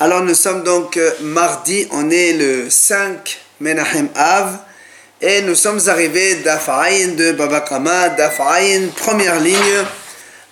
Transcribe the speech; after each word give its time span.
Alors 0.00 0.22
nous 0.22 0.34
sommes 0.34 0.62
donc 0.62 0.96
euh, 0.96 1.10
mardi, 1.22 1.88
on 1.90 2.08
est 2.08 2.32
le 2.34 2.70
5 2.70 3.36
Menachem 3.58 4.08
Av 4.14 4.58
et 5.20 5.42
nous 5.42 5.56
sommes 5.56 5.80
arrivés 5.88 6.36
d'Afaïn 6.36 7.16
de 7.16 7.32
Babakama, 7.32 8.10
d'Afaïn, 8.10 8.90
première 8.94 9.40
ligne, 9.40 9.56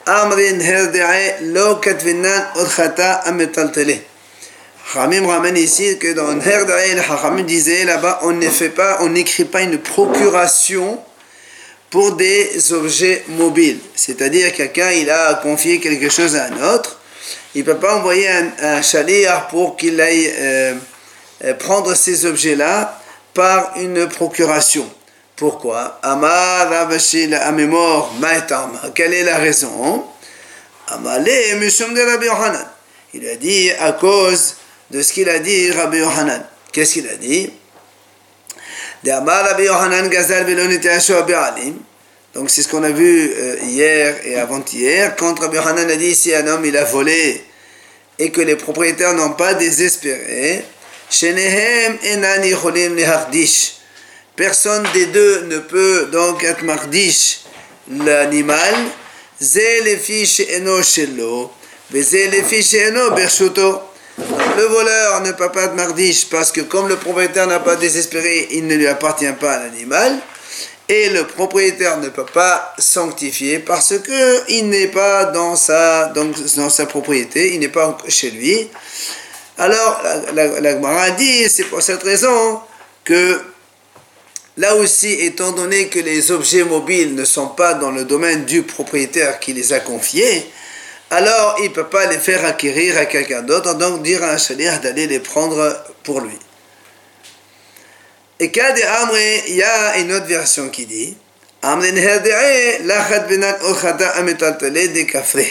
Amrin 0.04 0.58
Herde'e 0.58 1.44
Lo 1.54 1.76
Katvinan 1.76 2.42
Odchata 2.56 3.20
Ametaltele. 3.24 4.00
Ramim 4.94 5.28
ramène 5.28 5.56
ici 5.56 5.96
que 5.96 6.12
dans 6.12 6.40
Herde'e, 6.40 6.96
le 7.36 7.42
disait 7.44 7.84
là-bas, 7.84 8.18
on 8.22 8.32
ne 8.32 8.48
fait 8.48 8.70
pas, 8.70 8.98
on 9.02 9.10
n'écrit 9.10 9.44
pas 9.44 9.62
une 9.62 9.78
procuration 9.78 10.98
pour 11.90 12.16
des 12.16 12.72
objets 12.72 13.22
mobiles. 13.28 13.78
C'est-à-dire 13.94 14.52
quelqu'un, 14.52 14.90
il 14.90 15.08
a 15.08 15.34
confié 15.34 15.78
quelque 15.78 16.10
chose 16.10 16.34
à 16.34 16.46
un 16.46 16.74
autre, 16.74 16.95
il 17.56 17.60
ne 17.60 17.64
peut 17.64 17.78
pas 17.78 17.96
envoyer 17.96 18.28
un, 18.28 18.52
un 18.60 19.40
pour 19.50 19.78
qu'il 19.78 19.98
aille 19.98 20.30
euh, 20.38 20.74
euh, 21.42 21.54
prendre 21.54 21.94
ces 21.94 22.26
objets-là 22.26 23.00
par 23.32 23.72
une 23.78 24.06
procuration. 24.08 24.86
Pourquoi? 25.36 25.98
Amar 26.02 26.70
Amemor 26.70 28.14
Quelle 28.94 29.14
est 29.14 29.22
la 29.22 29.38
raison? 29.38 30.04
De 30.90 32.10
Rabbi 32.10 32.26
Yohanan. 32.26 32.66
Il 33.14 33.26
a 33.26 33.36
dit 33.36 33.70
à 33.80 33.92
cause 33.92 34.56
de 34.90 35.00
ce 35.00 35.14
qu'il 35.14 35.30
a 35.30 35.38
dit 35.38 35.70
Rabbi 35.70 35.96
Yohanan. 35.96 36.44
Qu'est-ce 36.72 36.92
qu'il 36.92 37.08
a 37.08 37.16
dit? 37.16 37.50
Donc 42.36 42.50
c'est 42.50 42.60
ce 42.62 42.68
qu'on 42.68 42.82
a 42.82 42.90
vu 42.90 43.32
euh, 43.34 43.56
hier 43.62 44.14
et 44.26 44.36
avant-hier. 44.36 45.16
Quand 45.16 45.38
Rabbi 45.38 45.56
Hanan 45.56 45.90
a 45.90 45.96
dit 45.96 46.14
si 46.14 46.34
un 46.34 46.46
homme 46.46 46.66
il 46.66 46.76
a 46.76 46.84
volé 46.84 47.42
et 48.18 48.30
que 48.30 48.40
les 48.40 48.56
propriétaires 48.56 49.14
n'ont 49.14 49.32
pas 49.32 49.54
désespéré, 49.54 50.64
personne 54.36 54.86
des 54.92 55.06
deux 55.06 55.42
ne 55.42 55.58
peut 55.58 56.08
donc 56.12 56.44
être 56.44 56.62
mardish. 56.62 57.40
L'animal. 57.88 58.74
Le 64.56 64.62
voleur 64.62 65.20
ne 65.20 65.32
peut 65.32 65.52
pas 65.52 65.64
être 65.64 65.74
mardish 65.74 66.26
parce 66.30 66.50
que 66.50 66.62
comme 66.62 66.88
le 66.88 66.96
propriétaire 66.96 67.46
n'a 67.46 67.60
pas 67.60 67.76
désespéré, 67.76 68.48
il 68.52 68.66
ne 68.66 68.74
lui 68.74 68.86
appartient 68.86 69.30
pas 69.38 69.52
à 69.52 69.58
l'animal 69.64 70.18
et 70.88 71.08
le 71.08 71.26
propriétaire 71.26 71.98
ne 71.98 72.08
peut 72.08 72.26
pas 72.26 72.74
sanctifier 72.78 73.58
parce 73.58 73.98
que 73.98 74.50
il 74.50 74.68
n'est 74.68 74.88
pas 74.88 75.26
dans 75.26 75.56
sa, 75.56 76.06
donc, 76.06 76.36
dans 76.56 76.70
sa 76.70 76.86
propriété, 76.86 77.54
il 77.54 77.60
n'est 77.60 77.68
pas 77.68 77.96
chez 78.08 78.30
lui. 78.30 78.68
Alors, 79.58 80.02
la, 80.34 80.60
la, 80.60 81.10
dit, 81.10 81.48
c'est 81.48 81.64
pour 81.64 81.82
cette 81.82 82.02
raison 82.02 82.60
que 83.04 83.40
là 84.56 84.76
aussi, 84.76 85.12
étant 85.12 85.52
donné 85.52 85.88
que 85.88 85.98
les 85.98 86.30
objets 86.30 86.64
mobiles 86.64 87.14
ne 87.14 87.24
sont 87.24 87.48
pas 87.48 87.74
dans 87.74 87.90
le 87.90 88.04
domaine 88.04 88.44
du 88.44 88.62
propriétaire 88.62 89.40
qui 89.40 89.54
les 89.54 89.72
a 89.72 89.80
confiés, 89.80 90.46
alors 91.10 91.56
il 91.60 91.70
ne 91.70 91.74
peut 91.74 91.86
pas 91.86 92.06
les 92.06 92.18
faire 92.18 92.44
acquérir 92.44 92.98
à 92.98 93.06
quelqu'un 93.06 93.42
d'autre, 93.42 93.74
donc 93.74 94.02
dire 94.02 94.22
à 94.22 94.32
un 94.32 94.38
chalier 94.38 94.70
d'aller 94.82 95.06
les 95.06 95.20
prendre 95.20 95.84
pour 96.04 96.20
lui. 96.20 96.38
Et 98.38 98.50
cas 98.50 98.72
de 98.72 98.80
il 99.48 99.54
y 99.54 99.62
a 99.62 99.96
une 99.96 100.12
autre 100.12 100.26
version 100.26 100.68
qui 100.68 100.84
dit 100.84 101.16
Amre 101.62 101.90
Nherde'e 101.90 102.84
lachat 102.84 103.20
benat 103.20 103.64
ochata 103.64 104.10
ametaltale 104.10 104.92
de 104.92 105.02
kafre. 105.04 105.46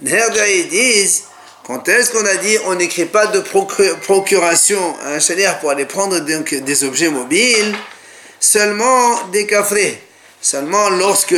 Nherde'e 0.00 0.68
disent 0.68 1.24
quand 1.66 1.88
est-ce 1.88 2.12
qu'on 2.12 2.24
a 2.24 2.36
dit 2.36 2.56
on 2.66 2.76
n'écrit 2.76 3.06
pas 3.06 3.26
de 3.26 3.40
procuration 3.40 4.96
à 5.04 5.14
un 5.14 5.18
chalier 5.18 5.50
pour 5.60 5.70
aller 5.70 5.84
prendre 5.84 6.20
des 6.20 6.84
objets 6.84 7.08
mobiles? 7.08 7.74
Seulement 8.38 9.26
des 9.32 9.46
cafrés. 9.46 10.00
Seulement 10.40 10.90
lorsque, 10.90 11.34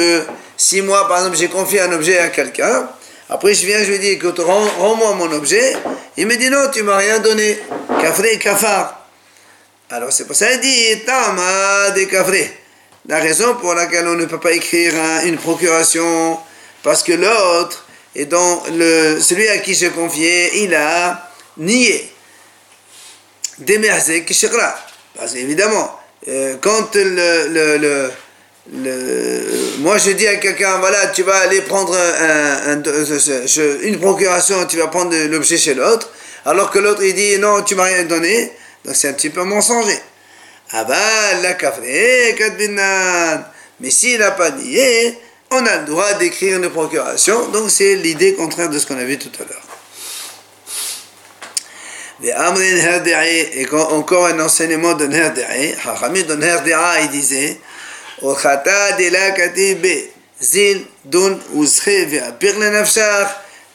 si 0.59 0.83
moi 0.83 1.09
par 1.09 1.19
exemple 1.19 1.39
j'ai 1.39 1.49
confié 1.49 1.81
un 1.81 1.93
objet 1.93 2.19
à 2.19 2.29
quelqu'un, 2.29 2.91
après 3.31 3.55
je 3.55 3.65
viens, 3.65 3.83
je 3.83 3.91
lui 3.91 3.99
dis 3.99 4.09
écoute, 4.09 4.39
rends-moi 4.39 5.15
mon 5.15 5.33
objet, 5.33 5.77
il 6.19 6.27
me 6.27 6.37
dit 6.37 6.51
non, 6.51 6.69
tu 6.71 6.83
m'as 6.83 6.99
rien 6.99 7.21
donné. 7.21 7.59
Cafré, 8.03 8.39
cafard. 8.39 9.02
Alors 9.95 10.11
c'est 10.11 10.25
pour 10.25 10.35
ça 10.35 10.49
qu'il 10.53 10.61
dit 10.61 11.05
Tama 11.05 11.91
de 11.91 12.07
La 13.09 13.19
raison 13.19 13.57
pour 13.57 13.75
laquelle 13.75 14.09
on 14.09 14.15
ne 14.15 14.25
peut 14.25 14.41
pas 14.41 14.53
écrire 14.53 14.95
une 15.27 15.37
procuration, 15.37 16.39
parce 16.83 17.03
que 17.03 17.13
l'autre, 17.13 17.85
et 18.15 18.25
donc 18.25 18.71
le, 18.71 19.21
celui 19.21 19.47
à 19.51 19.59
qui 19.59 19.75
j'ai 19.75 19.91
confié, 19.91 20.63
il 20.65 20.75
a 20.75 21.31
nié. 21.59 22.11
Demerze 23.59 24.25
Kishra. 24.25 24.79
Parce 25.15 25.35
évidemment, 25.35 26.01
euh, 26.27 26.57
quand 26.63 26.95
le, 26.95 27.49
le, 27.49 28.11
le, 28.73 29.45
moi 29.81 29.99
je 29.99 30.13
dis 30.13 30.27
à 30.27 30.37
quelqu'un, 30.37 30.79
voilà, 30.79 31.09
tu 31.09 31.23
vas 31.23 31.37
aller 31.37 31.61
prendre 31.61 31.95
une 33.83 34.01
procuration, 34.01 34.65
tu 34.65 34.79
vas 34.79 34.87
prendre 34.87 35.15
l'objet 35.27 35.59
chez 35.59 35.75
l'autre, 35.75 36.09
alors 36.47 36.71
que 36.71 36.79
l'autre 36.79 37.03
il 37.03 37.15
dit, 37.15 37.39
non, 37.39 37.61
tu 37.61 37.75
m'as 37.75 37.85
rien 37.85 38.05
donné, 38.05 38.53
donc 38.85 38.97
c'est 38.97 39.09
un 39.09 39.13
petit 39.13 39.31
peu 39.31 39.45
mensonger. 39.45 39.99
Aval 40.71 41.43
la 41.43 41.55
kafre 41.55 41.83
kadbinan. 42.37 43.45
Mais 43.81 43.91
s'il 43.91 44.19
n'a 44.19 44.31
pas 44.31 44.51
nié, 44.51 45.19
on 45.51 45.65
a 45.67 45.79
le 45.79 45.87
droit 45.87 46.15
d'écrire 46.15 46.57
une 46.59 46.71
procuration. 46.71 47.49
Donc 47.49 47.71
c'est 47.71 47.97
l'idée 47.97 48.35
contraire 48.35 48.71
de 48.71 48.79
ce 48.79 48.87
qu'on 48.87 48.99
a 48.99 49.05
vu 49.05 49.19
tout 49.19 49.31
à 49.41 49.45
l'heure. 49.45 49.63
Et 52.25 52.33
encore 53.73 54.27
un 54.27 54.39
enseignement 54.39 54.95
de 54.95 55.07
Nerde'e, 55.07 55.75
Hachamim 55.85 56.23
de 56.23 57.03
il 57.03 57.09
disait, 57.11 57.59
Ochata 58.23 58.93
de 58.93 59.09
la 59.11 59.35
zil, 60.41 60.85
dun, 61.05 61.39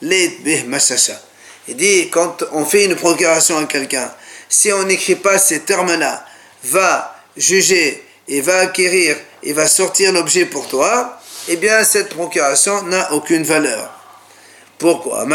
leit, 0.01 0.37
beh, 0.43 0.63
mashasha. 0.63 1.19
Il 1.67 1.75
dit, 1.75 2.09
quand 2.09 2.45
on 2.53 2.63
fait 2.63 2.85
une 2.85 2.95
procuration 2.95 3.57
à 3.57 3.65
quelqu'un, 3.65 4.09
si 4.49 4.71
on 4.71 4.83
n'écrit 4.83 5.15
pas 5.15 5.37
ces 5.37 5.61
termes-là, 5.61 6.25
va 6.63 7.15
juger 7.35 8.03
et 8.27 8.41
va 8.41 8.59
acquérir 8.59 9.15
et 9.43 9.53
va 9.53 9.67
sortir 9.67 10.11
l'objet 10.11 10.45
pour 10.45 10.67
toi, 10.67 11.19
eh 11.47 11.55
bien 11.55 11.83
cette 11.83 12.09
procuration 12.09 12.83
n'a 12.83 13.13
aucune 13.13 13.43
valeur. 13.43 13.91
Pourquoi? 14.77 15.25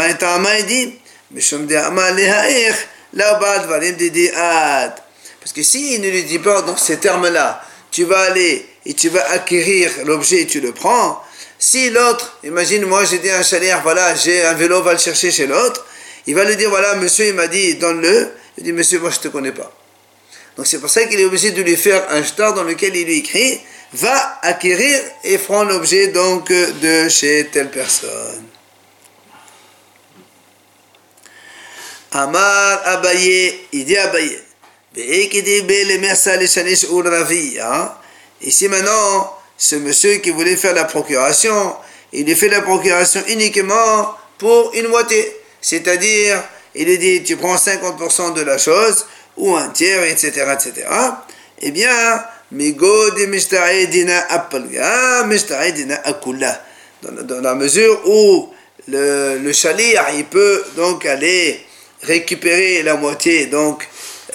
Parce 5.39 5.53
que 5.53 5.63
s'il 5.63 6.01
ne 6.01 6.09
lui 6.09 6.23
dit 6.23 6.39
pas 6.39 6.61
dans 6.61 6.77
ces 6.77 6.97
termes-là, 6.97 7.61
tu 7.91 8.05
vas 8.05 8.21
aller 8.21 8.65
et 8.85 8.93
tu 8.93 9.09
vas 9.09 9.29
acquérir 9.31 9.91
l'objet 10.05 10.41
et 10.41 10.47
tu 10.47 10.61
le 10.61 10.71
prends, 10.71 11.21
si 11.59 11.89
l'autre, 11.89 12.39
imagine 12.43 12.85
moi 12.85 13.05
j'ai 13.05 13.19
dit 13.19 13.29
à 13.29 13.39
un 13.39 13.43
chalier, 13.43 13.73
voilà, 13.83 14.15
j'ai 14.15 14.43
un 14.43 14.53
vélo, 14.53 14.81
va 14.81 14.93
le 14.93 14.99
chercher 14.99 15.31
chez 15.31 15.47
l'autre, 15.47 15.85
il 16.25 16.35
va 16.35 16.43
lui 16.45 16.55
dire, 16.55 16.69
voilà, 16.69 16.95
monsieur, 16.95 17.27
il 17.27 17.33
m'a 17.33 17.47
dit, 17.47 17.75
donne-le, 17.75 18.31
il 18.57 18.63
dit, 18.63 18.73
monsieur, 18.73 18.99
moi 18.99 19.09
je 19.09 19.17
ne 19.17 19.23
te 19.23 19.27
connais 19.29 19.51
pas. 19.51 19.71
Donc 20.55 20.67
c'est 20.67 20.79
pour 20.79 20.89
ça 20.89 21.05
qu'il 21.05 21.19
est 21.19 21.25
obligé 21.25 21.51
de 21.51 21.61
lui 21.61 21.75
faire 21.75 22.05
un 22.11 22.23
star 22.23 22.53
dans 22.53 22.63
lequel 22.63 22.95
il 22.95 23.05
lui 23.05 23.17
écrit, 23.17 23.59
va 23.93 24.39
acquérir 24.41 24.99
et 25.23 25.37
prendre 25.37 25.71
l'objet 25.71 26.07
donc 26.07 26.49
de 26.49 27.09
chez 27.09 27.47
telle 27.51 27.69
personne. 27.69 28.45
Amar 32.11 32.81
Abaye, 32.85 33.59
il 33.71 33.85
dit 33.85 33.97
Abaye. 33.97 34.39
Hein. 37.59 37.93
Ici 38.41 38.67
maintenant, 38.67 39.35
ce 39.57 39.75
monsieur 39.77 40.17
qui 40.17 40.29
voulait 40.29 40.55
faire 40.55 40.75
la 40.75 40.83
procuration, 40.83 41.75
il 42.11 42.25
lui 42.25 42.35
fait 42.35 42.49
la 42.49 42.61
procuration 42.61 43.23
uniquement 43.27 44.15
pour 44.37 44.71
une 44.75 44.89
moitié. 44.89 45.35
C'est-à-dire, 45.61 46.43
il 46.75 46.85
lui 46.85 46.97
dit, 46.97 47.23
tu 47.23 47.37
prends 47.37 47.55
50% 47.55 48.33
de 48.33 48.41
la 48.41 48.57
chose, 48.57 49.05
ou 49.37 49.55
un 49.55 49.69
tiers, 49.69 50.03
etc., 50.03 50.45
etc. 50.53 50.87
Eh 51.61 51.71
bien. 51.71 52.23
Dans 57.01 57.41
la 57.41 57.55
mesure 57.55 58.01
où 58.07 58.49
le, 58.87 59.37
le 59.39 59.53
chalir, 59.53 60.05
il 60.15 60.25
peut 60.25 60.63
donc 60.75 61.05
aller 61.05 61.59
récupérer 62.03 62.83
la 62.83 62.95
moitié 62.95 63.47
donc 63.47 63.87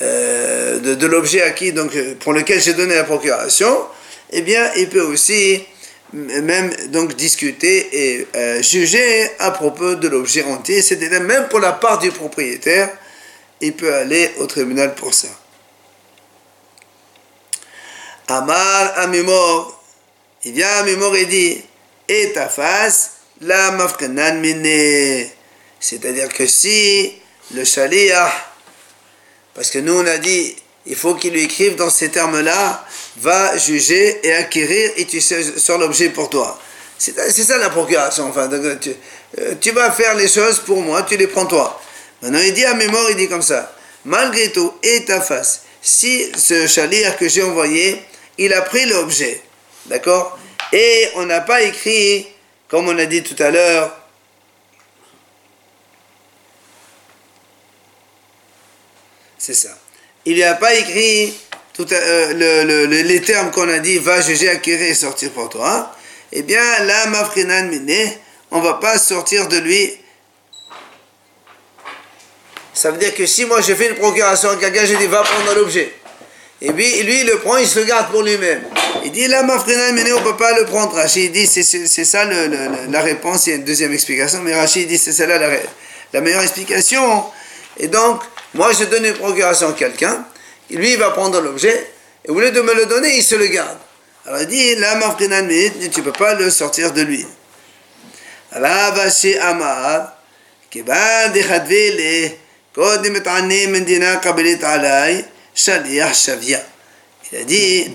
euh, 0.02 0.80
de, 0.80 0.94
de 0.94 1.06
l'objet 1.06 1.42
acquis 1.42 1.72
donc 1.72 1.92
pour 2.20 2.32
lequel 2.32 2.60
j'ai 2.60 2.74
donné 2.74 2.96
la 2.96 3.04
procuration, 3.04 3.86
eh 4.30 4.42
bien, 4.42 4.70
il 4.76 4.88
peut 4.88 5.02
aussi 5.02 5.62
même 6.12 6.74
donc 6.88 7.14
discuter 7.16 7.88
et 7.92 8.26
euh, 8.34 8.62
juger 8.62 9.30
à 9.38 9.50
propos 9.50 9.94
de 9.94 10.08
l'objet 10.08 10.42
entier, 10.44 10.80
c'est-à-dire 10.82 11.20
même 11.20 11.48
pour 11.48 11.60
la 11.60 11.72
part 11.72 11.98
du 11.98 12.10
propriétaire, 12.10 12.90
il 13.60 13.74
peut 13.74 13.92
aller 13.92 14.32
au 14.38 14.46
tribunal 14.46 14.94
pour 14.94 15.12
ça. 15.12 15.28
Amar 18.28 18.98
Amimor, 18.98 19.82
il 20.44 20.52
vient 20.52 20.68
Amimor 20.78 21.16
et 21.16 21.26
dit, 21.26 21.62
et 22.08 22.32
ta 22.32 22.48
face, 22.48 23.12
la 23.40 23.70
mafkanan 23.72 24.40
mine. 24.40 25.28
C'est-à-dire 25.80 26.28
que 26.28 26.46
si 26.46 27.14
le 27.54 27.64
shaliach, 27.64 28.32
parce 29.54 29.70
que 29.70 29.78
nous 29.78 29.94
on 29.94 30.06
a 30.06 30.18
dit, 30.18 30.56
il 30.86 30.96
faut 30.96 31.14
qu'il 31.14 31.32
lui 31.32 31.42
écrive 31.42 31.76
dans 31.76 31.90
ces 31.90 32.10
termes-là, 32.10 32.86
va 33.20 33.56
juger 33.56 34.20
et 34.26 34.32
acquérir 34.34 34.92
et 34.96 35.04
tu 35.04 35.20
sur 35.20 35.78
l'objet 35.78 36.10
pour 36.10 36.30
toi. 36.30 36.58
C'est 36.98 37.30
ça 37.32 37.58
la 37.58 37.70
procuration. 37.70 38.28
Enfin, 38.28 38.48
tu, 38.80 38.90
euh, 39.38 39.54
tu, 39.60 39.70
vas 39.70 39.92
faire 39.92 40.14
les 40.14 40.28
choses 40.28 40.58
pour 40.60 40.80
moi, 40.80 41.02
tu 41.02 41.16
les 41.16 41.28
prends 41.28 41.46
toi. 41.46 41.80
Maintenant, 42.22 42.40
il 42.40 42.52
dit 42.52 42.64
à 42.64 42.74
mémoire, 42.74 43.08
il 43.10 43.16
dit 43.16 43.28
comme 43.28 43.42
ça 43.42 43.72
Malgré 44.04 44.50
tout, 44.50 44.74
et 44.82 45.04
ta 45.04 45.20
face, 45.20 45.62
si 45.82 46.30
ce 46.36 46.66
chalir 46.66 47.16
que 47.16 47.28
j'ai 47.28 47.42
envoyé, 47.42 48.02
il 48.38 48.52
a 48.52 48.62
pris 48.62 48.86
l'objet, 48.86 49.40
d'accord? 49.86 50.38
Et 50.72 51.08
on 51.16 51.26
n'a 51.26 51.40
pas 51.40 51.62
écrit, 51.62 52.26
comme 52.68 52.88
on 52.88 52.98
a 52.98 53.06
dit 53.06 53.22
tout 53.22 53.40
à 53.42 53.50
l'heure, 53.50 53.96
c'est 59.36 59.54
ça. 59.54 59.76
Il 60.24 60.34
n'y 60.34 60.42
a 60.42 60.54
pas 60.54 60.74
écrit 60.74 61.34
euh, 61.80 62.86
les 62.86 63.20
termes 63.22 63.50
qu'on 63.50 63.68
a 63.68 63.78
dit 63.78 63.98
va 63.98 64.20
juger, 64.20 64.48
acquérir 64.48 64.86
et 64.86 64.94
sortir 64.94 65.30
pour 65.30 65.48
toi 65.48 65.94
eh 66.32 66.42
bien 66.42 66.84
là, 66.84 67.06
Mafrinan 67.06 67.68
Miné, 67.68 68.18
on 68.50 68.60
va 68.60 68.74
pas 68.74 68.98
sortir 68.98 69.48
de 69.48 69.58
lui. 69.58 69.96
Ça 72.74 72.90
veut 72.90 72.98
dire 72.98 73.14
que 73.14 73.26
si 73.26 73.44
moi 73.44 73.60
je 73.60 73.74
fais 73.74 73.88
une 73.88 73.96
procuration 73.96 74.50
à 74.50 74.56
quelqu'un, 74.56 74.84
je 74.84 74.94
dis 74.94 75.06
va 75.06 75.22
prendre 75.22 75.54
l'objet. 75.54 75.92
Et 76.60 76.72
puis 76.72 77.02
lui, 77.02 77.20
il 77.20 77.26
le 77.26 77.38
prend, 77.38 77.56
il 77.56 77.66
se 77.66 77.78
le 77.78 77.84
garde 77.84 78.10
pour 78.10 78.22
lui-même. 78.22 78.62
Il 79.04 79.12
dit 79.12 79.26
là, 79.26 79.42
Mafrinan 79.42 79.92
Miné, 79.92 80.12
on 80.12 80.22
peut 80.22 80.36
pas 80.36 80.58
le 80.58 80.66
prendre. 80.66 80.94
Rachid 80.94 81.32
dit 81.32 81.46
c'est 81.46 81.62
ça 82.04 82.24
la 82.24 83.00
réponse. 83.00 83.46
Il 83.46 83.50
y 83.50 83.52
a 83.54 83.56
une 83.56 83.64
deuxième 83.64 83.92
explication, 83.92 84.40
mais 84.42 84.54
Rachid 84.54 84.86
dit 84.86 84.98
c'est 84.98 85.12
celle-là 85.12 85.38
la, 85.38 85.48
la 86.12 86.20
meilleure 86.20 86.42
explication. 86.42 87.24
Et 87.78 87.88
donc, 87.88 88.20
moi 88.54 88.70
je 88.78 88.84
donne 88.84 89.06
une 89.06 89.14
procuration 89.14 89.70
à 89.70 89.72
quelqu'un, 89.72 90.26
lui 90.69 90.93
il 90.93 90.97
va 90.97 91.11
prendre 91.11 91.39
l'objet, 91.41 91.91
et 92.25 92.31
au 92.31 92.39
lieu 92.39 92.51
de 92.51 92.61
me 92.61 92.73
le 92.73 92.85
donner, 92.85 93.17
il 93.17 93.23
se 93.23 93.35
le 93.35 93.47
garde. 93.47 93.77
Alors 94.25 94.41
il 94.41 94.47
dit, 94.47 94.75
la 94.75 94.95
mafrinan 94.95 95.47
tu 95.47 95.99
ne 95.99 96.03
peux 96.03 96.11
pas 96.11 96.33
le 96.35 96.49
sortir 96.49 96.93
de 96.93 97.01
lui. 97.01 97.25
Alors, 98.51 98.93
vashi 98.95 99.37
amar, 99.37 100.13
כיוון 100.71 101.33
דחדווילי, 101.33 102.29
קודם 102.75 103.13
מתענים 103.13 103.73
מדינה 103.73 104.19
קבלית 104.19 104.63
עליי, 104.63 105.21
שליח 105.55 106.13
שוויה. 106.13 106.59
Il 107.31 107.35
a 107.35 107.43
dit, 107.43 107.91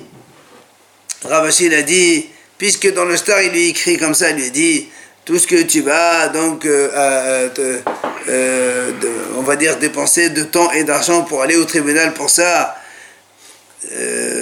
Ravashi 1.25 1.67
il 1.67 1.75
a 1.75 1.83
dit, 1.83 2.29
puisque 2.57 2.93
dans 2.93 3.05
le 3.05 3.17
star 3.17 3.41
il 3.43 3.53
lui 3.53 3.69
écrit 3.69 3.99
comme 3.99 4.15
ça, 4.15 4.31
il 4.31 4.37
lui 4.37 4.51
dit, 4.51 4.89
tout 5.26 5.40
ce 5.40 5.48
que 5.48 5.62
tu 5.64 5.82
vas 5.82 6.28
donc, 6.30 6.66
euh, 6.66 6.90
euh, 6.94 7.80
euh, 8.28 8.92
on 9.38 9.42
va 9.42 9.56
dire, 9.56 9.78
dépenser 9.78 10.30
de 10.30 10.44
temps 10.44 10.72
et 10.72 10.84
d'argent 10.84 11.24
pour 11.24 11.42
aller 11.42 11.56
au 11.56 11.66
tribunal 11.66 12.14
pour 12.14 12.30
ça, 12.30 12.76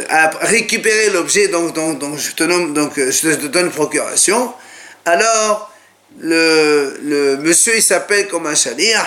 à 0.10 0.30
récupérer 0.42 1.10
l'objet 1.10 1.48
donc, 1.48 1.74
donc, 1.74 2.18
je 2.18 2.31
te 2.31 2.44
nomme, 2.44 2.74
donc 2.74 2.94
je 2.95 3.36
te 3.36 3.48
donne 3.48 3.72
procuration, 3.72 4.54
alors 5.06 5.72
le, 6.19 7.00
le 7.04 7.38
monsieur 7.38 7.75
il 7.75 7.81
s'appelle 7.81 8.28
comme 8.28 8.45
un 8.45 8.56
chalir 8.56 9.00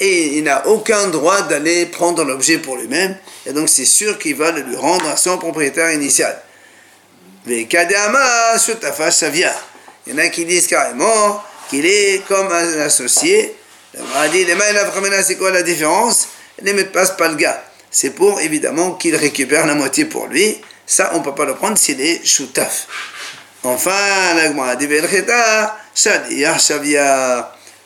et 0.00 0.38
il 0.38 0.44
n'a 0.44 0.66
aucun 0.66 1.08
droit 1.08 1.42
d'aller 1.42 1.86
prendre 1.86 2.24
l'objet 2.24 2.58
pour 2.58 2.76
lui-même 2.76 3.16
et 3.46 3.52
donc 3.52 3.68
c'est 3.68 3.84
sûr 3.84 4.18
qu'il 4.18 4.34
va 4.34 4.50
le 4.50 4.62
lui 4.62 4.76
rendre 4.76 5.08
à 5.08 5.16
son 5.16 5.38
propriétaire 5.38 5.92
initial. 5.92 6.36
Mais 7.46 7.64
Kadama 7.66 8.58
ça 8.58 9.28
vient. 9.28 9.52
Il 10.06 10.12
y 10.12 10.16
en 10.16 10.18
a 10.18 10.28
qui 10.28 10.44
disent 10.44 10.66
carrément 10.66 11.42
qu'il 11.70 11.86
est 11.86 12.22
comme 12.28 12.50
un 12.50 12.80
associé. 12.80 13.56
On 13.96 14.30
dit 14.30 14.44
les 14.44 14.54
mains 14.54 14.64
c'est 15.22 15.36
quoi 15.36 15.50
la 15.50 15.62
différence? 15.62 16.28
Ne 16.62 16.72
mettent 16.72 16.92
pas 16.92 17.28
le 17.28 17.34
gars 17.34 17.62
c'est 17.96 18.10
pour 18.10 18.40
évidemment 18.42 18.92
qu'il 18.92 19.16
récupère 19.16 19.66
la 19.66 19.74
moitié 19.74 20.04
pour 20.04 20.26
lui. 20.26 20.58
Ça, 20.86 21.12
on 21.14 21.20
ne 21.20 21.24
peut 21.24 21.34
pas 21.34 21.46
le 21.46 21.54
prendre 21.54 21.78
s'il 21.78 21.98
est 21.98 22.22
choutaf. 22.26 22.86
Enfin, 23.62 24.34
l'agma 24.36 24.76
dit 24.76 24.84
Et 24.84 25.00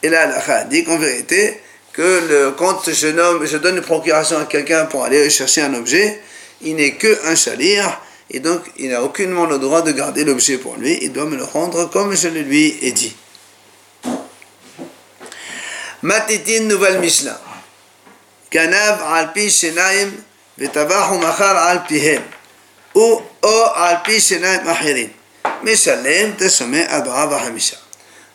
là, 0.09 0.27
la 0.27 0.65
dit 0.65 0.85
qu'en 0.85 0.99
vérité, 0.99 1.61
que 1.93 2.51
quand 2.59 2.91
je, 2.91 3.07
nomme, 3.07 3.47
je 3.47 3.57
donne 3.59 3.77
une 3.77 3.83
procuration 3.83 4.39
à 4.39 4.47
quelqu'un 4.47 4.87
pour 4.87 5.05
aller 5.05 5.31
chercher 5.31 5.63
un 5.63 5.75
objet, 5.75 6.21
il 6.63 6.75
n'est 6.75 6.97
qu'un 6.97 7.37
chalir, 7.37 8.01
et 8.31 8.41
donc 8.41 8.63
il 8.77 8.91
n'a 8.91 9.03
aucunement 9.03 9.47
le 9.47 9.59
droit 9.59 9.83
de 9.83 9.93
garder 9.93 10.25
l'objet 10.25 10.59
pour 10.59 10.77
lui, 10.77 10.99
il 11.03 11.13
doit 11.13 11.27
me 11.27 11.37
le 11.37 11.45
rendre 11.45 11.91
comme 11.91 12.17
je 12.17 12.29
le 12.29 12.43
lui 12.43 12.79
ai 12.83 12.93
dit. 12.93 13.15
Matitin 16.03 16.63
nouvelle 16.63 17.01
Mishnah. 17.01 17.41
Ganav 18.51 19.03
alpi 19.13 19.51
shenaim 19.51 20.11
vetavahu 20.57 21.19
machar 21.19 21.57
alpihem 21.57 22.23
ou 22.95 23.21
o 23.43 23.65
alpi 23.75 24.21
shenaim 24.21 24.63
vahamisha. 26.95 27.77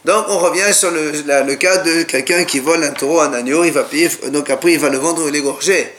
Donc 0.05 0.25
on 0.29 0.37
revient 0.37 0.71
sur 0.71 0.91
le, 0.91 1.55
cas 1.55 1.77
de 1.77 2.03
quelqu'un 2.03 2.43
qui 2.43 2.59
vole 2.59 2.83
un 2.83 2.91
taureau, 2.91 3.21
un 3.21 3.33
agneau, 3.33 3.63
il 3.63 3.71
va 3.71 3.83
payer, 3.83 4.07
donc 4.27 4.51
après 4.51 4.73
il 4.73 4.79
va 4.79 4.89
le 4.89 4.99
vendre 4.99 5.25
ou 5.25 5.29
l'égorger. 5.29 5.91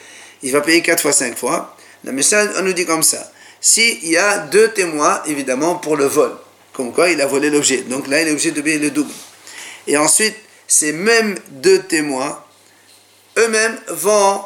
Il 0.42 0.52
va 0.52 0.60
payer 0.60 0.80
4 0.80 1.00
fois 1.00 1.12
5 1.12 1.36
fois. 1.36 1.76
La 2.04 2.12
Mishnah, 2.12 2.44
on 2.58 2.62
nous 2.62 2.72
dit 2.72 2.86
comme 2.86 3.02
ça. 3.02 3.32
S'il 3.60 4.06
y 4.08 4.16
a 4.16 4.38
deux 4.38 4.68
témoins, 4.68 5.22
évidemment, 5.26 5.76
pour 5.76 5.96
le 5.96 6.06
vol, 6.06 6.32
comme 6.72 6.92
quoi 6.92 7.10
il 7.10 7.20
a 7.20 7.26
volé 7.26 7.50
l'objet. 7.50 7.78
Donc 7.88 8.06
là, 8.06 8.22
il 8.22 8.28
est 8.28 8.30
obligé 8.30 8.50
de 8.52 8.60
payer 8.60 8.78
le 8.78 8.90
double. 8.90 9.12
Et 9.86 9.96
ensuite, 9.96 10.36
ces 10.68 10.92
mêmes 10.92 11.36
deux 11.48 11.82
témoins 11.82 12.42
eux-mêmes 13.38 13.78
vont 13.88 14.40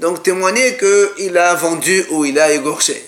donc 0.00 0.22
témoigner 0.22 0.76
qu'il 0.76 1.36
a 1.38 1.54
vendu 1.54 2.04
ou 2.10 2.24
il 2.24 2.38
a 2.38 2.52
égorgé. 2.52 3.04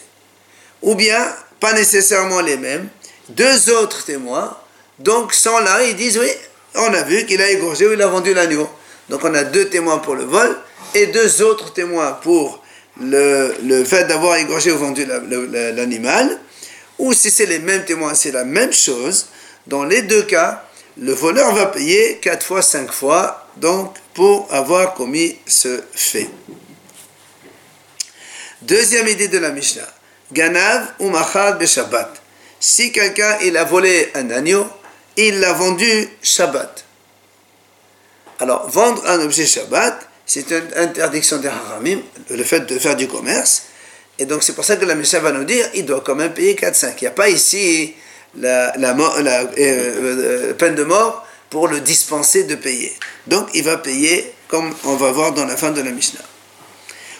Ou 0.82 0.94
bien, 0.94 1.26
pas 1.60 1.72
nécessairement 1.72 2.40
les 2.40 2.56
mêmes, 2.56 2.88
deux 3.28 3.70
autres 3.70 4.04
témoins, 4.04 4.56
donc 4.98 5.34
sont 5.34 5.58
là, 5.58 5.82
ils 5.82 5.96
disent 5.96 6.18
oui, 6.18 6.30
on 6.74 6.92
a 6.94 7.02
vu 7.02 7.26
qu'il 7.26 7.40
a 7.42 7.50
égorgé 7.50 7.86
ou 7.86 7.92
il 7.92 8.02
a 8.02 8.06
vendu 8.06 8.34
l'agneau. 8.34 8.68
Donc 9.08 9.24
on 9.24 9.34
a 9.34 9.44
deux 9.44 9.68
témoins 9.68 9.98
pour 9.98 10.14
le 10.14 10.24
vol 10.24 10.56
et 10.94 11.06
deux 11.06 11.42
autres 11.42 11.72
témoins 11.72 12.12
pour 12.12 12.62
le, 13.00 13.54
le 13.62 13.84
fait 13.84 14.04
d'avoir 14.04 14.36
égorgé 14.36 14.72
ou 14.72 14.78
vendu 14.78 15.06
l'animal. 15.06 16.40
Ou 16.98 17.12
si 17.12 17.30
c'est 17.30 17.46
les 17.46 17.58
mêmes 17.58 17.84
témoins, 17.84 18.14
c'est 18.14 18.32
la 18.32 18.44
même 18.44 18.72
chose. 18.72 19.26
Dans 19.66 19.84
les 19.84 20.02
deux 20.02 20.22
cas, 20.22 20.64
le 20.98 21.12
voleur 21.12 21.54
va 21.54 21.66
payer 21.66 22.18
quatre 22.18 22.46
fois, 22.46 22.62
cinq 22.62 22.90
fois, 22.90 23.46
donc 23.56 23.94
pour 24.14 24.48
avoir 24.52 24.94
commis 24.94 25.36
ce 25.46 25.82
fait. 25.92 26.30
Deuxième 28.62 29.06
idée 29.08 29.28
de 29.28 29.38
la 29.38 29.50
Mishnah. 29.50 29.86
Ganav 30.32 30.94
ou 30.98 31.10
Machad 31.10 31.64
Shabbat. 31.64 32.22
Si 32.58 32.90
quelqu'un 32.92 33.36
il 33.44 33.56
a 33.56 33.64
volé 33.64 34.10
un 34.14 34.30
agneau, 34.30 34.66
il 35.16 35.38
l'a 35.40 35.52
vendu 35.52 36.08
Shabbat. 36.22 36.84
Alors, 38.40 38.68
vendre 38.68 39.06
un 39.06 39.20
objet 39.20 39.46
Shabbat, 39.46 40.08
c'est 40.26 40.50
une 40.50 40.68
interdiction 40.76 41.38
des 41.38 41.48
haramim, 41.48 42.00
le 42.28 42.44
fait 42.44 42.60
de 42.60 42.78
faire 42.78 42.96
du 42.96 43.06
commerce. 43.06 43.62
Et 44.18 44.24
donc, 44.24 44.42
c'est 44.42 44.54
pour 44.54 44.64
ça 44.64 44.76
que 44.76 44.84
la 44.84 44.96
Mishnah 44.96 45.20
va 45.20 45.30
nous 45.30 45.44
dire, 45.44 45.66
il 45.74 45.86
doit 45.86 46.02
quand 46.04 46.16
même 46.16 46.34
payer 46.34 46.54
4-5. 46.54 46.94
Il 46.98 47.04
n'y 47.04 47.08
a 47.08 47.12
pas 47.12 47.28
ici 47.28 47.94
la, 48.38 48.76
la, 48.76 48.90
euh, 48.90 49.46
euh, 49.58 50.54
peine 50.54 50.74
de 50.74 50.84
mort 50.84 51.24
pour 51.48 51.68
le 51.68 51.80
dispenser 51.80 52.44
de 52.44 52.56
payer. 52.56 52.92
Donc 53.26 53.48
il 53.54 53.62
va 53.62 53.76
payer 53.78 54.32
comme 54.48 54.74
on 54.84 54.96
va 54.96 55.12
voir 55.12 55.32
dans 55.32 55.44
la 55.44 55.56
fin 55.56 55.70
de 55.70 55.80
la 55.80 55.90
Mishnah. 55.90 56.20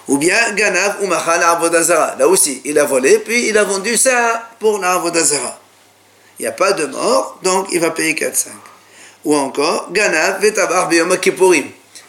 Ou 0.09 0.19
bien 0.19 0.53
Ganav 0.53 0.99
ou 1.03 1.07
Machal 1.07 1.43
Avodazara. 1.43 2.17
Là 2.19 2.29
aussi, 2.29 2.61
il 2.65 2.79
a 2.79 2.85
volé, 2.85 3.19
puis 3.19 3.49
il 3.49 3.59
a 3.59 3.65
vendu 3.65 3.97
ça 3.97 4.51
pour 4.61 4.79
l'Avodazara. 4.79 5.59
Il 6.39 6.43
n'y 6.43 6.49
a 6.49 6.53
pas 6.53 6.73
de 6.73 6.87
mort, 6.87 7.39
donc 7.43 7.69
il 7.73 7.81
va 7.81 7.91
payer 7.91 8.15
4-5. 8.15 8.49
Ou 9.25 9.35
encore, 9.35 9.91
Ganav 9.93 10.41
Vetabar 10.41 10.89
Biyom 10.89 11.17
Kippourim. 11.19 11.65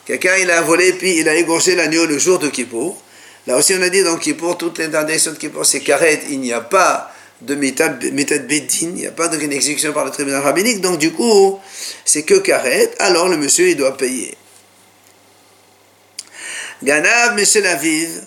Quelqu'un 0.07 0.37
il 0.37 0.49
a 0.49 0.61
volé, 0.61 0.93
puis 0.93 1.19
il 1.19 1.27
a 1.27 1.35
égorgé 1.35 1.75
l'agneau 1.75 2.05
le 2.05 2.17
jour 2.17 2.39
de 2.39 2.47
Kippour. 2.47 2.97
Là 3.45 3.57
aussi, 3.57 3.75
on 3.77 3.81
a 3.81 3.89
dit 3.89 4.03
dans 4.03 4.15
Kippour, 4.15 4.57
toute 4.57 4.77
l'interdiction 4.77 5.33
de 5.33 5.37
Kippour, 5.37 5.65
c'est 5.65 5.81
carré, 5.81 6.21
il 6.29 6.39
n'y 6.39 6.53
a 6.53 6.61
pas 6.61 7.11
de 7.41 7.55
méthode 7.55 7.99
Bédine, 8.47 8.91
il 8.95 9.01
n'y 9.01 9.05
a 9.05 9.11
pas 9.11 9.27
d'aucune 9.27 9.51
exécution 9.51 9.91
par 9.91 10.05
le 10.05 10.11
tribunal 10.11 10.41
rabbinique, 10.41 10.79
donc 10.79 10.97
du 10.97 11.11
coup, 11.11 11.59
c'est 12.05 12.23
que 12.23 12.35
carré, 12.35 12.89
alors 12.99 13.27
le 13.27 13.35
monsieur, 13.35 13.67
il 13.67 13.75
doit 13.75 13.97
payer. 13.97 14.37
Ganav 16.81 17.35
Meshel 17.35 17.67
Aviv, 17.67 18.21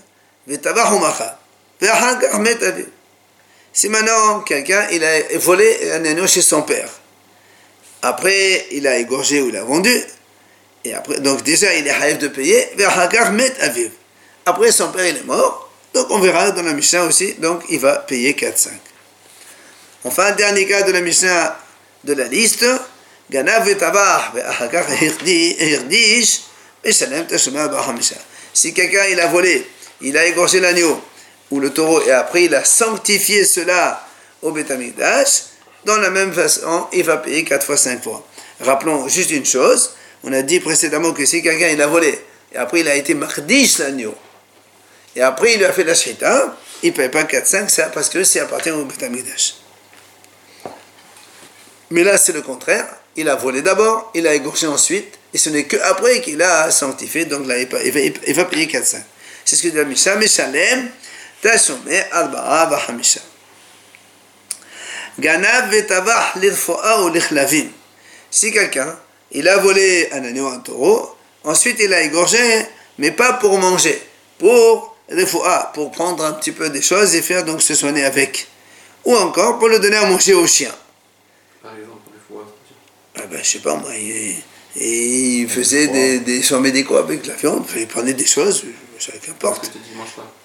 Si 3.73 3.89
maintenant, 3.89 4.41
quelqu'un, 4.41 4.87
il 4.93 5.03
a 5.03 5.39
volé 5.39 5.93
un 5.93 6.05
agneau 6.05 6.27
chez 6.27 6.43
son 6.43 6.61
père, 6.61 6.91
après, 8.03 8.67
il 8.71 8.87
a 8.87 8.99
égorgé 8.99 9.41
ou 9.41 9.49
il 9.49 9.57
a 9.57 9.65
vendu, 9.65 9.95
et 10.85 10.95
après, 10.95 11.21
donc 11.21 11.43
déjà, 11.43 11.75
il 11.75 11.87
est 11.87 11.91
haïf 11.91 12.19
de 12.19 12.29
payer, 12.29 12.69
après, 14.47 14.73
son 14.73 14.91
père, 14.91 15.07
il 15.07 15.17
est 15.17 15.25
mort, 15.25 15.71
donc 15.93 16.07
on 16.11 16.19
verra 16.19 16.51
dans 16.53 16.63
la 16.63 16.73
Mishnah 16.73 17.05
aussi, 17.05 17.35
donc 17.35 17.63
il 17.69 17.79
va 17.79 17.97
payer 17.97 18.33
4-5. 18.33 18.69
Enfin, 20.05 20.33
dernier 20.33 20.67
cas 20.67 20.83
de 20.83 20.93
la 20.93 21.01
Mishnah 21.01 21.59
de 22.05 22.15
la 22.15 22.25
liste, 22.25 22.65
Ganav 23.31 23.67
ve'tavach 23.67 24.33
ve'achakach 24.35 24.87
hirdish 25.03 26.41
Si 28.55 28.75
quelqu'un 28.75 29.05
il 29.11 29.21
a 29.21 29.27
volé, 29.27 29.67
il 30.01 30.17
a 30.17 30.27
égorgé 30.27 30.61
l'agneau 30.61 31.01
ou 31.51 31.61
le 31.61 31.71
taureau 31.71 32.01
et 32.03 32.11
après 32.11 32.45
il 32.45 32.55
a 32.55 32.65
sanctifié 32.65 33.45
cela 33.45 34.07
au 34.43 34.53
Betamikdash, 34.53 35.43
dans 35.85 35.97
la 35.97 36.11
même 36.11 36.33
façon, 36.33 36.87
il 36.93 37.05
va 37.05 37.19
payer 37.19 37.45
4 37.45 37.65
fois 37.65 37.77
5 37.77 38.03
fois. 38.03 38.27
Rappelons 38.61 39.07
juste 39.09 39.31
une 39.31 39.47
chose, 39.47 39.93
on 40.25 40.33
a 40.33 40.43
dit 40.43 40.61
précédemment 40.61 41.13
que 41.13 41.25
si 41.25 41.43
quelqu'un 41.43 41.69
il 41.69 41.81
a 41.81 41.87
volé 41.87 42.19
et 42.53 42.57
après 42.57 42.81
il 42.81 42.89
a 42.89 42.95
été 42.95 43.15
mardish 43.15 43.79
l'agneau 43.79 44.15
et 45.17 45.23
après 45.23 45.55
il 45.55 45.59
lui 45.59 45.65
a 45.65 45.73
fait 45.73 45.85
la 45.85 45.95
shita, 45.95 46.57
il 46.83 46.91
ne 46.93 46.97
paye 46.97 47.09
pas 47.09 47.25
4 47.25 47.47
5 47.47 47.71
ça 47.71 47.87
parce 47.87 48.09
que 48.09 48.23
c'est 48.25 48.41
appartient 48.41 48.71
au 48.71 48.85
Betamikdash. 48.85 49.57
Mais 51.91 52.05
là 52.05 52.17
c'est 52.17 52.33
le 52.33 52.43
contraire, 52.43 52.87
il 53.17 53.29
a 53.29 53.35
volé 53.35 53.63
d'abord, 53.63 54.11
il 54.15 54.27
a 54.27 54.35
égorgé 54.35 54.67
ensuite 54.67 55.19
et 55.33 55.39
ce 55.39 55.51
n'est 55.51 55.65
qu'après 55.65 56.21
qu'il 56.21 56.43
a 56.43 56.71
sanctifié, 56.71 57.25
donc 57.25 57.47
là, 57.47 57.59
il 57.59 58.35
va, 58.35 58.45
payer 58.45 58.67
4 58.67 58.85
5. 58.85 59.03
C'est 59.45 59.57
ce 59.57 59.63
que 59.63 59.69
dit 59.69 59.77
la 59.77 59.85
Mishnah, 59.85 60.17
Meshalem, 60.17 60.91
Tashome, 61.41 61.81
Arba'a, 62.11 62.67
Vahamisha. 62.67 63.21
Ganav 65.19 65.71
vetavah 65.71 66.33
l'irfo'a 66.37 67.03
ou 67.03 67.09
l'ichlavim. 67.11 67.69
Si 68.31 68.53
quelqu'un, 68.53 68.99
il 69.33 69.49
a 69.49 69.59
volé 69.59 70.09
un 70.13 70.25
agneau, 70.25 70.47
un 70.49 70.59
taureau, 70.59 71.17
ensuite 71.45 71.79
il 71.81 71.93
a 71.93 72.03
égorgé, 72.03 72.39
mais 72.99 73.11
pas 73.11 73.35
pour 73.35 73.59
manger, 73.59 74.01
pour 74.39 74.97
l'irfo'a, 75.11 75.71
pour 75.75 75.91
prendre 75.91 76.25
un 76.25 76.33
petit 76.33 76.53
peu 76.53 76.71
des 76.71 76.83
choses 76.83 77.15
et 77.15 77.23
faire 77.23 77.45
donc 77.45 77.63
se 77.63 77.75
soigner 77.75 78.05
avec. 78.05 78.47
Ou 79.05 79.15
encore 79.17 79.59
pour 79.59 79.69
le 79.69 79.79
donner 79.79 79.97
à 79.97 80.07
manger 80.07 80.35
au 80.35 80.47
chien. 80.47 80.75
Par 81.63 81.73
exemple, 81.73 82.11
l'irfo'a, 82.13 82.47
ah 83.17 83.27
ben, 83.31 83.41
je 83.43 83.49
sais 83.49 83.59
pas 83.61 83.75
moi, 83.77 83.91
il 84.77 85.49
faisait 85.49 85.89
des, 85.89 86.21
des 86.21 86.43
soins 86.43 86.61
médicaux 86.61 86.97
avec 86.97 87.27
la 87.27 87.35
viande, 87.35 87.65
il 87.77 87.87
prenait 87.87 88.15
des 88.15 88.27
choses, 88.27 88.65
qu'importe. 89.25 89.71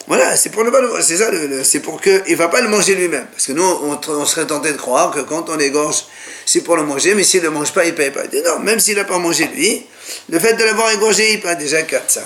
Voilà, 0.08 0.36
c'est 0.38 0.50
pour 0.50 0.64
ne 0.64 0.70
pas 0.70 0.82
le 0.82 1.02
c'est 1.02 1.18
ça, 1.18 1.30
c'est 1.64 1.80
pour 1.80 2.02
qu'il 2.02 2.24
ne 2.28 2.36
va 2.36 2.48
pas 2.48 2.62
le 2.62 2.70
manger 2.70 2.96
lui-même. 2.96 3.28
Parce 3.32 3.48
que 3.48 3.52
nous, 3.52 3.64
on, 3.64 4.26
serait 4.26 4.48
tenté 4.48 4.72
de 4.72 4.78
croire 4.78 5.12
que 5.12 5.20
quand 5.22 5.50
on 5.50 5.60
égorge, 5.60 6.06
c'est 6.46 6.62
pour 6.62 6.76
le 6.78 6.84
manger, 6.84 7.16
mais 7.16 7.24
s'il 7.24 7.42
ne 7.42 7.48
le 7.48 7.52
mange 7.52 7.74
pas, 7.74 7.86
il 7.86 7.92
ne 7.92 7.98
paye 7.98 8.12
pas. 8.12 8.24
non, 8.46 8.60
même 8.60 8.80
s'il 8.80 8.96
n'a 8.96 9.04
pas 9.04 9.18
mangé 9.18 9.48
lui, 9.48 9.86
le 10.30 10.40
fait 10.40 10.54
de 10.54 10.64
l'avoir 10.64 10.92
égorgé, 10.92 11.34
il 11.34 11.42
paye 11.42 11.58
déjà 11.58 11.82
4-5. 11.82 12.22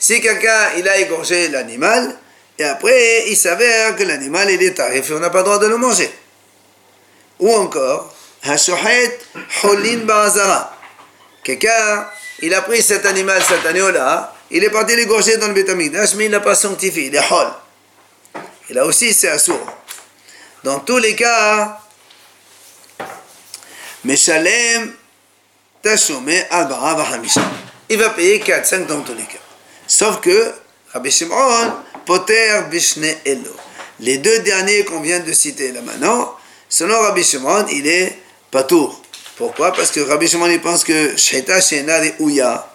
Si 0.00 0.20
quelqu'un 0.20 0.70
il 0.78 0.88
a 0.88 0.98
égorgé 0.98 1.48
l'animal, 1.48 2.16
et 2.58 2.64
après 2.64 3.28
il 3.28 3.36
s'avère 3.36 3.96
que 3.96 4.02
l'animal 4.04 4.50
il 4.50 4.62
est 4.62 4.74
tarif 4.74 5.10
et 5.10 5.12
on 5.12 5.20
n'a 5.20 5.30
pas 5.30 5.38
le 5.38 5.44
droit 5.44 5.58
de 5.58 5.66
le 5.66 5.76
manger. 5.76 6.10
Ou 7.40 7.52
encore, 7.54 8.14
Hashohet 8.42 9.18
Holin 9.62 10.04
Bazara. 10.04 10.77
Quelqu'un, 11.42 12.08
il 12.40 12.52
a 12.54 12.62
pris 12.62 12.82
cet 12.82 13.06
animal, 13.06 13.42
cet 13.42 13.64
agneau-là, 13.64 14.34
il 14.50 14.64
est 14.64 14.70
parti 14.70 14.96
l'égorger 14.96 15.36
dans 15.36 15.48
le 15.48 15.54
bétamigdash, 15.54 16.14
mais 16.14 16.26
il 16.26 16.30
n'a 16.30 16.40
pas 16.40 16.54
sanctifié, 16.54 17.06
il 17.06 17.14
est 17.14 17.32
hol. 17.32 17.48
Et 18.70 18.74
là 18.74 18.84
aussi, 18.84 19.12
c'est 19.12 19.28
assourd. 19.28 19.66
Dans 20.64 20.80
tous 20.80 20.98
les 20.98 21.14
cas, 21.14 21.80
Meshalem 24.04 24.94
Tashome 25.82 26.30
Albara 26.50 26.94
Vahamisha. 26.94 27.42
Il 27.88 27.98
va 27.98 28.10
payer 28.10 28.40
4-5 28.40 28.86
dans 28.86 29.00
tous 29.00 29.14
les 29.14 29.24
cas. 29.24 29.38
Sauf 29.86 30.20
que 30.20 30.52
Rabbi 30.92 31.10
Shimon, 31.10 31.72
Poter 32.04 32.62
Bishne 32.70 33.06
Elo. 33.24 33.54
Les 34.00 34.18
deux 34.18 34.40
derniers 34.40 34.84
qu'on 34.84 35.00
vient 35.00 35.20
de 35.20 35.32
citer 35.32 35.72
là 35.72 35.80
maintenant, 35.82 36.38
Selon 36.68 37.00
Rabbi 37.00 37.24
Shimon, 37.24 37.66
il 37.70 37.86
est 37.86 38.18
patour. 38.50 39.00
Pourquoi? 39.38 39.72
Parce 39.72 39.92
que 39.92 40.00
Rabbi 40.00 40.26
Shimon, 40.26 40.58
pense 40.58 40.82
que 40.82 41.16
Sheta 41.16 41.60
Shena 41.60 42.00
de 42.00 42.12
Ouya, 42.18 42.68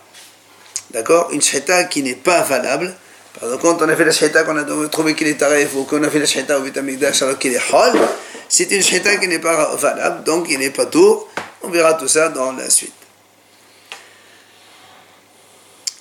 d'accord? 0.91 1.29
Une 1.31 1.41
Sheta 1.41 1.83
qui 1.83 2.01
n'est 2.01 2.15
pas 2.15 2.41
valable. 2.41 2.95
Par 3.37 3.49
quand 3.59 3.81
on 3.81 3.89
a 3.89 3.95
fait 3.95 4.05
la 4.05 4.11
Sheta, 4.11 4.43
qu'on 4.43 4.57
a 4.57 4.87
trouvé 4.87 5.13
qu'il 5.13 5.27
est 5.27 5.37
tarif, 5.37 5.75
ou 5.75 5.83
qu'on 5.83 6.01
a 6.03 6.09
fait 6.09 6.19
la 6.19 6.25
Sheta 6.25 6.57
au 6.57 6.61
Vitamigdash 6.61 7.21
alors 7.21 7.37
qu'il 7.37 7.53
est 7.53 7.73
Hol, 7.73 7.99
c'est 8.47 8.71
une 8.71 8.81
Sheta 8.81 9.17
qui 9.17 9.27
n'est 9.27 9.39
pas 9.39 9.75
valable, 9.75 10.23
donc 10.23 10.47
il 10.49 10.59
n'est 10.59 10.69
pas 10.69 10.85
tour. 10.85 11.27
On 11.63 11.69
verra 11.69 11.95
tout 11.95 12.07
ça 12.07 12.29
dans 12.29 12.53
la 12.53 12.69
suite. 12.69 12.93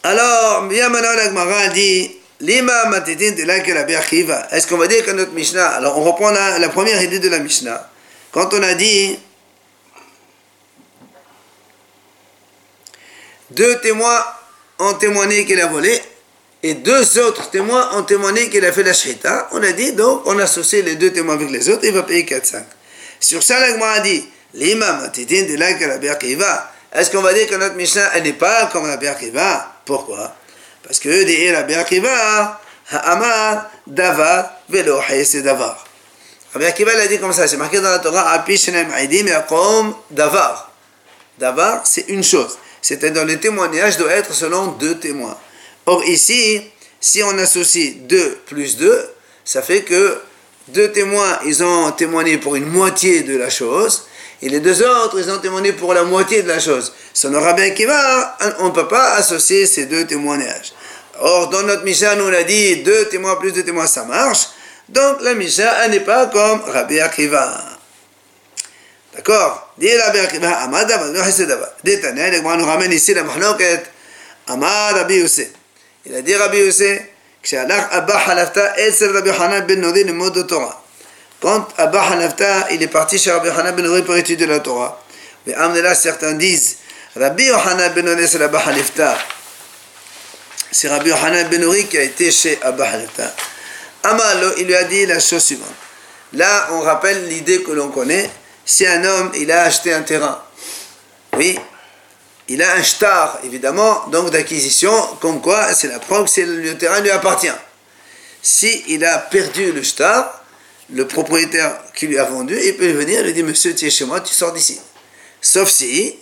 Alors, 0.04 0.62
bien 0.68 0.88
maintenant, 0.88 1.14
la 1.14 1.68
dit 1.68 2.22
est-ce 2.42 4.66
qu'on 4.66 4.76
va 4.76 4.88
dire 4.88 5.04
que 5.04 5.12
notre 5.12 5.32
Mishnah, 5.32 5.68
alors 5.68 5.96
on 5.96 6.02
reprend 6.02 6.30
la, 6.30 6.68
première 6.70 7.00
idée 7.00 7.20
de 7.20 7.28
la 7.28 7.38
Mishnah, 7.38 7.88
quand 8.32 8.52
on 8.52 8.60
a 8.62 8.74
dit 8.74 9.16
deux 13.54 13.80
témoins 13.80 14.24
ont 14.78 14.94
témoigné 14.94 15.44
qu'il 15.44 15.60
a 15.60 15.66
volé 15.66 16.00
et 16.62 16.74
deux 16.74 17.18
autres 17.18 17.50
témoins 17.50 17.96
ont 17.96 18.02
témoigné 18.02 18.48
qu'il 18.48 18.64
a 18.64 18.72
fait 18.72 18.82
la 18.82 18.92
shrita, 18.92 19.48
on 19.52 19.62
a 19.62 19.72
dit 19.72 19.92
donc 19.92 20.22
on 20.26 20.38
associe 20.38 20.84
les 20.84 20.96
deux 20.96 21.12
témoins 21.12 21.34
avec 21.34 21.50
les 21.50 21.68
autres, 21.68 21.84
il 21.84 21.92
va 21.92 22.02
payer 22.02 22.24
4-5. 22.24 22.62
Sur 23.18 23.42
ça, 23.42 23.60
l'agma 23.60 23.90
a 23.90 24.00
dit 24.00 24.24
l'imam 24.54 25.10
de 25.14 25.56
la 25.56 25.70
Est-ce 26.92 27.10
qu'on 27.10 27.22
va 27.22 27.32
dire 27.32 27.46
que 27.48 27.54
notre 27.54 27.74
Mishnah, 27.74 28.10
elle 28.14 28.24
n'est 28.24 28.32
pas 28.32 28.66
comme 28.66 28.86
la 28.86 28.96
Berkiva 28.96 29.76
Pourquoi? 29.84 30.34
Parce 30.82 30.98
que 30.98 31.22
des 31.22 31.54
Rabbi 31.54 31.74
Akiva, 31.74 32.60
Ha'amar, 32.90 33.70
Davar, 33.86 34.52
Velo, 34.68 35.00
c'est 35.24 35.42
Davar. 35.42 35.84
Rabbi 36.52 36.66
Akiva 36.66 36.94
l'a 36.94 37.06
dit 37.06 37.18
comme 37.18 37.32
ça, 37.32 37.46
c'est 37.46 37.56
marqué 37.56 37.80
dans 37.80 37.90
la 37.90 37.98
Torah, 37.98 38.32
Api 38.32 38.58
Shenem 38.58 38.92
Aidim, 38.92 39.26
Yakom, 39.26 39.94
Davar. 40.10 40.70
Davar, 41.38 41.82
c'est 41.86 42.08
une 42.08 42.22
chose. 42.22 42.58
C'est-à-dire 42.82 43.24
le 43.24 43.38
témoignage 43.38 43.96
doit 43.96 44.12
être 44.12 44.34
selon 44.34 44.66
deux 44.72 44.98
témoins. 44.98 45.38
Or 45.86 46.04
ici, 46.04 46.62
si 47.00 47.22
on 47.22 47.38
associe 47.38 47.94
deux 48.08 48.38
plus 48.46 48.76
deux, 48.76 49.08
ça 49.44 49.62
fait 49.62 49.82
que 49.82 50.18
deux 50.68 50.92
témoins, 50.92 51.38
ils 51.44 51.64
ont 51.64 51.90
témoigné 51.92 52.38
pour 52.38 52.56
une 52.56 52.66
moitié 52.66 53.22
de 53.22 53.36
la 53.36 53.50
chose, 53.50 54.06
et 54.42 54.48
les 54.48 54.60
deux 54.60 54.82
autres, 54.82 55.18
ils 55.20 55.30
ont 55.30 55.38
témoigné 55.38 55.72
pour 55.72 55.94
la 55.94 56.02
moitié 56.02 56.42
de 56.42 56.48
la 56.48 56.58
chose. 56.58 56.92
Son 57.14 57.32
Rabbi 57.32 57.62
Akiva, 57.62 58.36
on 58.58 58.66
ne 58.66 58.70
peut 58.70 58.88
pas 58.88 59.14
associer 59.14 59.66
ces 59.66 59.86
deux 59.86 60.04
témoignages. 60.04 60.72
Or, 61.20 61.48
dans 61.48 61.62
notre 61.62 61.84
Mishnah, 61.84 62.16
nous 62.16 62.24
on 62.24 62.32
a 62.32 62.42
dit 62.42 62.82
deux 62.82 63.04
témoins 63.06 63.36
plus 63.36 63.52
deux 63.52 63.64
témoins, 63.64 63.86
ça 63.86 64.04
marche. 64.04 64.48
Donc, 64.88 65.20
la 65.22 65.34
Mishnah, 65.34 65.84
elle 65.84 65.92
n'est 65.92 66.00
pas 66.00 66.26
comme 66.26 66.60
Rabbi 66.62 66.98
Akiva. 66.98 67.71
D'accord 69.15 69.73
Dit 69.77 69.95
Rabbi 69.97 70.19
Akiva, 70.19 70.59
Amad 70.59 70.91
Détané, 71.83 72.31
le 72.31 72.41
nous 72.41 72.65
ramène 72.65 72.91
ici 72.91 73.13
la 73.13 73.23
mahloket. 73.23 73.83
Amad 74.47 74.95
Rabbi 74.95 75.15
Yosef. 75.15 75.49
Il 76.05 76.15
a 76.15 76.21
dit 76.21 76.35
Rabbi 76.35 76.57
Yosef, 76.57 77.01
כשהלך 77.43 77.83
אבא 77.89 78.25
חלפתה 78.25 78.87
אצל 78.87 79.17
רבי 79.17 79.33
חנן 79.33 79.67
בן 79.67 79.81
נורי 79.81 80.03
ללמוד 80.03 80.37
התורה. 80.37 80.71
Quand 81.39 81.77
Abba 81.77 82.01
Hanafta, 82.01 82.67
il 82.71 82.81
est 82.81 82.87
parti 82.87 83.19
chez 83.19 83.31
Rabbi 83.31 83.49
Hanan 83.49 83.75
ben 83.75 83.85
Uri 83.85 84.01
pour 84.01 84.15
étudier 84.15 84.47
la 84.47 84.59
Torah. 84.59 84.99
Mais 85.45 85.53
là, 85.53 85.93
certains 85.93 86.33
disent, 86.33 86.77
Rabbi 87.15 87.49
Hanan 87.51 87.93
ben 87.93 88.07
Uri, 88.07 88.27
c'est 88.27 88.41
Abba 88.41 88.59
Hanafta. 88.59 89.17
C'est 90.71 90.89
Rabbi 90.89 91.11
Hanan 91.11 91.47
ben 91.47 91.61
Uri 91.61 91.85
qui 91.85 91.97
a 91.97 92.01
été 92.01 92.31
chez 92.31 92.57
Abba 92.63 92.89
Hanafta. 92.89 93.35
Amalo, 94.03 94.53
il 94.57 94.65
lui 94.65 94.75
a 94.75 94.83
dit 94.85 95.05
la 95.05 95.19
chose 95.19 95.43
suivante. 95.43 95.69
Là, 96.33 96.69
on 96.71 96.81
rappelle 96.81 97.27
l'idée 97.27 97.61
que 97.61 97.71
l'on 97.71 97.89
connaît. 97.89 98.29
Si 98.64 98.86
un 98.86 99.04
homme, 99.04 99.32
il 99.34 99.50
a 99.50 99.62
acheté 99.62 99.92
un 99.92 100.02
terrain, 100.02 100.42
oui, 101.36 101.58
il 102.48 102.62
a 102.62 102.74
un 102.74 102.82
shtar, 102.82 103.38
évidemment, 103.44 104.06
donc 104.08 104.30
d'acquisition, 104.30 104.92
comme 105.20 105.40
quoi 105.40 105.72
c'est 105.74 105.88
la 105.88 105.98
preuve 105.98 106.32
que 106.32 106.40
le 106.40 106.76
terrain 106.76 107.00
lui 107.00 107.10
appartient. 107.10 107.54
Si 108.42 108.84
il 108.88 109.04
a 109.04 109.18
perdu 109.18 109.72
le 109.72 109.82
shtar, 109.82 110.44
le 110.92 111.06
propriétaire 111.06 111.78
qui 111.94 112.06
lui 112.06 112.18
a 112.18 112.24
vendu, 112.24 112.58
il 112.62 112.76
peut 112.76 112.90
venir 112.92 113.20
et 113.20 113.22
lui 113.22 113.32
dire 113.32 113.44
Monsieur, 113.44 113.74
tu 113.74 113.86
es 113.86 113.90
chez 113.90 114.04
moi, 114.04 114.20
tu 114.20 114.34
sors 114.34 114.52
d'ici. 114.52 114.80
Sauf 115.40 115.70
si 115.70 116.18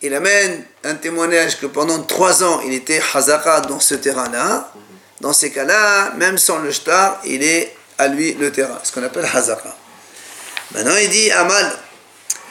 il 0.00 0.14
amène 0.14 0.64
un 0.84 0.94
témoignage 0.94 1.58
que 1.58 1.66
pendant 1.66 2.00
trois 2.02 2.44
ans 2.44 2.60
il 2.64 2.72
était 2.72 3.00
hazaka 3.14 3.60
dans 3.62 3.80
ce 3.80 3.94
terrain-là. 3.94 4.72
Dans 5.20 5.32
ces 5.32 5.50
cas-là, 5.50 6.12
même 6.16 6.38
sans 6.38 6.58
le 6.58 6.70
shtar, 6.70 7.20
il 7.24 7.42
est 7.42 7.74
à 7.98 8.06
lui 8.06 8.34
le 8.34 8.52
terrain, 8.52 8.78
ce 8.84 8.92
qu'on 8.92 9.02
appelle 9.02 9.28
hazaka. 9.32 9.76
Maintenant 10.72 10.96
il 10.96 11.08
dit 11.08 11.30
Amal. 11.30 11.72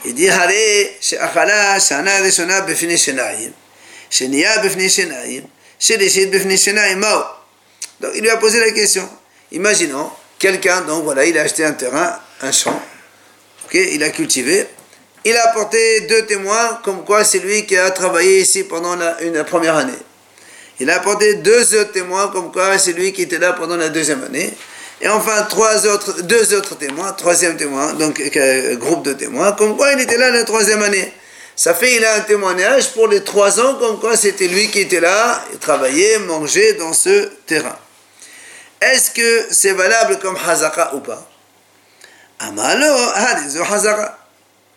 Il 0.06 0.14
dit 0.14 0.30
Hare 0.30 0.98
she'achala 1.02 1.80
shana 1.80 2.20
rishona 2.22 2.62
befini 2.62 2.98
shenayim. 2.98 3.52
Sheniya 4.10 4.60
befini 4.60 4.90
shenayim. 4.90 5.44
Shedeshit 5.80 6.32
befini 6.32 6.58
shenayim 6.58 7.00
mao. 7.00 7.24
Donc 8.00 8.12
il 8.16 8.22
lui 8.22 8.30
a 8.30 8.38
posé 8.38 8.60
la 8.60 8.72
question. 8.72 9.08
Imaginons 9.52 10.12
Quelqu'un, 10.40 10.82
donc 10.82 11.04
voilà, 11.04 11.26
il 11.26 11.36
a 11.38 11.42
acheté 11.42 11.66
un 11.66 11.72
terrain, 11.72 12.20
un 12.42 12.52
champ, 12.52 12.80
ok, 13.66 13.74
il 13.74 14.04
a 14.04 14.10
cultivé. 14.12 14.68
Il 15.26 15.36
a 15.36 15.50
apporté 15.50 16.02
deux 16.02 16.26
témoins, 16.28 16.80
comme 16.84 17.04
quoi 17.04 17.24
c'est 17.24 17.40
lui 17.40 17.66
qui 17.66 17.76
a 17.76 17.90
travaillé 17.90 18.42
ici 18.42 18.64
pendant 18.64 18.96
la, 18.96 19.20
une, 19.24 19.44
première 19.44 19.76
année. 19.76 19.98
Il 20.80 20.92
a 20.92 20.98
apporté 20.98 21.36
deux 21.36 21.76
autres 21.76 21.92
témoins, 21.92 22.28
comme 22.28 22.52
quoi 22.52 22.78
c'est 22.78 22.94
lui 22.94 23.14
qui 23.14 23.24
était 23.24 23.40
là 23.40 23.54
pendant 23.54 23.78
la 23.78 23.90
deuxième 23.90 24.24
année. 24.24 24.54
Et 25.00 25.08
enfin, 25.08 25.44
trois 25.44 25.86
autres, 25.86 26.24
deux 26.24 26.56
autres 26.56 26.76
témoins, 26.76 27.12
troisième 27.14 27.56
témoin, 27.56 27.94
donc 27.94 28.20
euh, 28.20 28.76
groupe 28.78 29.04
de 29.04 29.14
témoins, 29.14 29.52
comme 29.52 29.78
quoi 29.78 29.92
il 29.94 30.00
était 30.00 30.18
là 30.18 30.32
la 30.32 30.44
troisième 30.44 30.82
année. 30.82 31.14
Ça 31.56 31.74
fait 31.74 31.96
il 31.96 32.06
a 32.06 32.16
un 32.16 32.22
témoignage 32.22 32.92
pour 32.94 33.08
les 33.08 33.24
trois 33.24 33.60
ans, 33.60 33.76
comme 33.76 34.00
quoi 34.00 34.18
c'était 34.18 34.48
lui 34.48 34.70
qui 34.70 34.80
était 34.80 35.00
là, 35.00 35.44
il 35.52 35.60
travaillait, 35.60 36.20
mangeait 36.20 36.74
dans 36.74 36.94
ce 36.94 37.26
terrain. 37.46 37.78
Est-ce 38.82 39.12
que 39.12 39.48
c'est 39.52 39.74
valable 39.74 40.20
comme 40.20 40.38
Hazaka 40.38 40.94
ou 40.96 41.00
pas? 41.00 41.28
Amalo, 42.40 42.94
Hazaka. 43.16 44.20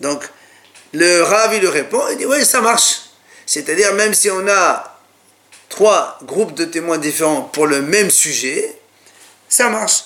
Donc, 0.01 0.27
le 0.93 1.23
Rav, 1.23 1.55
il 1.55 1.61
lui 1.61 1.69
répond, 1.69 2.03
il 2.11 2.17
dit, 2.17 2.27
oui, 2.27 2.45
ça 2.45 2.61
marche. 2.61 3.03
C'est-à-dire, 3.47 3.93
même 3.95 4.15
si 4.15 4.31
on 4.31 4.49
a 4.49 4.99
trois 5.69 6.19
groupes 6.25 6.55
de 6.55 6.65
témoins 6.65 6.99
différents 6.99 7.43
pour 7.43 7.67
le 7.67 7.83
même 7.83 8.11
sujet, 8.11 8.79
ça 9.49 9.69
marche. 9.69 10.05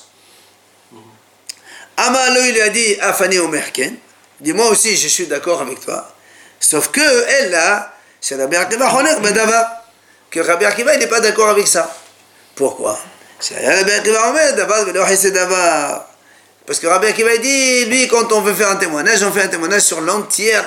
Amalo, 1.96 2.40
il 2.42 2.60
a 2.60 2.68
dit, 2.70 2.96
Afani 3.00 3.38
Omerken, 3.38 3.96
il 4.40 4.44
dit, 4.44 4.52
moi 4.52 4.68
aussi, 4.68 4.96
je 4.96 5.08
suis 5.08 5.26
d'accord 5.26 5.60
avec 5.62 5.80
toi. 5.80 6.12
Sauf 6.58 6.90
que, 6.90 7.00
elle, 7.28 7.50
là, 7.50 7.94
c'est 8.20 8.36
Rabbi 8.36 8.56
Akiva 8.56 8.88
Badava. 9.20 9.84
Que 10.30 10.40
Rabbi 10.40 10.64
Akiva, 10.64 10.94
il 10.94 11.00
n'est 11.00 11.06
pas 11.06 11.20
d'accord 11.20 11.50
avec 11.50 11.68
ça. 11.68 11.94
Pourquoi? 12.54 12.98
Rabbi 13.50 13.90
Akiva 13.92 14.32
Parce 16.66 16.78
que 16.80 16.86
Rabbi 16.86 17.06
Akiva, 17.06 17.36
dit, 17.36 17.84
lui, 17.84 18.08
quand 18.08 18.32
on 18.32 18.40
veut 18.40 18.54
faire 18.54 18.70
un 18.70 18.76
témoignage, 18.76 19.22
on 19.22 19.30
fait 19.30 19.42
un 19.42 19.48
témoignage 19.48 19.82
sur 19.82 20.00
l'entière, 20.00 20.64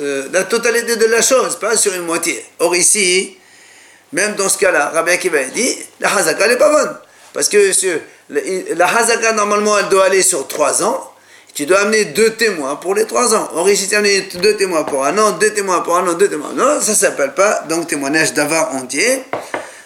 euh, 0.00 0.28
la 0.32 0.44
totalité 0.44 0.96
de 0.96 1.06
la 1.06 1.22
chose, 1.22 1.58
pas 1.58 1.76
sur 1.76 1.94
une 1.94 2.02
moitié. 2.02 2.44
Or, 2.58 2.76
ici, 2.76 3.38
même 4.12 4.34
dans 4.34 4.48
ce 4.48 4.58
cas-là, 4.58 4.90
Rabbi 4.90 5.12
Akiva, 5.12 5.42
dit, 5.44 5.78
la 6.00 6.14
Hazaka, 6.14 6.48
n'est 6.48 6.56
pas 6.56 6.70
bonne. 6.70 6.98
Parce 7.38 7.48
que 7.48 7.70
la 8.74 8.96
Hazaka, 8.96 9.30
normalement, 9.30 9.78
elle 9.78 9.88
doit 9.90 10.06
aller 10.06 10.24
sur 10.24 10.48
trois 10.48 10.82
ans 10.82 11.12
tu 11.54 11.66
dois 11.66 11.80
amener 11.80 12.04
deux 12.04 12.34
témoins 12.34 12.76
pour 12.76 12.94
les 12.94 13.04
trois 13.04 13.34
ans. 13.34 13.48
Or 13.54 13.68
ici, 13.68 13.88
tu 13.88 13.96
amené 13.96 14.28
deux 14.34 14.56
témoins 14.56 14.84
pour 14.84 15.04
un 15.04 15.18
an, 15.18 15.32
deux 15.32 15.52
témoins 15.52 15.80
pour 15.80 15.96
un 15.96 16.06
an, 16.06 16.12
deux 16.12 16.28
témoins. 16.28 16.52
Non, 16.54 16.80
ça 16.80 16.92
ne 16.92 16.96
s'appelle 16.96 17.34
pas 17.34 17.64
donc 17.68 17.88
témoignage 17.88 18.32
d'avar 18.32 18.76
entier. 18.76 19.24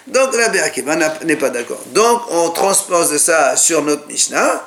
Donc 0.07 0.37
la 0.37 0.65
Akiva 0.65 0.97
n'est 1.25 1.37
pas 1.37 1.49
d'accord. 1.49 1.81
Donc 1.95 2.21
on 2.31 2.51
transpose 2.51 3.17
ça 3.17 3.57
sur 3.57 3.83
notre 3.83 4.07
Mishnah. 4.07 4.67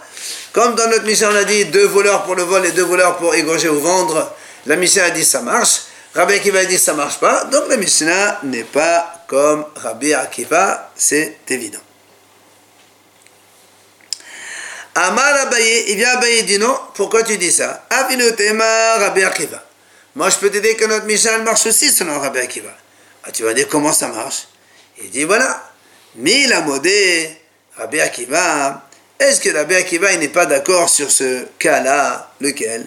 Comme 0.52 0.74
dans 0.74 0.90
notre 0.90 1.04
Mishnah, 1.04 1.30
on 1.32 1.36
a 1.36 1.44
dit 1.44 1.66
deux 1.66 1.86
voleurs 1.86 2.24
pour 2.24 2.34
le 2.34 2.42
vol 2.42 2.66
et 2.66 2.72
deux 2.72 2.86
voleurs 2.86 3.18
pour 3.18 3.36
égorger 3.36 3.70
ou 3.70 3.80
vendre. 3.80 4.34
La 4.66 4.76
Mishnah 4.76 5.04
a 5.04 5.10
dit 5.12 5.26
ça 5.26 5.44
marche. 5.44 5.82
Rabbi 6.16 6.34
Akiva 6.34 6.58
a 6.58 6.66
dit 6.66 6.80
ça 6.80 6.96
marche 6.96 7.20
pas. 7.20 7.44
Donc 7.44 7.66
la 7.70 7.78
Mishnah 7.78 8.40
n'est 8.46 8.64
pas 8.64 9.26
comme 9.28 9.64
Rabbi 9.76 10.12
Akiva, 10.16 10.90
c'est 10.96 11.38
évident. 11.50 11.85
Amar 14.98 15.42
Abaye, 15.42 15.86
il 15.90 15.98
vient 15.98 16.12
Abaye 16.12 16.44
dit 16.44 16.58
non, 16.58 16.80
pourquoi 16.94 17.24
tu 17.24 17.38
dis 17.38 17.52
ça? 17.52 17.86
Avinotema 17.90 18.98
Rabbi 18.98 19.24
Akiva. 19.24 19.62
Moi 20.16 20.30
je 20.30 20.38
peux 20.38 20.50
t'aider 20.50 20.76
que 20.78 20.86
notre 20.86 21.06
Mishnah 21.06 21.40
marche 21.40 21.66
aussi 21.66 21.90
selon 21.92 22.18
Rabbi 22.18 22.40
Akiva. 22.40 22.74
Ah, 23.26 23.32
tu 23.32 23.44
vas 23.44 23.54
dire 23.54 23.68
comment 23.68 23.92
ça 23.92 24.08
marche? 24.08 24.48
Il 25.04 25.10
dit 25.10 25.26
voilà, 25.26 25.70
mais 26.16 26.48
la 26.48 26.62
modé, 26.62 27.30
Rabbi 27.76 28.00
Akiva, 28.00 28.88
est-ce 29.20 29.42
que 29.42 29.50
Rabbi 29.50 29.76
Akiva 29.76 30.16
n'est 30.16 30.30
pas 30.30 30.46
d'accord 30.46 30.90
sur 30.90 31.12
ce 31.12 31.46
cas-là? 31.60 32.32
Lequel? 32.40 32.86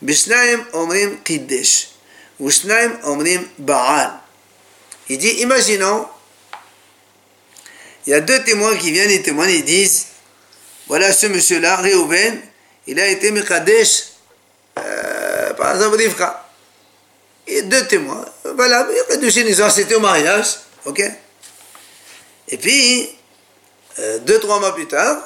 Bishnaim 0.00 0.64
Omrim 0.72 1.20
Kiddesh, 1.22 1.90
Ushnaim 2.40 2.98
Omrim 3.04 3.46
Baal. 3.58 4.10
Il 5.08 5.18
dit 5.18 5.40
imaginons, 5.42 6.08
il 8.06 8.10
y 8.10 8.14
a 8.14 8.20
deux 8.20 8.42
témoins 8.42 8.74
qui 8.76 8.90
viennent 8.90 9.10
et 9.10 9.22
témoignent, 9.22 9.54
ils 9.54 9.64
disent 9.64 10.06
voilà 10.92 11.10
ce 11.10 11.26
monsieur-là, 11.26 11.76
Réhouven, 11.76 12.38
il 12.86 13.00
a 13.00 13.08
été 13.08 13.30
Mekadesh, 13.30 14.08
euh, 14.78 15.54
par 15.54 15.74
Rivka. 15.90 16.46
Et 17.46 17.62
deux 17.62 17.86
témoins, 17.86 18.22
voilà, 18.44 18.86
ils 19.18 19.62
ont 19.62 19.64
assisté 19.64 19.94
au 19.94 20.00
mariage, 20.00 20.48
ok 20.84 21.02
Et 22.48 22.58
puis, 22.58 23.08
euh, 24.00 24.18
deux, 24.18 24.38
trois 24.38 24.60
mois 24.60 24.74
plus 24.74 24.86
tard, 24.86 25.16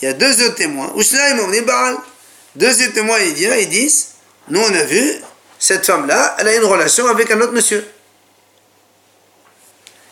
il 0.00 0.06
y 0.06 0.08
a 0.08 0.14
deux 0.14 0.42
autres 0.42 0.54
témoins, 0.54 0.90
ils 0.96 1.34
m'ont 1.36 1.50
dit 1.50 1.60
Baal. 1.60 1.98
Deux 2.56 2.72
autres 2.82 2.94
témoins, 2.94 3.18
ils 3.18 3.38
ils 3.38 3.68
disent, 3.68 4.12
nous 4.48 4.60
on 4.62 4.74
a 4.74 4.84
vu, 4.84 5.20
cette 5.58 5.84
femme-là, 5.84 6.34
elle 6.38 6.48
a 6.48 6.56
une 6.56 6.64
relation 6.64 7.06
avec 7.08 7.30
un 7.30 7.38
autre 7.42 7.52
monsieur. 7.52 7.86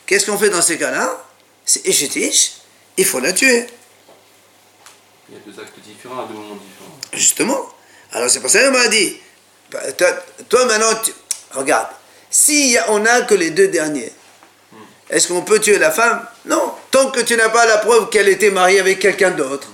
Qu'est-ce 0.04 0.26
qu'on 0.26 0.36
fait 0.36 0.50
dans 0.50 0.60
ces 0.60 0.76
cas-là? 0.76 1.24
C'est 1.64 1.86
Ishitish, 1.86 2.56
il 2.98 3.06
faut 3.06 3.20
la 3.20 3.32
tuer. 3.32 3.66
Il 5.32 5.38
y 5.38 5.40
a 5.40 5.50
deux 5.50 5.62
actes 5.62 5.78
différents 5.80 6.24
à 6.24 6.26
deux 6.26 6.34
moments 6.34 6.56
différents. 6.56 6.98
Justement. 7.14 7.68
Alors 8.12 8.28
c'est 8.28 8.40
pour 8.40 8.50
ça 8.50 8.62
qu'on 8.64 8.72
m'a 8.72 8.88
dit, 8.88 9.16
bah, 9.70 9.80
toi, 10.50 10.66
maintenant, 10.66 10.90
regarde, 11.52 11.88
si 12.30 12.76
on 12.88 12.98
n'a 12.98 13.22
que 13.22 13.34
les 13.34 13.50
deux 13.50 13.68
derniers, 13.68 14.12
hmm. 14.72 14.76
est-ce 15.08 15.28
qu'on 15.28 15.40
peut 15.40 15.58
tuer 15.58 15.78
la 15.78 15.90
femme? 15.90 16.22
Non. 16.44 16.74
Tant 16.90 17.10
que 17.10 17.20
tu 17.20 17.34
n'as 17.36 17.48
pas 17.48 17.64
la 17.64 17.78
preuve 17.78 18.10
qu'elle 18.10 18.28
était 18.28 18.50
mariée 18.50 18.80
avec 18.80 18.98
quelqu'un 18.98 19.30
d'autre. 19.30 19.68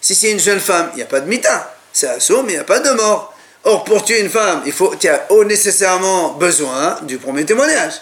Si 0.00 0.16
c'est 0.16 0.32
une 0.32 0.40
jeune 0.40 0.58
femme, 0.58 0.90
il 0.94 0.96
n'y 0.96 1.02
a 1.02 1.06
pas 1.06 1.20
de 1.20 1.28
mita. 1.28 1.76
C'est 1.92 2.08
assaut, 2.08 2.42
mais 2.42 2.54
il 2.54 2.56
n'y 2.56 2.60
a 2.60 2.64
pas 2.64 2.80
de 2.80 2.90
mort. 2.90 3.32
Or, 3.62 3.84
pour 3.84 4.04
tuer 4.04 4.20
une 4.20 4.30
femme, 4.30 4.62
il 4.66 4.72
faut, 4.72 4.96
tu 4.96 5.08
as 5.08 5.28
nécessairement 5.46 6.32
besoin 6.32 6.98
du 7.02 7.18
premier 7.18 7.44
témoignage. 7.44 7.94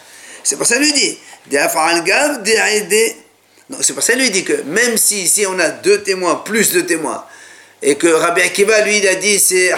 C'est 0.43 0.57
pour 0.57 0.67
ça 0.67 0.77
qu'il 0.77 0.85
lui 0.85 0.93
dit, 0.95 1.19
c'est 3.81 3.95
pour 3.95 4.03
ça 4.03 4.15
lui 4.15 4.31
dit 4.31 4.45
que 4.45 4.63
même 4.63 4.97
si 4.97 5.23
ici 5.23 5.47
on 5.47 5.59
a 5.59 5.69
deux 5.69 6.03
témoins, 6.03 6.37
plus 6.37 6.73
de 6.73 6.83
témoins, 6.83 7.25
et 7.83 7.97
que 7.97 8.07
Rabbi 8.07 8.43
Akiva 8.43 8.81
lui 8.83 8.99
il 8.99 9.09
a 9.09 9.17
dit 9.17 9.39
c'est 9.39 9.71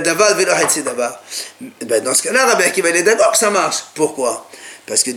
Davar 0.00 0.36
velo 0.36 0.52
ben 1.82 2.02
dans 2.02 2.14
ce 2.14 2.22
cas-là 2.22 2.46
Rabbi 2.46 2.64
Akiva 2.64 2.90
il 2.90 2.96
est 2.96 3.02
d'accord 3.02 3.32
que 3.32 3.38
ça 3.38 3.50
marche. 3.50 3.84
Pourquoi? 3.94 4.48
Parce 4.86 5.02
que 5.02 5.10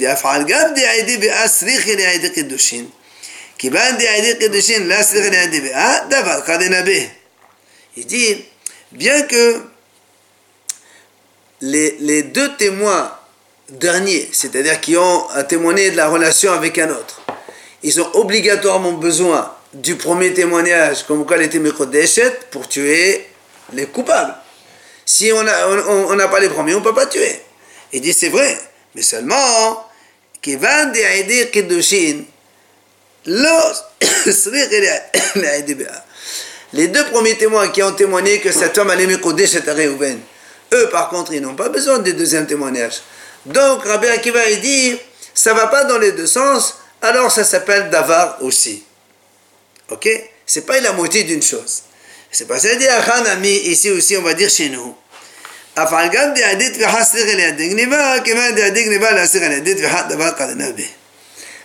il 7.98 8.06
dit 8.06 8.46
bien 8.92 9.22
que 9.24 9.62
les, 11.62 11.98
les 12.00 12.24
deux 12.24 12.56
témoins 12.56 13.12
derniers, 13.70 14.30
c'est-à-dire 14.32 14.80
qui 14.80 14.96
ont 14.96 15.28
témoigné 15.50 15.92
de 15.92 15.98
la 15.98 16.08
relation 16.08 16.54
avec 16.54 16.78
un 16.78 16.92
autre, 16.92 17.22
ils 17.84 18.02
ont 18.02 18.10
obligatoirement 18.16 18.94
besoin 18.94 19.54
du 19.74 19.96
premier 19.96 20.34
témoignage, 20.34 21.04
comme 21.04 21.26
quoi 21.26 21.38
il 21.38 21.44
était 21.44 21.60
pour 22.52 22.68
tuer 22.68 23.28
les 23.74 23.86
coupables. 23.86 24.36
Si 25.06 25.32
on 25.32 25.44
n'a 25.44 25.70
on, 25.70 26.18
pas 26.30 26.40
les 26.40 26.50
premiers, 26.50 26.76
on 26.76 26.80
ne 26.80 26.84
peut 26.84 26.94
pas 26.94 27.06
tuer. 27.06 27.40
Il 27.94 28.02
dit 28.02 28.14
c'est 28.14 28.30
vrai, 28.30 28.58
mais 28.96 29.02
seulement 29.02 29.86
les 36.74 36.88
deux 36.88 37.06
premiers 37.06 37.38
témoins 37.38 37.68
qui 37.70 37.84
ont 37.84 37.92
témoigné 37.94 38.40
que 38.40 38.52
cet 38.52 38.78
homme 38.78 38.90
allait 38.90 39.18
Kodeshet 39.20 39.70
à 39.70 39.74
Réhouven, 39.74 40.20
eux 40.74 40.90
par 40.90 41.10
contre, 41.10 41.34
ils 41.34 41.42
n'ont 41.42 41.56
pas 41.56 41.70
besoin 41.70 42.00
du 42.00 42.14
deuxième 42.14 42.48
témoignage. 42.48 43.02
Donc 43.46 43.86
Rabbi 43.86 44.08
Akiva 44.08 44.50
il 44.50 44.62
dit, 44.62 44.98
ça 45.34 45.54
va 45.54 45.68
pas 45.68 45.86
dans 45.86 45.98
les 45.98 46.12
deux 46.12 46.28
sens, 46.28 46.80
alors 47.02 47.32
ça 47.32 47.44
s'appelle 47.44 47.90
davar 47.90 48.38
aussi. 48.42 48.84
Ok? 49.90 50.10
C'est 50.46 50.66
pas 50.66 50.80
la 50.80 50.94
moitié 50.94 51.24
d'une 51.24 51.44
chose. 51.44 51.84
C'est 52.32 52.48
pas 52.48 52.60
ça 52.60 52.76
dit 52.76 52.88
ami 52.88 53.50
ici 53.50 53.90
aussi 53.92 54.18
on 54.18 54.22
va 54.22 54.34
dire 54.34 54.50
chez 54.50 54.70
nous. 54.70 54.96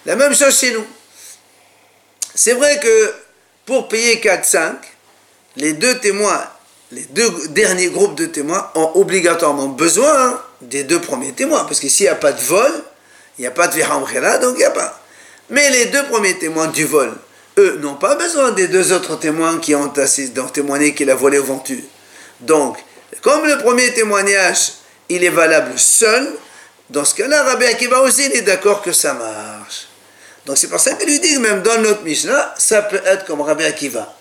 La 0.04 0.16
même 0.16 0.34
chose 0.34 0.58
chez 0.58 0.72
nous. 0.72 0.84
C'est 2.34 2.52
vrai 2.52 2.78
que 2.80 3.14
pour 3.64 3.88
payer 3.88 4.16
4-5, 4.16 4.74
les 5.56 5.72
deux 5.72 5.98
témoins, 5.98 6.46
les 6.90 7.02
deux 7.02 7.48
derniers 7.48 7.88
groupes 7.88 8.14
de 8.16 8.26
témoins 8.26 8.70
ont 8.74 8.92
obligatoirement 8.94 9.68
besoin 9.68 10.42
des 10.60 10.84
deux 10.84 11.00
premiers 11.00 11.32
témoins. 11.32 11.64
Parce 11.64 11.80
que 11.80 11.88
s'il 11.88 12.04
n'y 12.04 12.10
a 12.10 12.14
pas 12.14 12.32
de 12.32 12.40
vol, 12.40 12.70
il 13.38 13.42
n'y 13.42 13.46
a 13.46 13.50
pas 13.50 13.68
de 13.68 13.74
vihamkhela, 13.74 14.38
donc 14.38 14.54
il 14.56 14.58
n'y 14.58 14.64
a 14.64 14.70
pas. 14.70 15.01
Mais 15.50 15.70
les 15.70 15.87
deux 15.87 16.05
premiers 16.05 16.38
témoins 16.38 16.68
du 16.68 16.85
vol, 16.85 17.12
eux, 17.59 17.78
n'ont 17.81 17.94
pas 17.94 18.14
besoin 18.14 18.52
des 18.52 18.68
deux 18.68 18.92
autres 18.92 19.16
témoins 19.16 19.59
qui 19.59 19.74
ont, 19.74 19.92
témoigné 20.52 20.94
qu'il 20.94 21.11
a 21.11 21.14
volé 21.14 21.38
ou 21.38 21.44
vendu. 21.44 21.85
Donc, 22.40 22.78
comme 23.20 23.46
le 23.46 23.59
premier 23.59 23.92
témoignage, 23.92 24.72
il 25.09 25.22
est 25.24 25.31
valable 25.31 25.78
seul, 25.78 26.33
dans 26.90 27.05
ce 27.05 27.14
cas-là, 27.14 27.42
Rabbi 27.42 27.64
Akiva 27.64 28.00
aussi, 28.00 28.26
il 28.26 28.37
est 28.37 28.42
d'accord 28.42 28.83
que 28.83 28.92
ça 28.92 29.14
marche. 29.14 29.88
Donc 30.44 30.59
c'est 30.59 30.68
pour 30.68 30.81
ça 30.81 30.94
qu'il 30.94 31.09
lui 31.09 31.20
dit, 31.20 31.38
même 31.38 31.62
dans 31.62 31.81
notre 31.81 32.02
Mishnah, 32.02 32.55
ça 32.59 32.83
peut 32.83 33.00
être 33.05 33.24
comme 33.24 33.40
Rabbi 33.40 33.64
Akiva. 33.64 34.14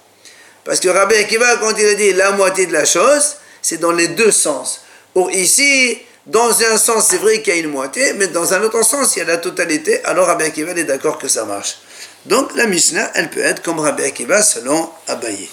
Parce 0.63 0.79
que 0.79 0.89
Rabbi 0.89 1.15
Akiva, 1.15 1.57
quand 1.57 1.73
il 1.77 1.85
a 1.85 1.93
dit 1.95 2.13
la 2.13 2.31
moitié 2.31 2.67
de 2.67 2.73
la 2.73 2.85
chose, 2.85 3.37
c'est 3.61 3.77
dans 3.77 3.91
les 3.91 4.09
deux 4.09 4.31
sens. 4.31 4.83
Or 5.15 5.31
ici, 5.31 5.99
dans 6.25 6.61
un 6.63 6.77
sens, 6.77 7.07
c'est 7.09 7.17
vrai 7.17 7.41
qu'il 7.41 7.53
y 7.53 7.57
a 7.57 7.59
une 7.59 7.71
moitié, 7.71 8.13
mais 8.13 8.27
dans 8.27 8.53
un 8.53 8.61
autre 8.61 8.83
sens, 8.83 9.15
il 9.15 9.19
y 9.19 9.21
a 9.23 9.25
la 9.25 9.37
totalité. 9.37 10.03
Alors 10.05 10.27
Rabbi 10.27 10.43
Akiva 10.43 10.71
est 10.71 10.83
d'accord 10.83 11.17
que 11.17 11.27
ça 11.27 11.45
marche. 11.45 11.77
Donc 12.25 12.55
la 12.55 12.67
Mishnah, 12.67 13.11
elle 13.15 13.29
peut 13.29 13.43
être 13.43 13.63
comme 13.63 13.79
Rabbi 13.79 14.03
Akiva 14.03 14.43
selon 14.43 14.89
Abaye. 15.07 15.49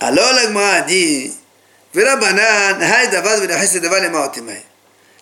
Alors 0.00 0.32
l'Agma 0.32 0.68
a 0.68 0.80
dit 0.82 1.32
Vela 1.92 2.16
banan, 2.16 2.80
hay 2.80 3.08
davad 3.08 3.46
davad 3.46 4.02
les 4.02 4.08
maotimai. 4.08 4.62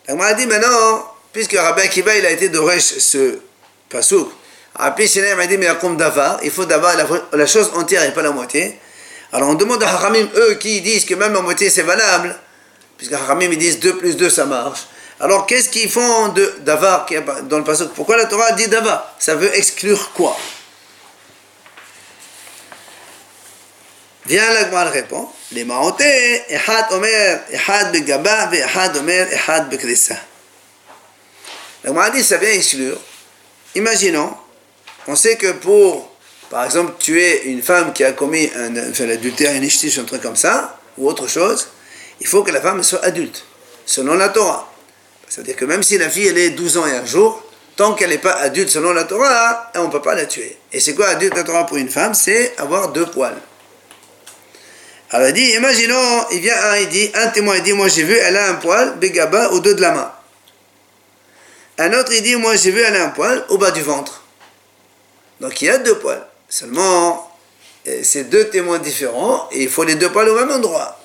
La 0.06 0.14
Gemara 0.14 0.34
dit 0.34 0.46
maintenant, 0.46 1.12
puisque 1.32 1.54
Rabbi 1.54 1.82
Akiva 1.82 2.16
il 2.16 2.24
a 2.24 2.30
été 2.30 2.48
d'Oresh 2.48 2.98
ce 2.98 3.40
pasouk, 3.90 4.30
après 4.74 5.06
Sinaï 5.06 5.34
m'a 5.34 5.46
dit 5.46 5.58
mais 5.58 5.68
il 6.42 6.50
faut 6.50 6.66
la, 6.66 7.06
la 7.32 7.46
chose 7.46 7.70
entière 7.74 8.04
et 8.04 8.14
pas 8.14 8.22
la 8.22 8.30
moitié. 8.30 8.78
Alors 9.32 9.48
on 9.48 9.54
demande 9.54 9.82
à 9.82 9.88
Haramim, 9.88 10.28
eux 10.36 10.54
qui 10.54 10.80
disent 10.82 11.04
que 11.04 11.14
même 11.14 11.32
la 11.32 11.40
moitié 11.40 11.70
c'est 11.70 11.82
valable, 11.82 12.36
puisque 12.98 13.14
Haramim 13.14 13.50
ils 13.50 13.58
disent 13.58 13.80
2 13.80 13.96
plus 13.96 14.16
2 14.16 14.28
ça 14.28 14.44
marche. 14.44 14.80
Alors 15.20 15.46
qu'est-ce 15.46 15.68
qu'ils 15.68 15.90
font 15.90 16.28
de 16.28 16.56
davar 16.60 17.06
dans 17.44 17.58
le 17.58 17.64
passage? 17.64 17.88
Pourquoi 17.94 18.16
la 18.16 18.26
Torah 18.26 18.52
dit 18.52 18.68
davar 18.68 19.14
Ça 19.18 19.34
veut 19.34 19.56
exclure 19.56 20.12
quoi? 20.12 20.36
Viens 24.26 24.52
la 24.52 24.64
Gemara 24.66 24.90
répond. 24.90 25.28
Les 25.52 25.64
maotés, 25.64 26.42
ehad 26.48 26.86
omer, 26.92 27.40
ehad 27.50 27.92
begaba, 27.92 28.50
ehad 28.52 28.96
omer, 28.96 29.32
ehad 29.32 29.68
bekrissa. 29.68 30.16
La 31.82 31.90
Gemara 31.90 32.10
dit 32.10 32.22
ça 32.22 32.36
vient 32.36 32.50
exclure. 32.50 32.98
Imaginons, 33.74 34.34
on 35.06 35.16
sait 35.16 35.36
que 35.36 35.52
pour, 35.52 36.11
par 36.52 36.66
exemple, 36.66 36.92
tuer 36.98 37.44
une 37.44 37.62
femme 37.62 37.94
qui 37.94 38.04
a 38.04 38.12
commis 38.12 38.50
un, 38.54 38.90
enfin, 38.90 39.06
l'adultère, 39.06 39.54
une 39.54 39.64
ichtish, 39.64 39.98
un 39.98 40.04
truc 40.04 40.20
comme 40.20 40.36
ça, 40.36 40.78
ou 40.98 41.08
autre 41.08 41.26
chose, 41.26 41.68
il 42.20 42.26
faut 42.26 42.42
que 42.42 42.50
la 42.50 42.60
femme 42.60 42.82
soit 42.82 43.02
adulte, 43.02 43.46
selon 43.86 44.16
la 44.16 44.28
Torah. 44.28 44.70
C'est-à-dire 45.30 45.56
que 45.56 45.64
même 45.64 45.82
si 45.82 45.96
la 45.96 46.10
fille 46.10 46.26
elle 46.26 46.36
est 46.36 46.50
12 46.50 46.76
ans 46.76 46.86
et 46.86 46.92
un 46.92 47.06
jour, 47.06 47.42
tant 47.74 47.94
qu'elle 47.94 48.10
n'est 48.10 48.18
pas 48.18 48.34
adulte 48.34 48.68
selon 48.68 48.92
la 48.92 49.04
Torah, 49.04 49.72
on 49.76 49.84
ne 49.84 49.90
peut 49.90 50.02
pas 50.02 50.14
la 50.14 50.26
tuer. 50.26 50.58
Et 50.74 50.78
c'est 50.78 50.94
quoi 50.94 51.08
adulte 51.08 51.34
la 51.34 51.44
Torah 51.44 51.64
pour 51.64 51.78
une 51.78 51.88
femme? 51.88 52.12
C'est 52.12 52.54
avoir 52.58 52.92
deux 52.92 53.06
poils. 53.06 53.40
Alors 55.10 55.28
il 55.28 55.32
dit, 55.32 55.54
imaginons, 55.54 56.26
il 56.32 56.40
vient 56.40 56.62
un, 56.64 56.76
il 56.76 56.88
dit, 56.90 57.10
un 57.14 57.28
témoin, 57.28 57.56
il 57.56 57.62
dit, 57.62 57.72
moi 57.72 57.88
j'ai 57.88 58.02
vu, 58.02 58.14
elle 58.14 58.36
a 58.36 58.50
un 58.50 58.54
poil, 58.56 58.98
begaba, 58.98 59.52
au 59.52 59.60
dos 59.60 59.72
de 59.72 59.80
la 59.80 59.92
main. 59.92 60.12
Un 61.78 61.94
autre, 61.94 62.12
il 62.12 62.22
dit, 62.22 62.36
moi 62.36 62.56
j'ai 62.56 62.72
vu, 62.72 62.82
elle 62.82 62.96
a 62.96 63.06
un 63.06 63.08
poil 63.08 63.42
au 63.48 63.56
bas 63.56 63.70
du 63.70 63.80
ventre. 63.80 64.22
Donc 65.40 65.62
il 65.62 65.64
y 65.64 65.70
a 65.70 65.78
deux 65.78 65.98
poils. 65.98 66.26
Seulement, 66.52 67.32
euh, 67.88 68.00
c'est 68.02 68.24
deux 68.24 68.50
témoins 68.50 68.78
différents, 68.78 69.48
et 69.52 69.62
il 69.62 69.70
faut 69.70 69.84
les 69.84 69.94
deux 69.94 70.12
poils 70.12 70.28
au 70.28 70.34
même 70.34 70.50
endroit. 70.50 71.00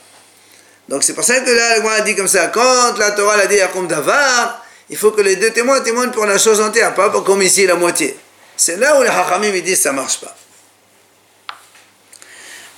Donc 0.90 1.04
c'est 1.04 1.14
pour 1.14 1.24
ça 1.24 1.40
que 1.40 1.50
là, 1.50 1.80
le 1.80 1.88
a 1.88 2.02
dit 2.02 2.18
comme 2.18 2.28
ça, 2.28 2.48
quand 2.48 2.98
la 2.98 3.12
Torah 3.12 3.38
l'a 3.38 3.48
dit 3.48 3.62
à 3.62 3.68
d'avar, 3.68 4.66
il 4.90 4.98
faut 4.98 5.12
que 5.12 5.22
les 5.22 5.38
deux 5.38 5.52
témoins 5.52 5.80
témoignent 5.80 6.12
pour 6.12 6.26
la 6.26 6.38
chose 6.38 6.60
entière, 6.60 6.94
pas 6.94 7.10
comme 7.22 7.42
ici 7.42 7.66
la 7.66 7.76
moitié. 7.76 8.20
C'est 8.58 8.76
là 8.76 9.00
où 9.00 9.04
les 9.04 9.08
Hachamim 9.08 9.58
disent 9.62 9.78
que 9.78 9.84
ça 9.84 9.94
marche 9.94 10.20
pas. 10.20 10.36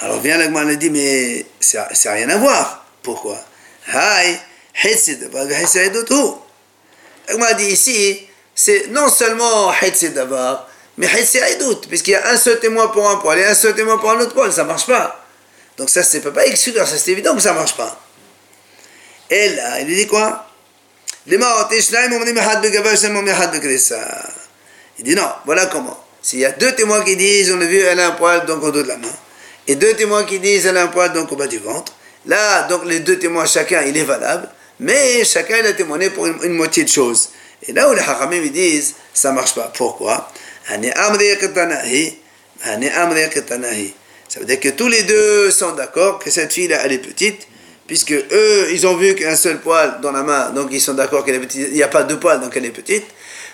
Alors 0.01 0.19
vient 0.19 0.37
l'Agma 0.37 0.71
et 0.71 0.77
dit, 0.77 0.91
mais 0.91 1.47
ça 1.59 1.89
n'a 2.05 2.11
rien 2.11 2.29
à 2.29 2.37
voir. 2.37 2.85
Pourquoi? 3.01 3.39
L'Agma 3.91 4.37
dit 7.55 7.65
ici, 7.65 8.27
c'est 8.53 8.89
non 8.89 9.09
seulement 9.09 9.73
Hetsid 9.73 10.13
d'avoir, 10.13 10.68
mais 10.99 11.07
Hetsid 11.07 11.87
puisqu'il 11.87 12.11
y 12.11 12.15
a 12.15 12.29
un 12.29 12.37
seul 12.37 12.59
témoin 12.59 12.89
pour 12.89 13.09
un 13.09 13.15
poil 13.15 13.39
et 13.39 13.45
un 13.45 13.55
seul 13.55 13.73
témoin 13.73 13.97
pour 13.97 14.11
un 14.11 14.19
autre 14.19 14.33
poil, 14.33 14.51
ça 14.51 14.65
marche 14.65 14.85
pas. 14.85 15.25
Donc 15.77 15.89
ça, 15.89 16.03
peut 16.19 16.33
pas 16.33 16.45
exclure, 16.45 16.85
ça 16.85 16.97
c'est 16.97 17.11
évident 17.11 17.33
que 17.33 17.41
ça 17.41 17.53
marche 17.53 17.77
pas. 17.77 17.97
Et 19.29 19.49
là, 19.55 19.79
il 19.79 19.87
dit 19.87 20.07
quoi? 20.07 20.45
Il 21.25 21.39
dit 25.05 25.15
non, 25.15 25.29
voilà 25.45 25.67
comment. 25.67 26.03
S'il 26.21 26.39
y 26.39 26.45
a 26.45 26.51
deux 26.51 26.75
témoins 26.75 27.01
qui 27.05 27.15
disent, 27.15 27.53
on 27.53 27.61
a 27.61 27.65
vu, 27.65 27.79
elle 27.79 28.01
a 28.01 28.07
un 28.07 28.11
poil, 28.11 28.45
donc 28.45 28.61
au 28.61 28.71
dos 28.71 28.83
de 28.83 28.89
la 28.89 28.97
main, 28.97 29.07
et 29.67 29.75
deux 29.75 29.93
témoins 29.93 30.25
qui 30.25 30.39
disent, 30.39 30.65
elle 30.65 30.75
a 30.75 30.83
un 30.83 30.87
poil, 30.87 31.13
donc 31.13 31.31
au 31.31 31.37
bas 31.37 31.47
du 31.47 31.59
ventre, 31.59 31.93
là, 32.25 32.63
donc 32.63 32.83
les 32.83 32.99
deux 32.99 33.17
témoins, 33.17 33.45
chacun, 33.45 33.83
il 33.83 33.95
est 33.95 34.03
valable, 34.03 34.49
mais 34.81 35.23
chacun, 35.23 35.59
il 35.59 35.65
a 35.65 35.71
témoigné 35.71 36.09
pour 36.09 36.27
une, 36.27 36.53
moitié 36.53 36.83
de 36.83 36.89
choses. 36.89 37.29
Et 37.65 37.71
là 37.71 37.89
où 37.89 37.93
les 37.93 38.01
haramim 38.01 38.45
disent, 38.47 38.95
ça 39.13 39.31
marche 39.31 39.55
pas. 39.55 39.71
Pourquoi? 39.75 40.29
Ça 44.29 44.39
veut 44.39 44.45
dire 44.45 44.59
que 44.59 44.69
tous 44.69 44.87
les 44.87 45.03
deux 45.03 45.49
sont 45.49 45.71
d'accord 45.71 46.19
que 46.19 46.29
cette 46.29 46.53
fille-là, 46.53 46.81
elle 46.85 46.91
est 46.91 46.99
petite, 46.99 47.47
puisque 47.87 48.11
eux, 48.11 48.67
ils 48.71 48.85
ont 48.85 48.95
vu 48.95 49.15
qu'un 49.15 49.35
seul 49.35 49.59
poil 49.59 49.99
dans 50.01 50.11
la 50.11 50.21
main, 50.21 50.51
donc 50.51 50.69
ils 50.71 50.79
sont 50.79 50.93
d'accord 50.93 51.25
qu'elle 51.25 51.35
est 51.35 51.39
petite. 51.39 51.67
Il 51.69 51.73
n'y 51.73 51.81
a 51.81 51.87
pas 51.87 52.03
deux 52.03 52.19
poils, 52.19 52.39
donc 52.39 52.55
elle 52.55 52.65
est 52.65 52.69
petite. 52.69 53.05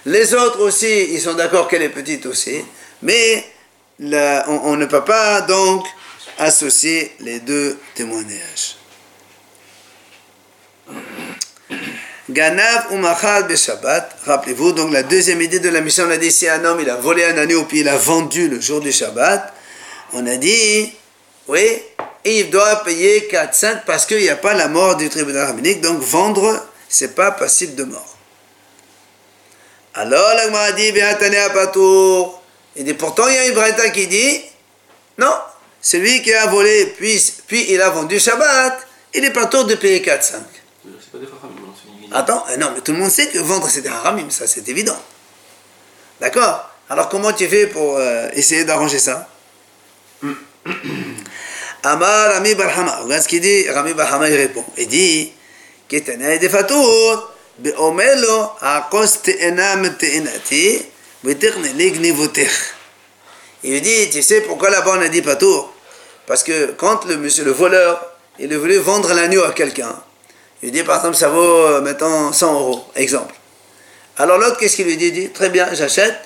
Les 0.05 0.33
autres 0.33 0.59
aussi, 0.59 1.13
ils 1.13 1.21
sont 1.21 1.33
d'accord 1.33 1.69
qu'elle 1.69 1.81
est 1.83 1.89
petite 1.89 2.25
aussi. 2.25 2.63
Mais 3.01 3.45
on, 3.99 4.75
ne 4.75 4.85
peut 4.85 5.05
pas 5.05 5.41
donc 5.41 5.85
associer 6.37 7.13
les 7.21 7.39
deux 7.39 7.77
témoignages. 7.95 8.75
Ganav 12.29 12.91
ou 12.91 12.97
Machal 12.97 13.55
Shabbat. 13.55 14.17
Rappelez-vous, 14.25 14.71
donc 14.71 14.91
la 14.91 15.03
deuxième 15.03 15.41
idée 15.41 15.59
de 15.59 15.69
la 15.69 15.81
mission, 15.81 16.05
on 16.07 16.11
a 16.11 16.17
dit 16.17 16.31
si 16.31 16.47
un 16.47 16.63
homme 16.65 16.79
il 16.81 16.89
a 16.89 16.95
volé 16.95 17.23
un 17.25 17.37
agneau 17.37 17.63
puis 17.65 17.81
il 17.81 17.89
a 17.89 17.97
vendu 17.97 18.47
le 18.47 18.59
jour 18.59 18.81
du 18.81 18.91
Shabbat, 18.91 19.53
on 20.13 20.25
a 20.25 20.35
dit, 20.37 20.93
oui, 21.47 21.81
il 22.23 22.49
doit 22.49 22.83
payer 22.83 23.27
4-5 23.31 23.81
parce 23.85 24.05
qu'il 24.05 24.21
n'y 24.21 24.29
a 24.29 24.35
pas 24.35 24.53
la 24.53 24.67
mort 24.67 24.95
du 24.95 25.09
tribunal 25.09 25.45
rabbinique, 25.45 25.81
donc 25.81 25.99
vendre, 26.01 26.65
c'est 26.89 27.13
pas 27.13 27.31
passible 27.31 27.75
de 27.75 27.83
mort. 27.83 28.17
Alors, 29.93 30.33
la 30.33 30.61
a 30.61 30.71
dit, 30.73 30.91
patour. 31.53 32.41
Il 32.75 32.83
dit, 32.83 32.93
pourtant, 32.95 33.27
il 33.29 33.35
y 33.35 33.37
a 33.37 33.47
une 33.47 33.53
braïta 33.53 33.89
qui 33.91 34.07
dit, 34.07 34.41
non, 35.17 35.33
celui 35.81 36.21
qui 36.21 36.33
a 36.33 36.47
volé, 36.47 36.87
puis, 36.97 37.33
puis 37.47 37.67
il 37.69 37.81
a 37.81 37.89
vendu 37.89 38.19
Shabbat, 38.19 38.85
il 39.13 39.23
est 39.23 39.31
pas 39.31 39.45
de 39.45 39.75
payer 39.75 40.01
4-5. 40.01 40.33
Attends, 42.15 42.45
euh, 42.49 42.55
non, 42.55 42.71
mais 42.73 42.79
tout 42.79 42.93
le 42.93 42.97
monde 42.97 43.11
sait 43.11 43.27
que 43.27 43.39
vendre 43.39 43.67
c'est 43.69 43.81
des 43.81 43.89
haramim, 43.89 44.29
ça 44.29 44.47
c'est 44.47 44.65
évident. 44.69 44.97
D'accord? 46.21 46.69
Alors 46.89 47.09
comment 47.09 47.33
tu 47.33 47.45
fais 47.45 47.67
pour 47.67 47.97
euh, 47.97 48.29
essayer 48.33 48.63
d'arranger 48.63 48.99
ça? 48.99 49.27
Amar 51.83 52.31
Rami 52.31 52.55
Barhama. 52.55 53.01
Regarde 53.03 53.21
ce 53.21 53.27
qu'il 53.27 53.41
dit. 53.41 53.69
Rami 53.69 53.93
Barhama, 53.93 54.29
il 54.29 54.35
répond. 54.37 54.63
Il 54.77 54.87
dit 54.87 55.33
Ketana 55.89 56.37
de 56.37 56.47
Fatour. 56.47 57.33
Beomelo 57.57 58.51
akos 58.61 59.21
te'enam 59.21 59.97
te'enati. 59.97 60.85
Beterne 61.21 61.67
lignivotech. 61.75 62.49
Il 63.63 63.81
dit 63.81 64.09
Tu 64.09 64.23
sais 64.23 64.39
pourquoi 64.39 64.69
là-bas 64.69 64.95
on 64.97 65.01
a 65.01 65.09
dit 65.09 65.21
Patour 65.21 65.73
Parce 66.27 66.43
que 66.43 66.71
quand 66.77 67.03
le 67.05 67.17
monsieur, 67.17 67.43
le 67.43 67.51
voleur, 67.51 68.01
il 68.39 68.55
voulait 68.57 68.77
vendre 68.77 69.13
l'agneau 69.13 69.43
à 69.43 69.51
quelqu'un, 69.51 70.01
il 70.65 70.71
dit 70.71 70.83
par 70.83 70.97
exemple 70.97 71.15
ça 71.15 71.29
vaut 71.29 71.67
euh, 71.67 71.81
maintenant 71.81 72.33
100 72.33 72.53
euros, 72.53 72.85
exemple. 72.95 73.33
Alors 74.17 74.37
l'autre, 74.37 74.57
qu'est-ce 74.57 74.75
qu'il 74.75 74.85
lui 74.85 74.97
dit? 74.97 75.07
Il 75.07 75.13
dit 75.13 75.29
Très 75.29 75.49
bien, 75.49 75.73
j'achète, 75.73 76.17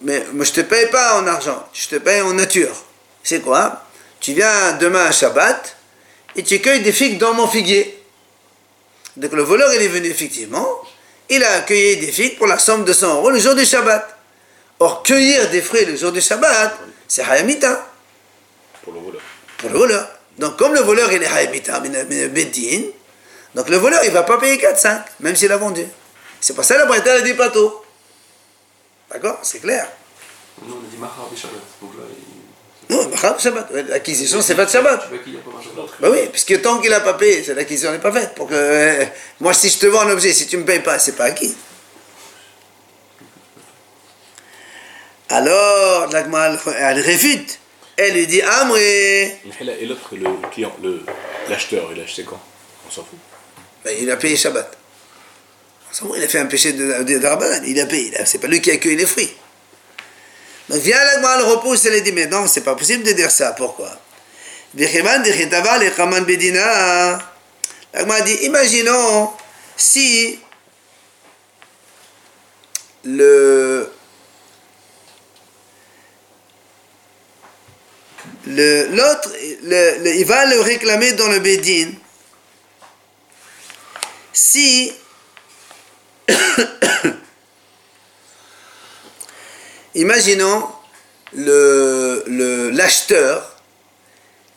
mais 0.00 0.24
je 0.32 0.38
ne 0.38 0.44
te 0.44 0.60
paye 0.62 0.86
pas 0.86 1.20
en 1.20 1.26
argent, 1.26 1.66
je 1.72 1.88
te 1.88 1.96
paye 1.96 2.20
en 2.20 2.32
nature 2.32 2.86
c'est 3.26 3.40
quoi? 3.40 3.82
Tu 4.20 4.34
viens 4.34 4.74
demain 4.74 5.06
à 5.06 5.10
Shabbat 5.10 5.76
et 6.36 6.44
tu 6.44 6.60
cueilles 6.60 6.82
des 6.82 6.92
figues 6.92 7.18
dans 7.18 7.34
mon 7.34 7.48
figuier. 7.48 8.00
Donc 9.16 9.32
le 9.32 9.42
voleur, 9.42 9.72
il 9.74 9.82
est 9.82 9.88
venu 9.88 10.08
effectivement, 10.08 10.64
il 11.28 11.42
a 11.42 11.62
cueilli 11.62 11.96
des 11.96 12.12
figues 12.12 12.38
pour 12.38 12.46
la 12.46 12.58
somme 12.58 12.84
de 12.84 12.92
100 12.92 13.16
euros 13.16 13.30
le 13.30 13.40
jour 13.40 13.56
du 13.56 13.64
Shabbat. 13.64 14.16
Or, 14.78 15.02
cueillir 15.02 15.50
des 15.50 15.60
fruits 15.60 15.86
le 15.86 15.96
jour 15.96 16.12
du 16.12 16.20
Shabbat, 16.20 16.78
c'est 17.08 17.22
Hayamita. 17.22 17.90
Pour 18.84 18.92
le 18.92 19.00
voleur. 19.00 19.22
Pour 19.58 19.70
le 19.70 19.78
voleur. 19.78 20.08
Donc, 20.38 20.56
comme 20.56 20.74
le 20.74 20.80
voleur, 20.80 21.10
il 21.12 21.20
est 21.20 21.26
Hayamita, 21.26 21.80
Bedin, 21.80 22.82
donc 23.56 23.70
le 23.70 23.78
voleur, 23.78 24.00
il 24.04 24.10
ne 24.10 24.12
va 24.12 24.22
pas 24.22 24.36
payer 24.36 24.58
4-5, 24.58 25.02
même 25.20 25.34
s'il 25.34 25.50
a 25.50 25.56
vendu. 25.56 25.86
C'est 26.42 26.54
pour 26.54 26.62
ça 26.62 26.74
que 26.74 27.08
la 27.08 27.20
dit 27.22 27.32
pas 27.32 27.48
tôt. 27.48 27.82
D'accord? 29.10 29.38
C'est 29.42 29.60
clair. 29.60 29.88
Non, 30.62 30.74
on 30.74 30.86
a 30.86 30.90
dit 30.90 30.98
Mahar 30.98 31.30
Shabbat. 31.34 31.62
Donc 31.80 31.92
là, 31.96 32.02
non, 32.90 33.38
Shabbat. 33.38 33.70
L'acquisition, 33.88 34.42
c'est 34.42 34.54
pas 34.54 34.66
de 34.66 34.70
Shabbat. 34.70 35.08
Bah 36.00 36.08
oui, 36.10 36.18
puisque 36.30 36.60
tant 36.60 36.82
qu'il 36.82 36.90
n'a 36.90 37.00
pas 37.00 37.14
payé, 37.14 37.42
l'acquisition 37.54 37.92
n'est 37.92 37.98
pas 37.98 38.12
faite. 38.12 38.34
Pour 38.34 38.46
que, 38.46 38.54
euh, 38.54 39.06
moi, 39.40 39.54
si 39.54 39.70
je 39.70 39.78
te 39.78 39.86
vends 39.86 40.02
un 40.02 40.10
objet, 40.10 40.34
si 40.34 40.46
tu 40.46 40.56
ne 40.56 40.60
me 40.60 40.66
payes 40.66 40.80
pas, 40.80 40.98
c'est 40.98 41.16
pas 41.16 41.24
acquis. 41.24 41.56
Alors, 45.30 46.10
elle 46.14 47.00
réfute. 47.00 47.58
Elle 47.96 48.12
lui 48.12 48.26
dit 48.26 48.42
Amré. 48.42 49.38
Et 49.80 49.86
l'autre, 49.86 50.10
le 50.12 50.28
client, 50.50 50.76
l'acheteur, 51.48 51.88
il 51.94 52.00
a 52.02 52.04
acheté 52.04 52.22
quand 52.22 52.38
On 52.86 52.90
s'en 52.90 53.02
fout. 53.02 53.18
Ben, 53.86 53.96
il 54.00 54.10
a 54.10 54.16
payé 54.16 54.34
Shabbat. 54.34 54.76
Il 56.16 56.24
a 56.24 56.26
fait 56.26 56.40
un 56.40 56.46
péché 56.46 56.72
de, 56.72 57.04
de, 57.04 57.66
Il 57.68 57.80
a 57.80 57.86
payé. 57.86 58.12
C'est 58.24 58.40
pas 58.40 58.48
lui 58.48 58.60
qui 58.60 58.72
a 58.72 58.74
accueilli 58.74 58.96
les 58.96 59.06
fruits. 59.06 59.32
Donc 60.68 60.80
vient 60.80 61.02
l'agma, 61.04 61.38
le 61.38 61.44
repousse 61.44 61.84
et 61.84 61.96
il 61.96 62.02
dit, 62.02 62.10
mais 62.10 62.26
non, 62.26 62.48
c'est 62.48 62.62
pas 62.62 62.74
possible 62.74 63.04
de 63.04 63.12
dire 63.12 63.30
ça. 63.30 63.52
Pourquoi? 63.52 63.96
L'agma 64.74 65.18
dit, 68.22 68.34
imaginons 68.42 69.30
si 69.76 70.40
le 73.04 73.92
l'autre, 78.48 79.32
il 79.62 80.24
va 80.26 80.46
le 80.46 80.60
réclamer 80.60 81.12
dans 81.12 81.28
le 81.28 81.38
Bédine 81.38 81.94
si 84.36 84.92
imaginons 89.94 90.68
le 91.32 92.70
l'acheteur, 92.72 93.56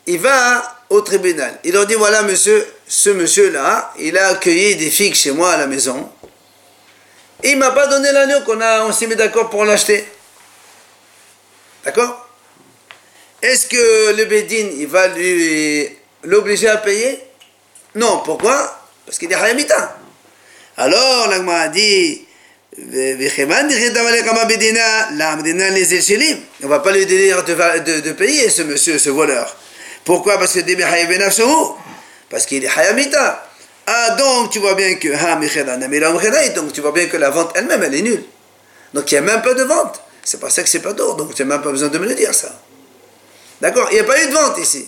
il 0.06 0.20
va 0.20 0.82
au 0.90 1.00
tribunal. 1.02 1.60
Il 1.64 1.72
leur 1.74 1.86
dit 1.86 1.94
voilà 1.96 2.24
monsieur, 2.24 2.68
ce 2.88 3.10
monsieur-là, 3.12 3.94
il 4.00 4.18
a 4.18 4.28
accueilli 4.28 4.76
des 4.76 4.90
filles 4.90 5.16
chez 5.16 5.32
moi 5.32 5.54
à 5.54 5.58
la 5.58 5.68
maison. 5.68 6.12
Il 7.44 7.58
m'a 7.58 7.72
pas 7.72 7.88
donné 7.88 8.12
l'agneau 8.12 8.42
qu'on 8.42 8.60
a, 8.60 8.86
on 8.86 8.92
s'est 8.92 9.08
mis 9.08 9.16
d'accord 9.16 9.50
pour 9.50 9.64
l'acheter. 9.64 10.06
D'accord? 11.86 12.28
Est-ce 13.42 13.68
que 13.68 14.14
le 14.18 14.26
Bédine, 14.26 14.74
il 14.78 14.88
va 14.88 15.08
lui 15.08 15.88
l'obliger 16.24 16.68
à 16.68 16.76
payer? 16.76 17.24
Non, 17.96 18.20
pourquoi? 18.26 18.79
Parce 19.10 19.18
qu'il 19.18 19.32
est 19.32 19.36
hayamita. 19.36 19.98
Alors, 20.78 21.28
l'agma 21.30 21.62
a 21.62 21.68
dit 21.70 22.28
on 22.78 22.82
va 26.68 26.80
pas 26.80 26.92
lui 26.92 27.06
dire 27.08 27.44
de, 27.44 28.12
payer 28.12 28.52
ce 28.52 28.62
monsieur, 28.62 29.00
ce 29.00 29.10
voleur. 29.10 29.58
Pourquoi? 30.06 30.38
Parce 30.38 30.54
que 30.54 30.60
parce 32.30 32.46
qu'il 32.46 32.64
est 32.64 32.68
hayamita. 32.68 33.50
Ah 33.88 34.12
donc 34.12 34.52
tu 34.52 34.60
vois 34.60 34.76
bien 34.76 34.94
que 34.94 35.08
donc 36.54 36.72
tu 36.72 36.82
vois 36.82 36.92
bien 36.92 37.08
que 37.08 37.18
la 37.18 37.32
vente 37.32 37.54
elle-même 37.56 37.82
elle 37.82 37.96
est 37.96 38.04
nulle. 38.04 38.24
Donc 38.94 39.12
il 39.12 39.16
n'y 39.16 39.18
a 39.18 39.22
même 39.22 39.42
pas 39.42 39.56
de 39.56 39.64
vente. 39.64 40.04
C'est 40.24 40.40
pas 40.40 40.52
ça 40.52 40.62
que 40.62 40.70
c'est 40.70 40.84
pas 40.84 40.94
d'or, 40.94 41.16
donc 41.16 41.34
tu 41.34 41.42
n'as 41.42 41.56
même 41.56 41.64
pas 41.64 41.72
besoin 41.72 41.90
de 41.90 41.98
me 41.98 42.06
le 42.06 42.14
dire 42.14 42.36
ça. 42.36 42.62
D'accord? 43.60 43.88
Il 43.90 43.96
n'y 43.96 44.02
a 44.02 44.04
pas 44.04 44.24
eu 44.24 44.28
de 44.28 44.34
vente 44.34 44.60
ici. 44.60 44.88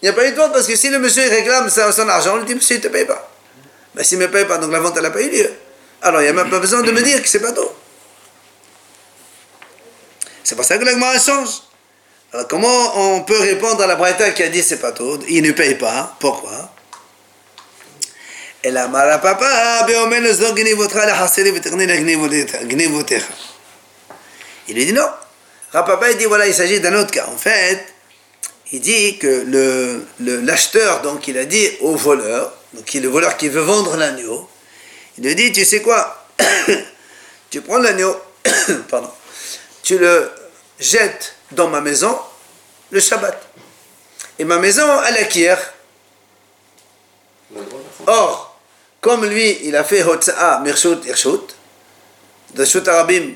Il 0.00 0.06
n'y 0.06 0.08
a 0.10 0.12
pas 0.12 0.26
eu 0.26 0.32
de 0.32 0.36
vente 0.36 0.52
parce 0.52 0.66
que 0.66 0.76
si 0.76 0.90
le 0.90 0.98
monsieur 0.98 1.28
réclame 1.28 1.68
son 1.70 2.08
argent, 2.08 2.34
on 2.34 2.36
lui 2.38 2.46
dit 2.46 2.54
monsieur 2.54 2.76
il 2.76 2.78
ne 2.78 2.84
te 2.84 2.88
paye 2.88 3.04
pas. 3.04 3.30
Mais 3.94 4.02
ben, 4.02 4.04
s'il 4.04 4.18
ne 4.18 4.26
me 4.26 4.30
paye 4.30 4.44
pas, 4.44 4.58
donc 4.58 4.70
la 4.70 4.78
vente 4.78 5.00
n'a 5.00 5.10
pas 5.10 5.20
eu 5.22 5.30
lieu. 5.30 5.50
Alors 6.02 6.20
il 6.20 6.24
n'y 6.24 6.30
a 6.30 6.32
même 6.32 6.50
pas 6.50 6.60
besoin 6.60 6.82
de 6.82 6.92
me 6.92 7.02
dire 7.02 7.20
que 7.20 7.28
c'est 7.28 7.40
pas 7.40 7.52
d'eau. 7.52 7.74
C'est 10.44 10.54
pour 10.54 10.64
ça 10.64 10.78
que 10.78 10.84
l'agma 10.84 11.18
change. 11.18 11.62
Alors 12.32 12.46
comment 12.46 13.16
on 13.16 13.22
peut 13.22 13.40
répondre 13.40 13.82
à 13.82 13.86
la 13.86 13.96
braïta 13.96 14.30
qui 14.30 14.42
a 14.42 14.48
dit 14.48 14.62
c'est 14.62 14.78
pas 14.78 14.92
tout 14.92 15.18
Il 15.28 15.42
ne 15.42 15.52
paye 15.52 15.74
pas. 15.74 16.16
Pourquoi? 16.20 16.70
Il 24.68 24.74
lui 24.74 24.84
dit 24.84 24.92
non. 24.92 25.08
Rapapa 25.72 26.10
il 26.10 26.16
dit 26.18 26.24
voilà 26.24 26.46
il 26.46 26.54
s'agit 26.54 26.80
d'un 26.80 26.94
autre 26.94 27.10
cas. 27.10 27.26
En 27.26 27.36
fait, 27.36 27.86
il 28.72 28.80
dit 28.80 29.18
que 29.18 29.44
le 29.46 30.04
l'acheteur 30.20 31.02
donc 31.02 31.28
il 31.28 31.38
a 31.38 31.44
dit 31.44 31.68
au 31.80 31.94
voleur, 31.94 32.52
donc 32.74 32.84
qui 32.84 32.98
est 32.98 33.00
le 33.00 33.08
voleur 33.08 33.36
qui 33.36 33.48
veut 33.48 33.62
vendre 33.62 33.96
l'agneau, 33.96 34.48
il 35.18 35.24
lui 35.24 35.34
dit, 35.34 35.52
tu 35.52 35.64
sais 35.64 35.82
quoi 35.82 36.26
Tu 37.50 37.60
prends 37.60 37.78
l'agneau, 37.78 38.14
pardon, 38.88 39.10
tu 39.82 39.98
le 39.98 40.30
jettes 40.78 41.34
dans 41.52 41.68
ma 41.68 41.80
maison 41.80 42.16
le 42.90 43.00
Shabbat. 43.00 43.40
Et 44.38 44.44
ma 44.44 44.58
maison, 44.58 44.86
elle 45.06 45.16
acquiert. 45.18 45.74
Or, 48.06 48.58
comme 49.00 49.26
lui, 49.26 49.58
il 49.64 49.74
a 49.74 49.84
fait 49.84 50.02
Hotsa'a, 50.02 50.60
Mirshut, 50.60 51.04
Irshut, 51.06 51.56
de 52.54 52.88
Arabim, 52.88 53.34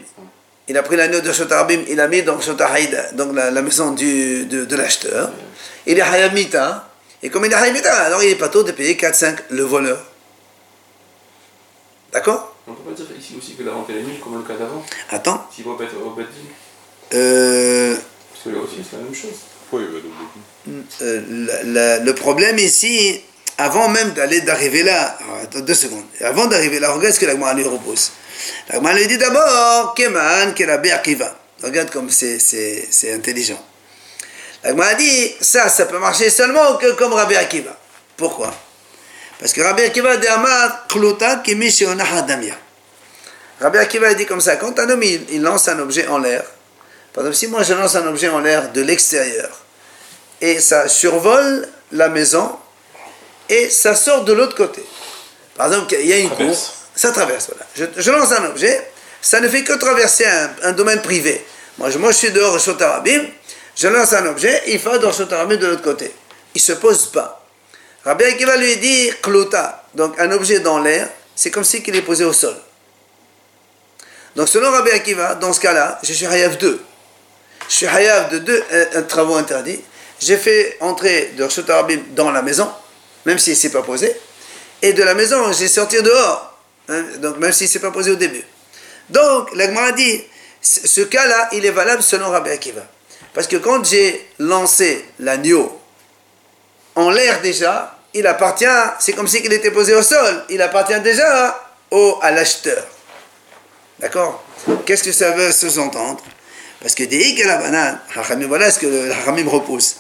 il 0.68 0.76
a 0.76 0.82
pris 0.82 0.96
l'agneau 0.96 1.20
de 1.20 1.32
Shut 1.32 1.50
Arabim, 1.50 1.80
il 1.88 2.00
a 2.00 2.08
mis 2.08 2.22
dans 2.22 2.40
Shut 2.40 2.60
donc 3.14 3.34
la, 3.34 3.62
maison 3.62 3.92
du, 3.92 4.46
de, 4.46 4.76
l'acheteur. 4.76 5.32
Il 5.86 5.98
est 5.98 6.02
Hayamita, 6.02 6.88
et 7.22 7.30
comme 7.30 7.44
il 7.44 7.52
est 7.52 7.54
Hayamita, 7.54 7.92
alors 7.92 8.22
il 8.22 8.30
est 8.30 8.36
pas 8.36 8.48
tôt 8.48 8.62
de 8.62 8.72
payer 8.72 8.94
4-5 8.94 9.36
le 9.50 9.62
voleur. 9.62 10.00
D'accord? 12.12 12.54
On 12.68 12.74
peut 12.74 12.90
pas 12.90 12.96
dire 12.96 13.06
ici 13.18 13.34
aussi 13.36 13.54
que 13.54 13.64
la 13.64 13.72
vente 13.72 13.90
est 13.90 13.94
nulle 13.94 14.20
comme 14.22 14.36
le 14.36 14.42
cas 14.42 14.54
d'avant 14.54 14.84
Attends. 15.10 15.48
S'il 15.52 15.64
va 15.64 15.76
pas 15.76 15.84
être 15.84 15.96
au 15.96 16.14
Euh. 17.14 17.96
Parce 18.30 18.44
que 18.44 18.50
là 18.50 18.62
aussi 18.62 18.76
c'est 18.88 18.96
la 18.96 19.02
même 19.02 19.14
chose. 19.14 19.30
Oui, 19.72 19.82
euh, 21.00 21.98
le, 22.04 22.12
problème 22.12 22.58
ici, 22.58 23.20
avant 23.56 23.88
même 23.88 24.10
d'aller 24.10 24.42
d'arriver 24.42 24.82
là, 24.82 25.16
attends 25.42 25.60
deux 25.60 25.74
secondes, 25.74 26.04
avant 26.20 26.46
d'arriver 26.46 26.78
là, 26.78 26.92
regarde 26.92 27.14
ce 27.14 27.20
que 27.20 27.26
la 27.26 27.54
lui 27.54 27.64
repose. 27.64 28.12
La 28.68 28.92
lui 28.92 29.06
dit 29.06 29.18
d'abord, 29.18 29.94
Keman, 29.94 30.54
qui 30.54 30.64
va. 31.14 31.38
Regarde 31.62 31.90
comme 31.90 32.10
c'est 32.10 33.12
intelligent. 33.12 33.62
La 34.64 34.70
a 34.70 34.94
dit, 34.94 35.34
ça, 35.40 35.68
ça 35.68 35.86
peut 35.86 35.98
marcher 35.98 36.30
seulement 36.30 36.76
que 36.76 36.92
comme 36.92 37.12
Rabbi 37.12 37.36
Akiva. 37.36 37.76
Pourquoi? 38.16 38.54
Parce 39.40 39.52
que 39.52 39.60
Rabbi 39.60 39.82
Akiva 39.82 40.16
dit 40.16 40.28
Amar 40.28 40.86
Kluta 40.86 41.42
Rabbi 43.60 43.78
Akiva 43.78 44.14
dit 44.14 44.26
comme 44.26 44.40
ça 44.40 44.56
quand 44.56 44.78
un 44.78 44.90
homme 44.90 45.02
il, 45.02 45.42
lance 45.42 45.66
un 45.68 45.78
objet 45.80 46.06
en 46.06 46.18
l'air, 46.18 46.44
par 47.12 47.24
exemple, 47.24 47.36
si 47.36 47.46
moi 47.48 47.62
je 47.62 47.74
lance 47.74 47.96
un 47.96 48.06
objet 48.06 48.28
en 48.28 48.38
l'air 48.38 48.70
de 48.70 48.80
l'extérieur 48.80 49.50
et 50.40 50.60
ça 50.60 50.88
survole 50.88 51.68
la 51.90 52.08
maison 52.08 52.56
et 53.48 53.68
ça 53.68 53.94
sort 53.94 54.24
de 54.24 54.32
l'autre 54.32 54.56
côté. 54.56 54.84
Par 55.56 55.66
exemple, 55.66 55.94
il 56.00 56.06
y 56.06 56.12
a 56.12 56.18
une 56.18 56.30
cour, 56.30 56.56
ça 56.94 57.10
traverse. 57.12 57.50
Voilà. 57.50 57.90
Je, 57.96 58.10
lance 58.10 58.32
un 58.32 58.44
objet, 58.46 58.90
ça 59.20 59.40
ne 59.40 59.48
fait 59.48 59.62
que 59.64 59.72
traverser 59.74 60.26
un, 60.62 60.72
domaine 60.72 61.02
privé. 61.02 61.44
Moi 61.78 61.90
je, 61.90 61.98
moi, 61.98 62.12
je 62.12 62.16
suis 62.16 62.30
dehors 62.30 62.54
au 62.54 62.72
Tarabim, 62.72 63.24
je 63.76 63.88
lance 63.88 64.12
un 64.12 64.26
objet, 64.26 64.62
il 64.66 64.78
va 64.78 64.98
dans 64.98 65.10
le 65.16 65.26
Tarabim 65.26 65.56
de 65.56 65.66
l'autre 65.66 65.82
côté. 65.82 66.12
Il 66.54 66.58
ne 66.58 66.62
se 66.62 66.72
pose 66.72 67.06
pas. 67.06 67.44
Rabbi 68.04 68.24
Akiva 68.24 68.56
lui 68.56 68.76
dit 68.76 69.10
Klota, 69.22 69.84
donc 69.94 70.18
un 70.18 70.30
objet 70.32 70.60
dans 70.60 70.78
l'air, 70.78 71.08
c'est 71.34 71.50
comme 71.50 71.64
si 71.64 71.82
qu'il 71.82 71.94
est 71.96 72.02
posé 72.02 72.24
au 72.24 72.32
sol. 72.32 72.54
Donc 74.34 74.48
selon 74.48 74.70
Rabbi 74.70 74.90
Akiva, 74.90 75.34
dans 75.36 75.52
ce 75.52 75.60
cas-là, 75.60 75.98
je 76.02 76.12
suis 76.12 76.26
Hayav 76.26 76.58
2. 76.58 76.82
Je 77.68 77.74
suis 77.74 77.86
Hayav 77.86 78.30
de 78.30 78.38
deux 78.38 78.64
travaux 79.08 79.36
interdits. 79.36 79.80
J'ai 80.20 80.36
fait 80.36 80.76
entrer 80.80 81.32
de 81.36 81.44
Rshot 81.44 81.62
dans 82.10 82.30
la 82.30 82.42
maison, 82.42 82.70
même 83.24 83.36
ne 83.36 83.40
s'est 83.40 83.70
pas 83.70 83.82
posé. 83.82 84.14
Et 84.80 84.92
de 84.92 85.02
la 85.02 85.14
maison, 85.14 85.52
j'ai 85.52 85.68
sorti 85.68 86.00
dehors, 86.02 86.51
donc 87.18 87.38
même 87.38 87.52
s'il 87.52 87.66
ne 87.66 87.70
s'est 87.72 87.80
pas 87.80 87.90
posé 87.90 88.10
au 88.10 88.16
début. 88.16 88.44
Donc, 89.10 89.54
l'Agmara 89.54 89.92
dit, 89.92 90.22
ce 90.60 91.00
cas-là, 91.02 91.48
il 91.52 91.66
est 91.66 91.70
valable 91.70 92.02
selon 92.02 92.30
Rabbi 92.30 92.50
Akiva. 92.50 92.82
Parce 93.34 93.46
que 93.46 93.56
quand 93.56 93.84
j'ai 93.84 94.28
lancé 94.38 95.04
l'agneau 95.18 95.80
en 96.94 97.10
l'air 97.10 97.40
déjà, 97.40 97.98
il 98.14 98.26
appartient, 98.26 98.66
c'est 99.00 99.12
comme 99.14 99.26
si 99.26 99.38
il 99.38 99.52
était 99.52 99.70
posé 99.70 99.94
au 99.94 100.02
sol, 100.02 100.44
il 100.50 100.60
appartient 100.60 101.00
déjà 101.00 101.58
au, 101.90 102.18
à 102.20 102.30
l'acheteur. 102.30 102.86
D'accord? 103.98 104.44
Qu'est-ce 104.84 105.04
que 105.04 105.12
ça 105.12 105.30
veut 105.30 105.50
sous-entendre? 105.52 106.22
Parce 106.80 106.94
que 106.94 107.04
des 107.04 107.44
la 107.44 107.56
banane, 107.58 108.00
voilà 108.48 108.70
ce 108.70 108.78
que 108.78 108.86
le 108.86 109.12
Hachamim 109.12 109.48
repousse. 109.48 109.96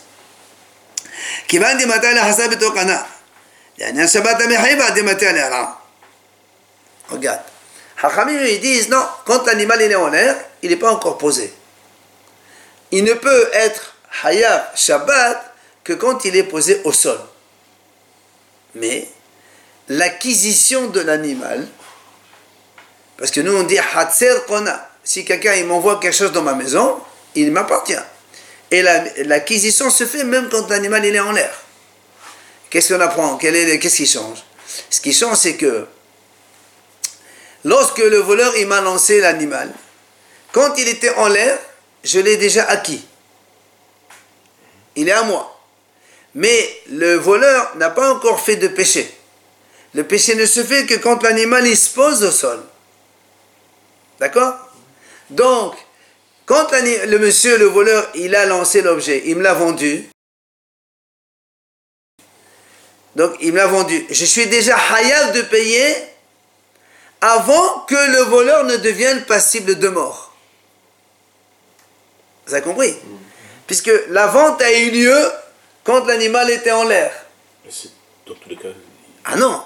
Regarde. 7.12 7.40
Hachamim, 8.02 8.42
ils 8.44 8.60
disent 8.60 8.88
non, 8.88 9.04
quand 9.24 9.46
l'animal 9.46 9.80
est 9.80 9.94
en 9.94 10.08
l'air, 10.08 10.36
il 10.62 10.70
n'est 10.70 10.76
pas 10.76 10.90
encore 10.90 11.18
posé. 11.18 11.52
Il 12.90 13.04
ne 13.04 13.14
peut 13.14 13.48
être 13.52 13.94
Hayab 14.24 14.62
Shabbat 14.74 15.54
que 15.84 15.92
quand 15.92 16.24
il 16.24 16.36
est 16.36 16.42
posé 16.44 16.80
au 16.84 16.92
sol. 16.92 17.18
Mais 18.74 19.08
l'acquisition 19.88 20.88
de 20.88 21.00
l'animal, 21.00 21.66
parce 23.18 23.30
que 23.30 23.40
nous 23.40 23.54
on 23.54 23.62
dit 23.62 23.78
Hatser 23.78 24.34
Kona, 24.46 24.88
si 25.04 25.24
quelqu'un 25.24 25.62
m'envoie 25.64 26.00
quelque 26.00 26.16
chose 26.16 26.32
dans 26.32 26.42
ma 26.42 26.54
maison, 26.54 27.00
il 27.34 27.50
m'appartient. 27.52 27.94
Et 28.70 28.82
l'acquisition 28.82 29.90
se 29.90 30.06
fait 30.06 30.24
même 30.24 30.48
quand 30.48 30.68
l'animal 30.68 31.04
est 31.04 31.20
en 31.20 31.32
l'air. 31.32 31.52
Qu'est-ce 32.70 32.94
qu'on 32.94 33.00
apprend? 33.00 33.36
Qu'est-ce 33.36 33.96
qui 33.96 34.06
change? 34.06 34.38
Ce 34.88 35.00
qui 35.00 35.12
change, 35.12 35.36
c'est 35.36 35.56
que 35.56 35.86
lorsque 37.64 37.98
le 37.98 38.18
voleur 38.18 38.56
il 38.56 38.66
m'a 38.66 38.80
lancé 38.80 39.20
l'animal, 39.20 39.72
quand 40.52 40.76
il 40.78 40.88
était 40.88 41.14
en 41.14 41.28
l'air, 41.28 41.58
je 42.04 42.20
l'ai 42.20 42.36
déjà 42.36 42.64
acquis. 42.64 43.04
Il 44.96 45.08
est 45.08 45.12
à 45.12 45.22
moi. 45.22 45.48
Mais 46.34 46.80
le 46.90 47.14
voleur 47.14 47.76
n'a 47.76 47.90
pas 47.90 48.12
encore 48.12 48.40
fait 48.40 48.56
de 48.56 48.68
péché. 48.68 49.12
Le 49.94 50.04
péché 50.04 50.34
ne 50.34 50.46
se 50.46 50.62
fait 50.64 50.86
que 50.86 50.94
quand 50.94 51.22
l'animal 51.22 51.66
il 51.66 51.76
se 51.76 51.90
pose 51.90 52.24
au 52.24 52.30
sol. 52.30 52.62
D'accord? 54.18 54.54
Donc, 55.30 55.74
quand 56.46 56.70
le 56.72 57.18
monsieur, 57.18 57.58
le 57.58 57.66
voleur, 57.66 58.08
il 58.14 58.34
a 58.34 58.46
lancé 58.46 58.82
l'objet, 58.82 59.22
il 59.26 59.36
me 59.36 59.42
l'a 59.42 59.54
vendu. 59.54 60.08
Donc, 63.16 63.34
il 63.40 63.52
me 63.52 63.58
l'a 63.58 63.66
vendu. 63.66 64.06
Je 64.10 64.24
suis 64.24 64.46
déjà 64.46 64.76
hayal 64.76 65.32
de 65.32 65.42
payer 65.42 65.94
avant 67.22 67.80
que 67.88 67.94
le 68.12 68.22
voleur 68.24 68.64
ne 68.64 68.76
devienne 68.76 69.22
passible 69.24 69.78
de 69.78 69.88
mort. 69.88 70.34
Vous 72.46 72.54
avez 72.54 72.62
compris 72.62 72.94
Puisque 73.66 73.90
la 74.10 74.26
vente 74.26 74.60
a 74.60 74.72
eu 74.72 74.90
lieu 74.90 75.16
quand 75.84 76.04
l'animal 76.06 76.50
était 76.50 76.72
en 76.72 76.84
l'air. 76.84 77.12
Dans 78.26 78.34
tous 78.34 78.48
les 78.48 78.56
cas, 78.56 78.68
Ah 79.24 79.36
non. 79.36 79.62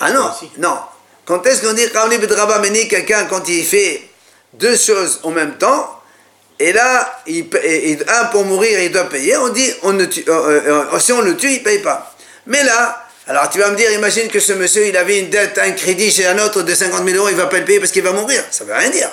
Ah 0.00 0.10
non, 0.12 0.30
non. 0.58 0.78
Quand 1.24 1.44
est-ce 1.46 1.62
qu'on 1.62 1.72
dit 1.74 1.88
Qawli 1.90 2.18
Bidraba 2.18 2.58
Meni, 2.60 2.88
quelqu'un 2.88 3.26
quand 3.26 3.46
il 3.48 3.64
fait 3.64 4.08
deux 4.54 4.76
choses 4.76 5.20
en 5.24 5.30
même 5.30 5.56
temps, 5.58 6.00
et 6.58 6.72
là, 6.72 7.20
il, 7.26 7.48
pa- 7.48 7.58
et- 7.62 7.92
et 7.92 8.08
un 8.08 8.24
pour 8.26 8.44
mourir, 8.44 8.80
il 8.80 8.92
doit 8.92 9.08
payer, 9.08 9.36
on 9.36 9.48
dit, 9.48 9.70
on 9.82 9.92
ne 9.92 10.04
tue- 10.04 10.24
euh, 10.28 10.32
euh, 10.32 10.84
euh, 10.94 10.98
si 11.00 11.12
on 11.12 11.20
le 11.20 11.36
tue, 11.36 11.50
il 11.50 11.58
ne 11.58 11.64
paye 11.64 11.78
pas. 11.80 12.14
Mais 12.46 12.62
là, 12.64 13.01
alors 13.26 13.48
tu 13.50 13.58
vas 13.58 13.70
me 13.70 13.76
dire, 13.76 13.90
imagine 13.92 14.28
que 14.28 14.40
ce 14.40 14.52
monsieur, 14.52 14.86
il 14.86 14.96
avait 14.96 15.20
une 15.20 15.30
dette, 15.30 15.58
un 15.58 15.70
crédit 15.72 16.10
chez 16.10 16.26
un 16.26 16.38
autre 16.38 16.62
de 16.62 16.74
50 16.74 17.04
000 17.04 17.16
euros, 17.18 17.28
il 17.28 17.36
ne 17.36 17.40
va 17.40 17.46
pas 17.46 17.58
le 17.58 17.64
payer 17.64 17.78
parce 17.80 17.92
qu'il 17.92 18.02
va 18.02 18.12
mourir. 18.12 18.42
Ça 18.50 18.64
ne 18.64 18.68
veut 18.70 18.74
rien 18.76 18.90
dire. 18.90 19.10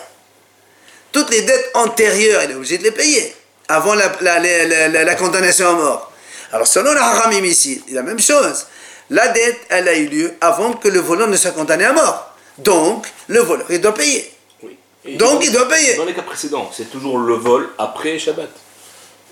Toutes 1.11 1.29
les 1.31 1.41
dettes 1.41 1.71
antérieures, 1.73 2.41
il 2.43 2.51
est 2.51 2.55
obligé 2.55 2.77
de 2.77 2.83
les 2.83 2.91
payer, 2.91 3.33
avant 3.67 3.93
la, 3.95 4.11
la- 4.21 4.39
la- 4.39 5.03
la- 5.03 5.15
condamnation 5.15 5.67
à 5.69 5.73
mort. 5.73 6.11
Alors 6.51 6.67
selon 6.67 6.93
la 6.93 7.03
haramim 7.03 7.43
ici, 7.45 7.83
c'est 7.87 7.93
la 7.93 8.01
même 8.03 8.19
chose. 8.19 8.65
La 9.11 9.27
dette, 9.29 9.59
elle 9.69 9.87
a 9.87 9.95
eu 9.95 10.05
lieu 10.07 10.33
avant 10.41 10.73
que 10.73 10.87
le 10.87 10.99
voleur 10.99 11.27
ne 11.27 11.35
soit 11.37 11.51
condamné 11.51 11.85
à 11.85 11.93
mort. 11.93 12.35
Donc, 12.59 13.07
le 13.27 13.39
voleur, 13.39 13.65
il 13.69 13.81
doit 13.81 13.93
payer. 13.93 14.31
Oui. 14.61 14.77
Et 15.05 15.15
Donc, 15.15 15.35
dans- 15.35 15.41
il 15.41 15.51
doit 15.51 15.67
payer. 15.67 15.95
Dans 15.95 16.05
les 16.05 16.13
cas 16.13 16.21
précédents, 16.23 16.69
c'est 16.75 16.91
toujours 16.91 17.17
le 17.17 17.33
vol 17.35 17.69
après 17.77 18.19
Shabbat. 18.19 18.49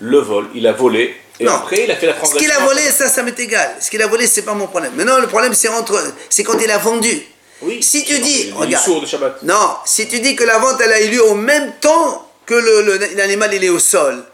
Le 0.00 0.18
vol, 0.18 0.46
il 0.54 0.66
a 0.66 0.72
volé, 0.72 1.16
et 1.40 1.44
Non. 1.44 1.54
après 1.54 1.84
il 1.84 1.90
a 1.90 1.96
fait 1.96 2.06
la 2.06 2.14
Ce 2.24 2.34
qu'il 2.34 2.50
a 2.50 2.60
volé, 2.60 2.82
ça, 2.90 3.08
ça 3.08 3.22
m'est 3.22 3.38
égal. 3.38 3.76
Ce 3.80 3.90
qu'il 3.90 4.02
a 4.02 4.06
volé, 4.06 4.26
c'est 4.26 4.42
pas 4.42 4.54
mon 4.54 4.66
problème. 4.66 4.92
Maintenant, 4.96 5.18
le 5.18 5.26
problème, 5.28 5.54
c'est 5.54 5.68
entre, 5.68 6.02
c'est 6.30 6.42
quand 6.44 6.58
il 6.60 6.70
a 6.70 6.78
vendu. 6.78 7.22
Oui. 7.62 7.82
Si 7.82 8.04
tu 8.04 8.18
dis, 8.20 8.52
regarde. 8.54 9.00
de 9.02 9.06
Shabbat. 9.06 9.42
Non, 9.42 9.76
si 9.84 10.06
tu 10.08 10.20
dis 10.20 10.36
que 10.36 10.44
la 10.44 10.58
vente, 10.58 10.80
elle 10.84 10.92
a 10.92 11.00
eu 11.00 11.08
lieu 11.10 11.24
au 11.24 11.34
même 11.34 11.72
temps 11.80 12.28
que 12.46 12.54
le- 12.54 12.82
le- 12.82 13.16
l'animal, 13.16 13.52
il 13.54 13.64
est 13.64 13.68
au 13.68 13.78
sol. 13.80 14.24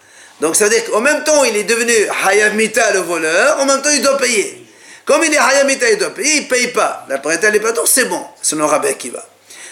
Donc, 0.41 0.57
ça 0.57 0.65
veut 0.65 0.71
dire 0.71 0.85
qu'au 0.85 1.01
même 1.01 1.25
temps, 1.25 1.43
il 1.45 1.57
est 1.57 1.65
devenu 1.65 1.93
Hayab 2.27 2.55
Mita, 2.55 2.93
le 2.93 3.01
voleur, 3.01 3.59
en 3.61 3.65
même 3.67 3.81
temps, 3.83 3.91
il 3.91 4.03
doit 4.03 4.19
payer. 4.19 4.61
Comme 5.07 5.23
il 5.25 5.33
est 5.33 5.39
Hayab 5.39 5.67
Mita, 5.67 5.89
il 5.91 5.97
doit 5.99 6.11
payer, 6.11 6.37
il 6.37 6.43
ne 6.45 6.49
paye 6.49 6.69
pas. 6.69 7.07
La 7.09 7.19
parental 7.19 7.53
n'est 7.53 7.61
pas 7.61 7.73
tour, 7.73 7.87
c'est 7.89 8.07
bon, 8.07 8.23
selon 8.43 8.67
Rabbi 8.67 8.95
qui 8.97 9.11
va. 9.11 9.25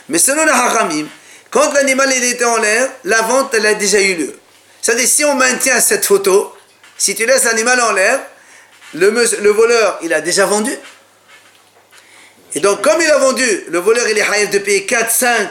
Mais 0.09 0.19
selon 0.19 0.45
la 0.45 0.55
Haramim, 0.57 1.07
quand 1.51 1.73
l'animal, 1.75 2.11
il 2.17 2.25
était 2.25 2.45
en 2.45 2.57
l'air, 2.57 2.89
la 3.05 3.23
vente, 3.23 3.53
elle 3.55 3.67
a 3.67 3.75
déjà 3.75 4.01
eu 4.01 4.15
lieu. 4.15 4.39
C'est-à-dire, 4.81 5.07
si 5.09 5.25
on 5.25 5.35
maintient 5.35 5.81
cette 5.81 6.05
photo, 6.07 6.53
si 7.03 7.17
tu 7.17 7.27
laisses 7.27 7.43
l'animal 7.43 7.81
en 7.81 7.91
l'air, 7.91 8.21
le, 8.95 9.51
voleur, 9.51 9.99
il 10.03 10.15
a 10.15 10.21
déjà 10.21 10.47
vendu. 10.47 10.73
Et 12.55 12.61
donc, 12.61 12.81
comme 12.81 13.01
il 13.01 13.11
a 13.11 13.19
vendu, 13.19 13.65
le 13.71 13.81
voleur, 13.81 14.09
il 14.09 14.17
est 14.17 14.23
haïf 14.23 14.51
de 14.51 14.59
payer 14.59 14.87
4-5 14.87 15.49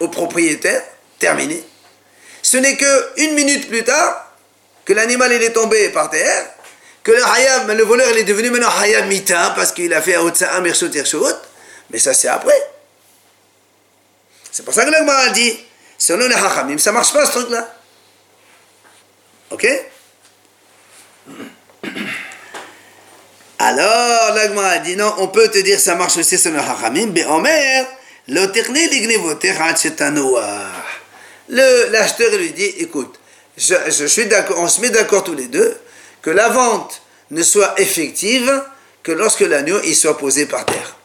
au 0.00 0.08
propriétaire, 0.08 0.82
terminé. 1.20 1.62
Ce 2.42 2.56
n'est 2.56 2.76
que 2.76 3.20
une 3.20 3.34
minute 3.34 3.68
plus 3.68 3.84
tard 3.84 4.34
que 4.84 4.92
l'animal 4.92 5.32
est 5.32 5.52
tombé 5.52 5.88
par 5.90 6.10
terre, 6.10 6.46
que 7.04 7.12
le 7.12 7.24
hayab, 7.24 7.70
le 7.70 7.84
voleur, 7.84 8.08
il 8.10 8.18
est 8.18 8.24
devenu 8.24 8.50
maintenant 8.50 8.76
hayab 8.80 9.06
mita 9.06 9.52
parce 9.54 9.70
qu'il 9.70 9.94
a 9.94 10.02
fait 10.02 10.16
Mirshut 10.62 10.92
Irshut, 10.92 11.36
mais 11.90 12.00
ça 12.00 12.12
c'est 12.12 12.26
après. 12.26 12.60
C'est 14.50 14.64
pour 14.64 14.74
ça 14.74 14.84
que 14.84 14.90
l'Agmara 14.90 15.20
a 15.20 15.30
dit, 15.30 15.60
selon 15.96 16.26
les 16.26 16.34
hachamim, 16.34 16.78
ça 16.78 16.90
marche 16.90 17.12
pas 17.12 17.24
ce 17.24 17.38
truc-là. 17.38 17.72
Ok? 19.50 19.64
Alors, 23.58 24.34
l'Agmara 24.34 24.68
a 24.68 24.78
dit 24.78 24.96
non, 24.96 25.12
on 25.18 25.28
peut 25.28 25.48
te 25.48 25.58
dire 25.58 25.80
ça 25.80 25.96
marche 25.96 26.16
aussi 26.16 26.38
sur 26.38 26.52
le 26.52 26.58
Hachamim, 26.58 27.10
mais 27.12 27.24
Omer, 27.24 27.86
le 28.28 28.46
techni 28.52 28.88
l'ignivoter 28.88 29.52
Le 31.48 31.90
L'acheteur 31.90 32.36
lui 32.36 32.52
dit 32.52 32.72
écoute, 32.78 33.18
je, 33.56 33.74
je 33.88 34.06
suis 34.06 34.26
d'accord, 34.26 34.60
on 34.60 34.68
se 34.68 34.80
met 34.80 34.90
d'accord 34.90 35.24
tous 35.24 35.34
les 35.34 35.46
deux 35.48 35.76
que 36.22 36.30
la 36.30 36.48
vente 36.48 37.02
ne 37.30 37.42
soit 37.42 37.74
effective 37.80 38.62
que 39.02 39.12
lorsque 39.12 39.40
l'agneau 39.40 39.80
il 39.84 39.96
soit 39.96 40.18
posé 40.18 40.46
par 40.46 40.64
terre. 40.64 40.96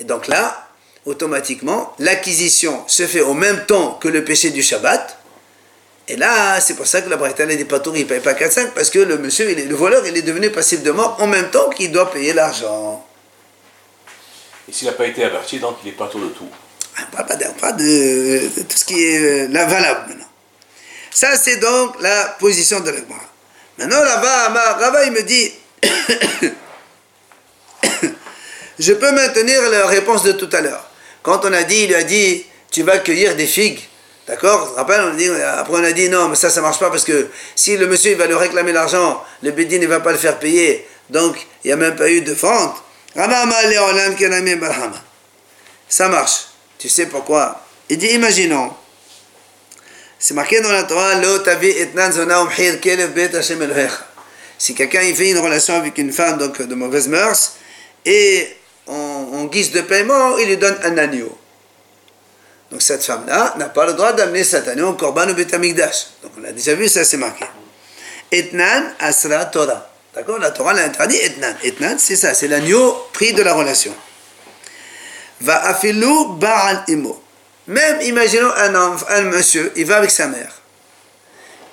Et 0.00 0.04
donc 0.04 0.26
là, 0.26 0.68
automatiquement, 1.04 1.94
l'acquisition 1.98 2.82
se 2.86 3.06
fait 3.06 3.20
au 3.20 3.34
même 3.34 3.64
temps 3.66 3.92
que 4.00 4.08
le 4.08 4.24
péché 4.24 4.50
du 4.50 4.62
Shabbat. 4.62 5.18
Et 6.08 6.16
là, 6.16 6.60
c'est 6.60 6.74
pour 6.74 6.86
ça 6.86 7.02
que 7.02 7.08
la 7.08 7.16
Bretagne 7.16 7.56
des 7.56 7.64
patours, 7.64 7.96
il 7.96 8.04
ne 8.04 8.08
paye 8.08 8.20
pas 8.20 8.34
4-5, 8.34 8.70
parce 8.74 8.90
que 8.90 9.00
le 9.00 9.18
monsieur, 9.18 9.50
il 9.50 9.58
est- 9.58 9.64
le 9.64 9.74
voleur, 9.74 10.06
il 10.06 10.16
est 10.16 10.22
devenu 10.22 10.50
passif 10.50 10.82
de 10.82 10.90
mort 10.92 11.16
en 11.20 11.26
même 11.26 11.50
temps 11.50 11.68
qu'il 11.70 11.90
doit 11.90 12.10
payer 12.12 12.32
l'argent. 12.32 13.04
Et 14.68 14.72
s'il 14.72 14.86
n'a 14.86 14.94
pas 14.94 15.06
été 15.06 15.24
averti, 15.24 15.58
donc 15.58 15.78
il 15.84 15.88
est 15.88 15.92
pas 15.92 16.06
tour 16.06 16.20
de 16.20 16.28
tout. 16.28 16.48
On 16.98 17.02
parle 17.16 17.26
pas 17.26 17.36
de, 17.36 17.44
on 17.46 17.52
parle 17.60 17.76
de- 17.76 18.48
de 18.56 18.62
tout 18.62 18.76
ce 18.76 18.84
qui 18.84 19.02
est 19.02 19.48
euh, 19.48 19.66
valable 19.66 20.08
maintenant. 20.08 20.28
Ça, 21.10 21.36
c'est 21.36 21.56
donc 21.56 22.00
la 22.00 22.36
position 22.38 22.80
de 22.80 22.90
l'Agmara. 22.90 23.20
Maintenant, 23.78 24.02
là-bas, 24.02 25.04
il 25.06 25.12
me 25.12 25.22
dit 25.22 25.52
Je 28.78 28.92
peux 28.92 29.10
maintenir 29.12 29.62
la 29.70 29.86
réponse 29.86 30.22
de 30.22 30.32
tout 30.32 30.48
à 30.52 30.60
l'heure. 30.60 30.86
Quand 31.22 31.44
on 31.44 31.52
a 31.52 31.62
dit, 31.62 31.82
il 31.82 31.88
lui 31.88 31.94
a 31.94 32.02
dit 32.02 32.44
Tu 32.70 32.82
vas 32.82 32.98
cueillir 32.98 33.34
des 33.36 33.46
figues. 33.46 33.80
D'accord? 34.26 34.74
Rappelles, 34.74 35.02
on 35.02 35.58
Après, 35.58 35.74
on 35.74 35.84
a 35.84 35.92
dit 35.92 36.08
Non, 36.08 36.28
mais 36.28 36.36
ça, 36.36 36.50
ça 36.50 36.60
marche 36.60 36.80
pas 36.80 36.90
parce 36.90 37.04
que 37.04 37.28
si 37.54 37.76
le 37.76 37.86
monsieur 37.86 38.14
va 38.16 38.26
lui 38.26 38.34
réclamer 38.34 38.72
l'argent, 38.72 39.22
le 39.42 39.52
bédine 39.52 39.82
ne 39.82 39.86
va 39.86 40.00
pas 40.00 40.12
le 40.12 40.18
faire 40.18 40.38
payer. 40.38 40.86
Donc, 41.10 41.36
il 41.62 41.68
n'y 41.68 41.72
a 41.72 41.76
même 41.76 41.94
pas 41.94 42.10
eu 42.10 42.22
de 42.22 42.34
Barhama. 44.56 45.04
Ça 45.88 46.08
marche. 46.08 46.46
Tu 46.78 46.88
sais 46.88 47.06
pourquoi? 47.06 47.62
Il 47.88 47.98
dit, 47.98 48.08
imaginons, 48.08 48.72
c'est 50.18 50.34
marqué 50.34 50.60
dans 50.60 50.72
la 50.72 50.82
Torah. 50.82 51.12
Si 54.58 54.74
quelqu'un 54.74 55.02
il 55.02 55.14
fait 55.14 55.30
une 55.30 55.38
relation 55.38 55.74
avec 55.74 55.98
une 55.98 56.12
femme 56.12 56.38
donc 56.38 56.60
de 56.60 56.74
mauvaise 56.74 57.08
mœurs, 57.08 57.52
et 58.04 58.48
en, 58.86 58.94
en 58.94 59.44
guise 59.44 59.70
de 59.70 59.82
paiement, 59.82 60.36
il 60.38 60.48
lui 60.48 60.56
donne 60.56 60.76
un 60.82 60.98
agneau. 60.98 61.36
Donc 62.70 62.82
cette 62.82 63.04
femme-là 63.04 63.54
n'a 63.58 63.68
pas 63.68 63.86
le 63.86 63.92
droit 63.92 64.12
d'amener 64.12 64.44
cet 64.44 64.66
agneau 64.68 64.88
au 64.90 64.94
Korban 64.94 65.28
au 65.28 65.34
Bet 65.34 65.54
Amikdash. 65.54 66.06
Donc 66.22 66.32
on 66.40 66.44
a 66.44 66.52
déjà 66.52 66.74
vu, 66.74 66.88
ça 66.88 67.04
c'est 67.04 67.16
marqué. 67.16 67.44
Etnan 68.32 68.92
asra 68.98 69.44
Torah. 69.46 69.88
D'accord? 70.16 70.38
La 70.38 70.50
Torah 70.50 70.72
l'a 70.72 70.84
interdit 70.84 71.16
etnan. 71.16 71.54
Etnan, 71.62 71.96
c'est 71.98 72.16
ça, 72.16 72.32
c'est 72.32 72.48
l'agneau 72.48 72.92
pris 73.12 73.34
de 73.34 73.42
la 73.42 73.52
relation. 73.52 73.94
Va 75.42 75.62
afilou 75.66 76.32
ba'al 76.32 76.84
imo. 76.88 77.22
Même, 77.66 78.00
imaginons 78.00 78.50
un, 78.56 78.74
homme, 78.74 78.98
un 79.10 79.22
monsieur, 79.22 79.72
il 79.76 79.84
va 79.84 79.98
avec 79.98 80.10
sa 80.10 80.26
mère. 80.28 80.52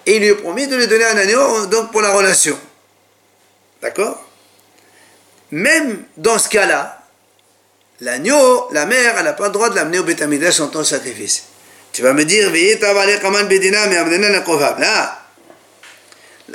Et 0.05 0.17
il 0.17 0.21
lui 0.21 0.31
a 0.31 0.35
promis 0.35 0.67
de 0.67 0.75
lui 0.75 0.87
donner 0.87 1.05
un 1.05 1.17
agneau 1.17 1.65
donc 1.67 1.91
pour 1.91 2.01
la 2.01 2.11
relation. 2.11 2.59
D'accord? 3.81 4.21
Même 5.51 6.03
dans 6.17 6.37
ce 6.37 6.49
cas-là, 6.49 7.02
L'agneau, 8.03 8.67
la 8.73 8.85
mère, 8.85 9.15
elle 9.17 9.23
n'a 9.23 9.31
pas 9.31 9.45
le 9.45 9.51
droit 9.51 9.69
de 9.69 9.75
l'amener 9.75 9.97
au 9.99 10.03
Betamidash 10.03 10.59
en 10.59 10.67
tant 10.67 10.79
de 10.79 10.83
sacrifice. 10.83 11.45
Tu 11.93 12.01
vas 12.01 12.11
me 12.11 12.25
dire, 12.25 12.51
là. 14.79 15.21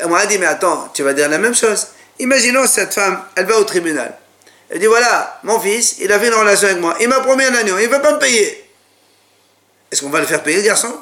On 0.05 0.15
a 0.15 0.27
dit, 0.27 0.37
mais 0.37 0.45
attends, 0.45 0.91
tu 0.93 1.03
vas 1.03 1.15
dire 1.15 1.31
la 1.31 1.39
même 1.39 1.55
chose. 1.55 1.87
Imaginons 2.19 2.67
cette 2.67 2.93
femme, 2.93 3.25
elle 3.35 3.47
va 3.47 3.57
au 3.57 3.65
tribunal. 3.65 4.15
Elle 4.69 4.79
dit, 4.79 4.87
voilà, 4.87 5.41
mon 5.43 5.59
fils, 5.59 5.97
il 6.01 6.13
a 6.13 6.17
avait 6.17 6.29
une 6.29 6.35
relation 6.35 6.69
avec 6.69 6.83
moi. 6.83 6.95
Il 7.01 7.09
m'a 7.09 7.21
promis 7.21 7.45
un 7.45 7.55
agneau, 7.55 7.79
il 7.79 7.89
ne 7.89 7.95
veut 7.95 8.03
pas 8.03 8.13
me 8.13 8.19
payer. 8.19 8.71
Est-ce 9.91 10.03
qu'on 10.03 10.11
va 10.11 10.21
le 10.21 10.27
faire 10.27 10.43
payer, 10.43 10.59
le 10.59 10.65
garçon? 10.65 10.95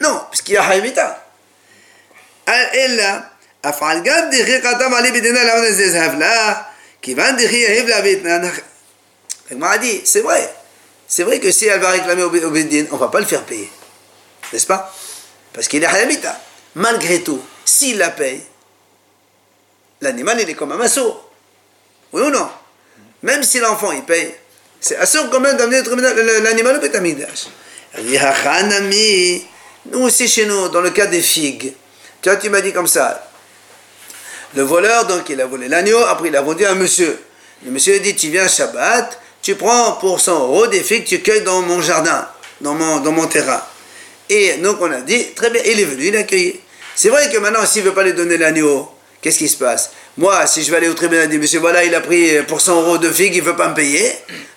Non, 0.00 0.22
puisqu'il 0.30 0.52
y 0.52 0.58
a 0.58 0.64
Haïmita. 0.64 1.24
Elle 2.46 2.94
là, 2.96 3.32
qui 7.02 7.14
va 7.14 7.32
L'agmara 9.50 9.74
a 9.74 9.78
dit, 9.78 10.02
c'est 10.04 10.20
vrai. 10.20 10.54
C'est 11.08 11.22
vrai 11.22 11.38
que 11.38 11.50
si 11.52 11.66
elle 11.66 11.80
va 11.80 11.90
réclamer 11.90 12.22
au 12.24 12.30
Bédine, 12.30 12.88
on 12.90 12.94
ne 12.94 13.00
va 13.00 13.08
pas 13.08 13.20
le 13.20 13.26
faire 13.26 13.44
payer. 13.44 13.70
N'est-ce 14.52 14.66
pas? 14.66 14.92
Parce 15.52 15.68
qu'il 15.68 15.82
est 15.82 15.86
Hayamita. 15.86 16.38
Malgré 16.74 17.22
tout, 17.22 17.40
s'il 17.64 17.98
la 17.98 18.10
paye, 18.10 18.42
l'animal, 20.00 20.40
il 20.40 20.50
est 20.50 20.54
comme 20.54 20.72
un 20.72 20.76
massour. 20.76 21.30
Oui 22.12 22.22
ou 22.22 22.30
non? 22.30 22.48
Même 23.22 23.42
si 23.42 23.60
l'enfant, 23.60 23.92
il 23.92 24.02
paye, 24.02 24.34
c'est 24.80 24.96
assour 24.96 25.30
quand 25.30 25.40
même 25.40 25.56
d'amener 25.56 25.82
l'animal 26.42 26.76
au 26.76 26.80
Bétamidash. 26.80 27.46
Nous 29.86 30.00
aussi 30.00 30.28
chez 30.28 30.46
nous, 30.46 30.68
dans 30.68 30.80
le 30.80 30.90
cas 30.90 31.06
des 31.06 31.22
figues, 31.22 31.72
tu 32.20 32.28
vois, 32.28 32.36
tu 32.36 32.50
m'as 32.50 32.60
dit 32.60 32.72
comme 32.72 32.86
ça. 32.88 33.30
Le 34.54 34.62
voleur, 34.62 35.06
donc, 35.06 35.28
il 35.28 35.40
a 35.40 35.46
volé 35.46 35.68
l'agneau, 35.68 35.98
après 36.06 36.28
il 36.28 36.36
a 36.36 36.42
vendu 36.42 36.64
à 36.66 36.74
monsieur. 36.74 37.18
Le 37.64 37.70
monsieur 37.70 37.98
dit, 38.00 38.14
tu 38.14 38.28
viens 38.28 38.48
Shabbat, 38.48 39.18
tu 39.46 39.54
prends 39.54 39.92
pour 39.92 40.20
100 40.20 40.40
euros 40.40 40.66
des 40.66 40.80
figues, 40.80 41.04
tu 41.04 41.20
cueilles 41.20 41.42
dans 41.42 41.62
mon 41.62 41.80
jardin, 41.80 42.26
dans 42.60 42.74
mon, 42.74 42.98
dans 42.98 43.12
mon 43.12 43.28
terrain. 43.28 43.62
Et 44.28 44.54
donc 44.54 44.78
on 44.80 44.90
a 44.90 45.00
dit, 45.02 45.34
très 45.36 45.50
bien, 45.50 45.62
il 45.64 45.78
est 45.78 45.84
venu, 45.84 46.08
il 46.08 46.16
a 46.16 46.24
cueilli. 46.24 46.58
C'est 46.96 47.10
vrai 47.10 47.30
que 47.30 47.38
maintenant, 47.38 47.64
s'il 47.64 47.84
ne 47.84 47.88
veut 47.90 47.94
pas 47.94 48.02
lui 48.02 48.12
donner 48.12 48.38
l'agneau, 48.38 48.90
qu'est-ce 49.22 49.38
qui 49.38 49.48
se 49.48 49.56
passe? 49.56 49.92
Moi, 50.16 50.44
si 50.48 50.64
je 50.64 50.70
vais 50.72 50.78
aller 50.78 50.88
au 50.88 50.94
tribunal, 50.94 51.26
je 51.26 51.30
dis, 51.30 51.38
monsieur, 51.38 51.60
voilà, 51.60 51.84
il 51.84 51.94
a 51.94 52.00
pris 52.00 52.42
pour 52.48 52.60
100 52.60 52.82
euros 52.82 52.98
de 52.98 53.08
figues, 53.08 53.36
il 53.36 53.40
ne 53.40 53.46
veut 53.46 53.54
pas 53.54 53.68
me 53.68 53.74
payer. 53.76 54.10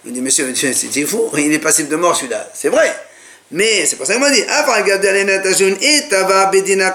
Il 0.05 0.11
dit, 0.11 0.21
monsieur, 0.21 0.47
monsieur, 0.47 0.73
c'est 0.73 1.05
fou, 1.05 1.29
il 1.37 1.53
est 1.53 1.59
passif 1.59 1.87
de 1.87 1.95
mort 1.95 2.15
celui-là. 2.15 2.49
C'est 2.55 2.69
vrai. 2.69 2.91
Mais 3.51 3.85
c'est 3.85 3.95
pour 3.95 4.07
ça 4.07 4.13
qu'il 4.13 4.23
m'a 4.23 4.31
dit, 4.31 4.43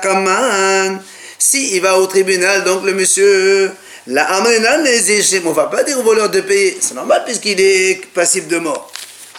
Kaman. 0.03 1.01
Si 1.38 1.76
il 1.76 1.80
va 1.80 1.97
au 1.97 2.07
tribunal, 2.09 2.64
donc 2.64 2.84
le 2.84 2.92
monsieur, 2.92 3.70
La 4.07 4.24
amrena 4.36 4.76
les 4.78 5.38
on 5.46 5.52
va 5.52 5.66
pas 5.66 5.82
dire 5.82 5.98
au 5.98 6.02
voleur 6.02 6.28
de 6.28 6.42
payer. 6.42 6.76
C'est 6.80 6.94
normal 6.94 7.22
puisqu'il 7.24 7.59
est 7.59 8.07
passible 8.12 8.48
de 8.48 8.59
mort. 8.59 8.92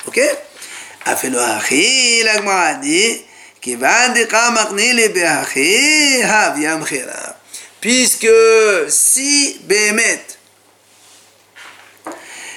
Ok? 0.07 0.19
Puisque 7.79 8.27
si 8.89 9.59
Béhémet, 9.63 10.25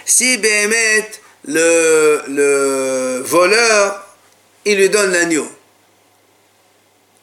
si 0.07 0.39
Béhémet, 0.39 1.11
le, 1.45 2.23
le 2.29 3.23
voleur, 3.25 4.07
il 4.65 4.79
lui 4.79 4.89
donne 4.89 5.13
l'agneau, 5.13 5.47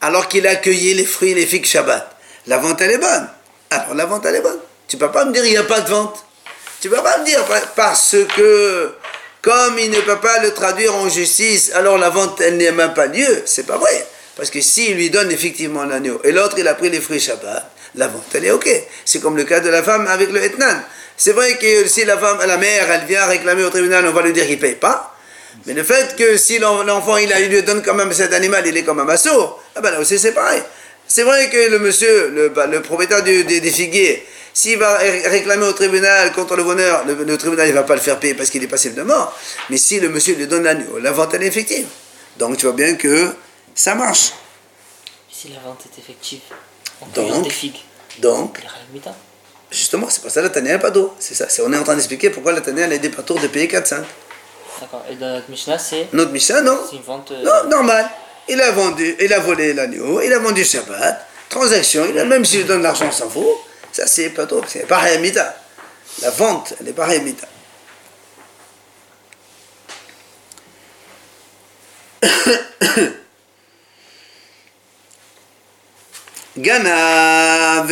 alors 0.01 0.27
qu'il 0.27 0.45
a 0.45 0.55
cueilli 0.55 0.93
les 0.93 1.05
fruits 1.05 1.31
et 1.31 1.35
les 1.35 1.47
figues 1.47 1.65
Shabbat, 1.65 2.15
la 2.45 2.57
vente 2.59 2.81
elle 2.81 2.91
est 2.91 2.97
bonne. 2.99 3.27
Alors 3.71 3.95
la 3.95 4.05
vente 4.05 4.25
elle 4.25 4.35
est 4.35 4.41
bonne. 4.41 4.59
Tu 4.95 4.99
peux 4.99 5.11
pas 5.11 5.25
me 5.25 5.33
dire 5.33 5.43
il 5.43 5.51
n'y 5.51 5.57
a 5.57 5.63
pas 5.63 5.81
de 5.81 5.89
vente. 5.89 6.23
Tu 6.79 6.89
peux 6.89 7.03
pas 7.03 7.17
me 7.17 7.25
dire 7.25 7.43
parce 7.75 8.15
que 8.37 8.93
comme 9.41 9.77
il 9.77 9.89
ne 9.91 9.99
peut 9.99 10.19
pas 10.19 10.39
le 10.39 10.53
traduire 10.53 10.95
en 10.95 11.09
justice, 11.09 11.73
alors 11.73 11.97
la 11.97 12.09
vente 12.09 12.39
elle 12.39 12.55
n'a 12.55 12.71
même 12.71 12.93
pas 12.93 13.07
lieu. 13.07 13.43
C'est 13.45 13.65
pas 13.65 13.75
vrai. 13.75 14.07
Parce 14.37 14.49
que 14.49 14.61
s'il 14.61 14.95
lui 14.95 15.09
donne 15.09 15.29
effectivement 15.31 15.83
l'agneau 15.83 16.21
et 16.23 16.31
l'autre 16.31 16.55
il 16.59 16.65
a 16.69 16.75
pris 16.75 16.89
les 16.89 17.01
fruits 17.01 17.19
Shabbat, 17.19 17.69
la 17.95 18.07
vente 18.07 18.23
elle 18.35 18.45
est 18.45 18.51
ok. 18.51 18.69
C'est 19.03 19.19
comme 19.19 19.35
le 19.35 19.43
cas 19.43 19.59
de 19.59 19.67
la 19.67 19.83
femme 19.83 20.07
avec 20.07 20.31
le 20.31 20.41
Etnan. 20.41 20.79
C'est 21.17 21.33
vrai 21.33 21.57
que 21.57 21.89
si 21.89 22.05
la 22.05 22.17
femme, 22.17 22.37
la 22.47 22.55
mère, 22.55 22.89
elle 22.89 23.05
vient 23.05 23.25
réclamer 23.25 23.65
au 23.65 23.69
tribunal, 23.71 24.07
on 24.07 24.13
va 24.13 24.21
lui 24.21 24.31
dire 24.31 24.47
qu'il 24.47 24.59
paye 24.59 24.75
pas. 24.75 25.13
Mais 25.65 25.73
le 25.73 25.83
fait 25.83 26.15
que 26.15 26.37
si 26.37 26.57
l'enfant 26.59 27.17
il, 27.17 27.33
lui 27.49 27.63
donne 27.63 27.83
quand 27.83 27.95
même 27.95 28.13
cet 28.13 28.31
animal, 28.31 28.65
il 28.65 28.77
est 28.77 28.83
comme 28.83 29.01
un 29.01 29.05
masseau, 29.05 29.59
ah 29.75 29.81
ben 29.81 29.91
là 29.91 29.99
aussi 29.99 30.17
c'est 30.17 30.31
pareil. 30.31 30.61
C'est 31.05 31.23
vrai 31.23 31.49
que 31.49 31.69
le 31.69 31.79
monsieur, 31.79 32.29
le, 32.29 32.49
bah, 32.49 32.67
propriétaire 32.81 33.21
des 33.23 33.71
figuiers, 33.71 34.25
s'il 34.55 34.79
va 34.79 34.97
réclamer 34.97 35.65
au 35.65 35.73
tribunal 35.73 36.31
contre 36.31 36.55
le 36.55 36.63
voleur, 36.63 37.03
le, 37.05 37.37
tribunal 37.37 37.67
ne 37.67 37.73
va 37.73 37.83
pas 37.83 37.95
le 37.95 37.99
faire 37.99 38.17
payer 38.17 38.33
parce 38.33 38.49
qu'il 38.49 38.63
est 38.63 38.67
passible 38.67 38.95
de 38.95 39.01
mort. 39.01 39.37
Mais 39.69 39.75
si 39.75 39.99
le 39.99 40.07
monsieur 40.07 40.33
lui 40.33 40.47
donne 40.47 40.63
l'agneau, 40.63 40.97
la 40.97 41.11
vente 41.11 41.33
est 41.33 41.43
effective. 41.43 41.85
Donc 42.39 42.55
tu 42.55 42.65
vois 42.65 42.73
bien 42.73 42.95
que 42.95 43.35
ça 43.75 43.95
marche. 43.95 44.31
Si 45.29 45.49
la 45.49 45.59
vente 45.59 45.81
est 45.85 45.99
effective, 45.99 46.39
on 47.01 47.07
donc, 47.07 47.43
des 47.43 47.49
figues. 47.49 47.81
Donc, 48.19 48.61
justement, 49.69 50.07
c'est 50.09 50.23
pas 50.23 50.29
ça 50.29 50.41
la 50.41 50.47
Tania 50.47 50.79
pas 50.79 50.89
d'eau. 50.89 51.13
C'est 51.19 51.35
ça. 51.35 51.47
on 51.65 51.73
est 51.73 51.77
en 51.77 51.83
train 51.83 51.95
d'expliquer 51.95 52.29
pourquoi 52.29 52.53
la 52.53 52.61
Tania 52.61 52.85
a 52.85 52.97
des 52.97 53.11
tour 53.11 53.37
de 53.37 53.47
payer 53.47 53.67
4-5. 53.67 54.03
D'accord. 54.79 55.03
Et 55.11 55.15
notre 55.15 55.49
Mishnah, 55.49 55.77
c'est. 55.77 56.07
Notre 56.13 56.31
Mishnah, 56.31 56.61
non. 56.61 56.79
C'est 56.89 56.95
une 56.95 57.01
vente. 57.01 57.31
Euh, 57.31 57.43
non, 57.43 57.69
normal. 57.69 58.09
Il 58.47 58.61
a 58.61 58.71
vendu, 58.71 59.17
il 59.19 59.33
a 59.33 59.39
volé 59.39 59.73
l'agneau, 59.73 60.21
il 60.21 60.31
a 60.31 60.39
vendu 60.39 60.63
Shabbat, 60.63 61.27
transaction, 61.49 62.05
il 62.07 62.17
a, 62.17 62.23
même 62.23 62.45
s'il 62.45 62.65
donne 62.65 62.83
l'argent, 62.83 63.11
s'en 63.11 63.29
fout. 63.29 63.43
Ça, 63.95 64.05
c'est 64.07 64.31
pas 64.31 64.45
trop, 64.45 64.61
c'est 64.67 64.85
pas 64.85 64.97
Hayamita. 64.97 65.55
La 66.21 66.29
vente, 66.31 66.73
elle 66.77 66.87
n'est 66.87 66.91
pas 66.91 67.05
Hayamita. 67.05 67.47
Gana 76.57 77.85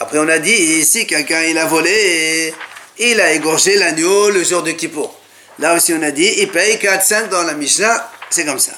Après, 0.00 0.18
on 0.18 0.28
a 0.28 0.38
dit 0.40 0.50
ici, 0.50 1.06
quelqu'un 1.06 1.42
il 1.42 1.56
a 1.58 1.66
volé, 1.66 2.52
il 2.98 3.20
a 3.20 3.32
égorgé 3.34 3.76
l'agneau 3.76 4.30
le 4.30 4.42
jour 4.42 4.64
de 4.64 4.72
Kippour. 4.72 5.16
Là 5.60 5.76
aussi, 5.76 5.94
on 5.94 6.02
a 6.02 6.10
dit, 6.10 6.34
il 6.38 6.48
paye 6.48 6.78
4-5 6.78 7.28
dans 7.28 7.44
la 7.44 7.54
Mishnah, 7.54 8.10
c'est 8.30 8.44
comme 8.44 8.58
ça. 8.58 8.72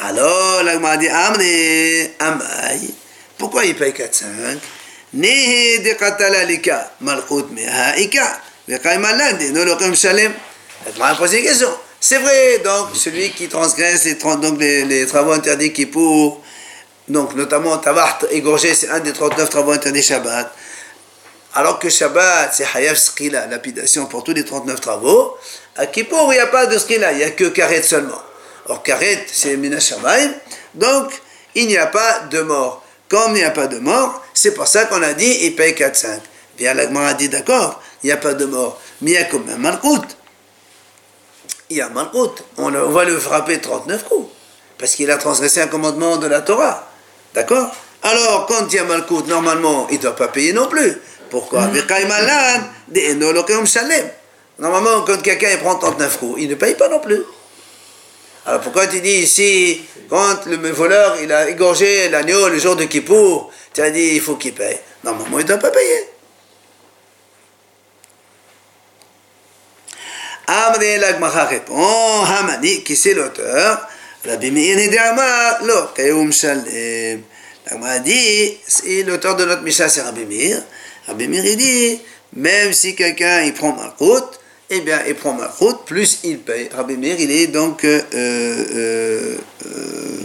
Alors, 0.00 0.64
la 0.64 0.72
a 0.72 0.96
dit, 0.96 1.08
Amne, 1.08 2.08
Amay, 2.18 2.94
pourquoi 3.42 3.64
il 3.64 3.74
paye 3.74 3.90
4-5 3.90 4.58
Nehe 5.14 5.82
de 5.82 5.96
malchut 7.00 7.50
mehaika, 7.50 8.40
vekaimalande, 8.68 9.50
no 9.52 9.64
lokem 9.64 9.96
shalem. 9.96 10.32
Une 10.86 11.42
question. 11.42 11.68
C'est 11.98 12.18
vrai, 12.18 12.58
donc, 12.64 12.90
celui 12.94 13.30
qui 13.30 13.48
transgresse 13.48 14.04
les, 14.04 14.14
donc, 14.14 14.60
les, 14.60 15.06
travaux 15.06 15.32
interdits 15.32 15.72
qui 15.72 15.86
pour, 15.86 16.40
donc, 17.08 17.34
notamment, 17.34 17.78
tabac 17.78 18.20
égorgé, 18.30 18.76
c'est 18.76 18.90
un 18.90 19.00
des 19.00 19.12
39 19.12 19.50
travaux 19.50 19.72
interdits 19.72 20.02
Shabbat. 20.04 20.52
Alors 21.54 21.80
que 21.80 21.88
Shabbat, 21.88 22.54
c'est 22.54 22.66
Hayaf 22.74 22.96
Skila, 22.96 23.48
lapidation 23.48 24.06
pour 24.06 24.22
tous 24.22 24.34
les 24.34 24.44
39 24.44 24.80
travaux. 24.80 25.36
À 25.76 25.86
Kippour, 25.86 26.32
il 26.32 26.36
n'y 26.36 26.40
a 26.40 26.46
pas 26.46 26.66
de 26.66 26.78
Skila, 26.78 27.10
il 27.10 27.18
n'y 27.18 27.24
a 27.24 27.30
que 27.30 27.44
Karet 27.44 27.82
seulement. 27.82 28.22
Or, 28.68 28.84
Karet, 28.84 29.26
c'est 29.30 29.56
Minashamayim. 29.56 30.32
Donc, 30.74 31.10
il 31.56 31.66
n'y 31.66 31.76
a 31.76 31.86
pas 31.86 32.20
de 32.30 32.40
mort. 32.40 32.81
Comme 33.12 33.32
il 33.32 33.40
n'y 33.40 33.44
a 33.44 33.50
pas 33.50 33.66
de 33.66 33.78
mort, 33.78 34.24
c'est 34.32 34.54
pour 34.54 34.66
ça 34.66 34.86
qu'on 34.86 35.02
a 35.02 35.12
dit 35.12 35.40
il 35.42 35.54
paye 35.54 35.74
4-5. 35.74 36.06
Bien, 36.56 36.72
l'Agmar 36.72 37.08
a 37.08 37.12
dit 37.12 37.28
d'accord, 37.28 37.82
il 38.02 38.06
n'y 38.06 38.12
a 38.12 38.16
pas 38.16 38.32
de 38.32 38.46
mort. 38.46 38.80
Mais 39.02 39.10
il 39.10 39.14
y 39.14 39.18
a 39.18 39.24
quand 39.24 39.44
même 39.46 39.58
Malkout. 39.58 40.16
Il 41.68 41.76
y 41.76 41.82
a 41.82 41.90
Malkout. 41.90 42.42
On, 42.56 42.74
on 42.74 42.88
va 42.88 43.04
le 43.04 43.18
frapper 43.18 43.60
39 43.60 44.04
coups. 44.04 44.30
Parce 44.78 44.94
qu'il 44.94 45.10
a 45.10 45.18
transgressé 45.18 45.60
un 45.60 45.66
commandement 45.66 46.16
de 46.16 46.26
la 46.26 46.40
Torah. 46.40 46.88
D'accord? 47.34 47.70
Alors, 48.02 48.46
quand 48.46 48.66
il 48.70 48.76
y 48.76 48.78
a 48.78 48.84
Malkout, 48.84 49.26
normalement, 49.26 49.88
il 49.90 49.98
ne 49.98 50.02
doit 50.02 50.16
pas 50.16 50.28
payer 50.28 50.54
non 50.54 50.68
plus. 50.68 50.96
Pourquoi? 51.28 51.66
Mm. 51.66 51.82
Normalement, 54.58 55.02
quand 55.02 55.20
quelqu'un 55.20 55.58
prend 55.58 55.74
39 55.74 56.18
coups, 56.18 56.40
il 56.40 56.48
ne 56.48 56.54
paye 56.54 56.76
pas 56.76 56.88
non 56.88 57.00
plus. 57.00 57.20
Alors 58.44 58.60
pourquoi 58.60 58.88
tu 58.88 59.00
dis 59.00 59.20
ici, 59.20 59.82
quand 60.08 60.46
le 60.46 60.70
voleur 60.70 61.16
il 61.22 61.30
a 61.32 61.48
égorgé 61.48 62.08
l'agneau 62.08 62.48
le 62.48 62.58
jour 62.58 62.74
de 62.74 62.84
Kippour, 62.84 63.52
tu 63.72 63.80
as 63.80 63.90
dit 63.90 64.14
il 64.14 64.20
faut 64.20 64.36
qu'il 64.36 64.52
paye 64.52 64.78
Normalement, 65.04 65.38
il 65.38 65.42
ne 65.42 65.48
doit 65.48 65.58
pas 65.58 65.70
payer. 65.70 66.08
Amre 70.46 70.98
l'agmacha 71.00 71.44
répond, 71.44 72.24
Hamani, 72.24 72.82
qui 72.82 72.96
c'est 72.96 73.14
l'auteur? 73.14 73.88
Rabbi 74.24 74.50
Meir 74.50 74.76
Nidama, 74.76 75.58
lo, 75.62 75.88
Keum 75.94 76.32
Shalem. 76.32 77.22
L'agmacha 77.66 77.98
dit, 78.00 78.58
l'auteur 79.06 79.36
de 79.36 79.44
notre 79.44 79.62
Mishnah, 79.62 79.88
c'est 79.88 80.02
Rabbi 80.02 80.24
Meir. 80.24 80.62
Rabbi 81.06 81.28
Meir, 81.28 81.44
il 81.46 81.56
dit, 81.56 82.00
même 82.34 82.72
si 82.72 82.94
quelqu'un 82.94 83.42
il 83.42 83.54
prend 83.54 83.72
ma 83.72 83.94
route, 83.98 84.40
eh 84.74 84.80
bien, 84.80 85.02
il 85.06 85.14
prend 85.14 85.34
ma 85.34 85.48
route, 85.48 85.84
plus 85.84 86.20
il 86.24 86.38
paye. 86.38 86.70
Rabbi 86.74 86.96
Meir, 86.96 87.16
il 87.20 87.30
est 87.30 87.48
donc. 87.48 87.84
Euh, 87.84 88.00
euh, 88.14 89.36
euh, 89.66 90.20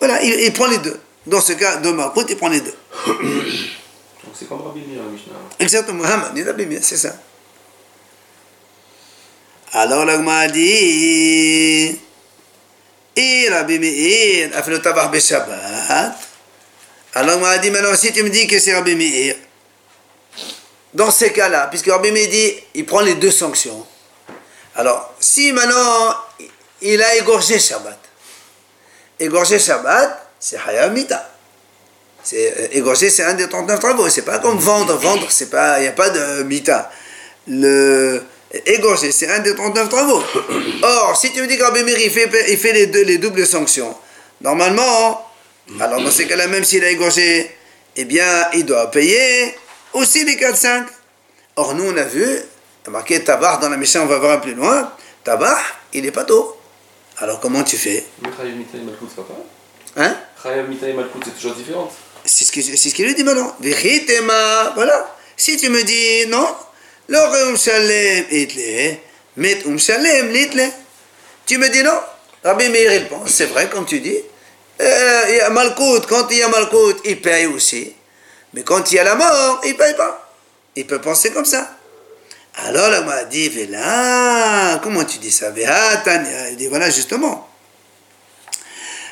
voilà, 0.00 0.20
il, 0.24 0.52
prend 0.52 0.66
les 0.66 0.78
deux. 0.78 0.98
Dans 1.24 1.40
ce 1.40 1.52
cas, 1.52 1.76
de 1.76 1.88
ma 1.90 2.08
route, 2.08 2.26
il 2.28 2.36
prend 2.36 2.48
les 2.48 2.60
deux. 2.60 2.74
Donc 3.06 4.34
c'est 4.34 4.48
comme 4.48 4.60
Rabbi 4.60 4.80
Meir, 4.80 5.04
Mishnah. 5.04 5.34
Exactement, 5.60 6.02
Hamani, 6.02 6.42
Rabbi 6.42 6.66
Meir, 6.66 6.80
c'est 6.82 6.96
ça. 6.96 7.14
Alors, 9.72 10.04
l'agma 10.04 10.48
dit. 10.48 11.96
Et 13.16 13.48
Rabbi 13.48 13.78
Meir 13.78 14.50
a 14.56 14.64
fait 14.64 14.70
le 14.72 14.82
tabac 14.82 15.16
Shabbat. 15.20 16.16
Alors, 17.14 17.36
l'agma 17.36 17.58
dit 17.58 17.70
maintenant, 17.70 17.94
si 17.94 18.12
tu 18.12 18.24
me 18.24 18.30
dis 18.30 18.48
que 18.48 18.58
c'est 18.58 18.74
Rabbi 18.74 18.96
Meir, 18.96 19.36
dans 20.94 21.10
ces 21.10 21.32
cas-là, 21.32 21.66
puisque 21.68 21.88
Rabbi 21.88 22.10
il 22.74 22.86
prend 22.86 23.00
les 23.00 23.14
deux 23.14 23.30
sanctions. 23.30 23.84
Alors, 24.76 25.12
si 25.20 25.52
maintenant 25.52 26.16
il 26.80 27.02
a 27.02 27.16
égorgé 27.16 27.58
Shabbat, 27.58 27.98
égorger 29.18 29.58
Shabbat, 29.58 30.30
c'est 30.38 30.58
Hayamita. 30.66 31.30
C'est, 32.22 32.54
euh, 32.58 32.68
égorger, 32.72 33.10
c'est 33.10 33.24
un 33.24 33.34
des 33.34 33.48
39 33.48 33.78
travaux. 33.80 34.08
C'est 34.08 34.22
pas 34.22 34.38
comme 34.38 34.58
vendre. 34.58 34.96
Vendre, 34.96 35.26
c'est 35.30 35.50
pas, 35.50 35.78
il 35.78 35.82
n'y 35.82 35.88
a 35.88 35.92
pas 35.92 36.08
de 36.08 36.42
mita. 36.44 36.90
Le, 37.46 38.22
égorger, 38.64 39.12
c'est 39.12 39.28
un 39.28 39.40
des 39.40 39.54
39 39.54 39.88
travaux. 39.88 40.22
Or, 40.82 41.16
si 41.20 41.32
tu 41.32 41.42
me 41.42 41.46
dis 41.46 41.58
que 41.58 41.64
Rabbi 41.64 41.80
il 41.80 42.10
fait, 42.10 42.30
il 42.48 42.56
fait 42.56 42.72
les, 42.72 42.86
deux, 42.86 43.02
les 43.04 43.18
doubles 43.18 43.46
sanctions, 43.46 43.94
normalement, 44.40 45.30
alors 45.80 46.00
dans 46.00 46.10
ces 46.10 46.26
cas-là, 46.26 46.46
même 46.46 46.64
s'il 46.64 46.82
a 46.84 46.90
égorgé, 46.90 47.50
eh 47.96 48.04
bien, 48.04 48.48
il 48.54 48.64
doit 48.64 48.90
payer 48.90 49.54
aussi 49.94 50.24
les 50.24 50.36
4-5. 50.36 50.86
Or, 51.56 51.74
nous, 51.74 51.90
on 51.90 51.96
a 51.96 52.04
vu, 52.04 52.26
marqué 52.88 53.22
tabar 53.22 53.60
dans 53.60 53.68
la 53.68 53.76
mission, 53.76 54.02
on 54.02 54.06
va 54.06 54.18
voir 54.18 54.40
plus 54.40 54.54
loin, 54.54 54.92
tabar, 55.22 55.58
il 55.92 56.02
n'est 56.02 56.10
pas 56.10 56.24
tôt. 56.24 56.56
Alors, 57.18 57.40
comment 57.40 57.62
tu 57.62 57.76
fais? 57.76 58.04
Hein? 59.96 60.16
C'est 60.44 61.34
toujours 61.36 61.54
différent. 61.54 61.92
C'est 62.24 62.44
ce 62.44 62.52
qu'il 62.52 62.64
ce 62.64 62.88
qu 62.88 63.04
lui 63.04 63.14
dit 63.14 63.22
maintenant. 63.22 63.54
Voilà. 64.74 65.16
Si 65.36 65.56
tu 65.56 65.68
me 65.68 65.82
dis 65.82 66.26
non, 66.28 66.46
shalem 67.56 68.24
itle, 68.30 68.98
met 69.36 69.64
um 69.66 69.78
shalem 69.78 70.32
litle. 70.32 70.70
Tu 71.46 71.58
me 71.58 71.68
dis 71.68 71.82
non. 71.82 71.98
Rabbi 72.42 72.68
Meir, 72.68 72.92
il 72.94 73.08
pense, 73.08 73.30
c'est 73.30 73.46
vrai, 73.46 73.70
comme 73.70 73.86
tu 73.86 74.00
dis. 74.00 74.18
Euh, 74.80 75.22
il 75.30 75.36
y 75.36 75.40
a 75.40 75.50
Malkout, 75.50 76.06
quand 76.06 76.28
il 76.30 76.38
y 76.38 76.42
a 76.42 76.48
Malkout, 76.48 77.00
il 77.04 77.20
paye 77.20 77.46
aussi. 77.46 77.94
Mais 78.53 78.63
quand 78.63 78.91
il 78.91 78.95
y 78.95 78.99
a 78.99 79.03
la 79.03 79.15
mort, 79.15 79.61
il 79.63 79.73
ne 79.73 79.77
paye 79.77 79.95
pas. 79.95 80.33
Il 80.75 80.87
peut 80.87 81.01
penser 81.01 81.31
comme 81.31 81.45
ça. 81.45 81.75
Alors 82.65 82.89
là, 82.89 83.01
m'a 83.01 83.23
dit, 83.25 83.67
là, 83.67 84.79
comment 84.79 85.03
tu 85.05 85.19
dis 85.19 85.31
ça 85.31 85.51
Il 85.55 86.55
dit, 86.57 86.67
voilà, 86.67 86.89
justement. 86.89 87.47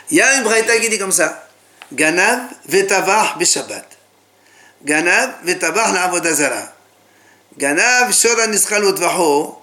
Il 0.10 0.18
y 0.18 0.22
a 0.22 0.38
une 0.38 0.44
braïta 0.44 0.78
qui 0.80 0.90
dit 0.90 0.98
comme 0.98 1.12
ça. 1.12 1.48
Ganav 1.94 2.40
vetavah 2.68 3.36
beshabbat. 3.38 3.98
גנב 4.86 5.30
וטבח 5.46 5.90
לעבודה 5.94 6.34
זרה. 6.34 6.66
גנב 7.58 8.12
שור 8.12 8.42
הנסחל 8.42 8.86
וטבחו, 8.86 9.56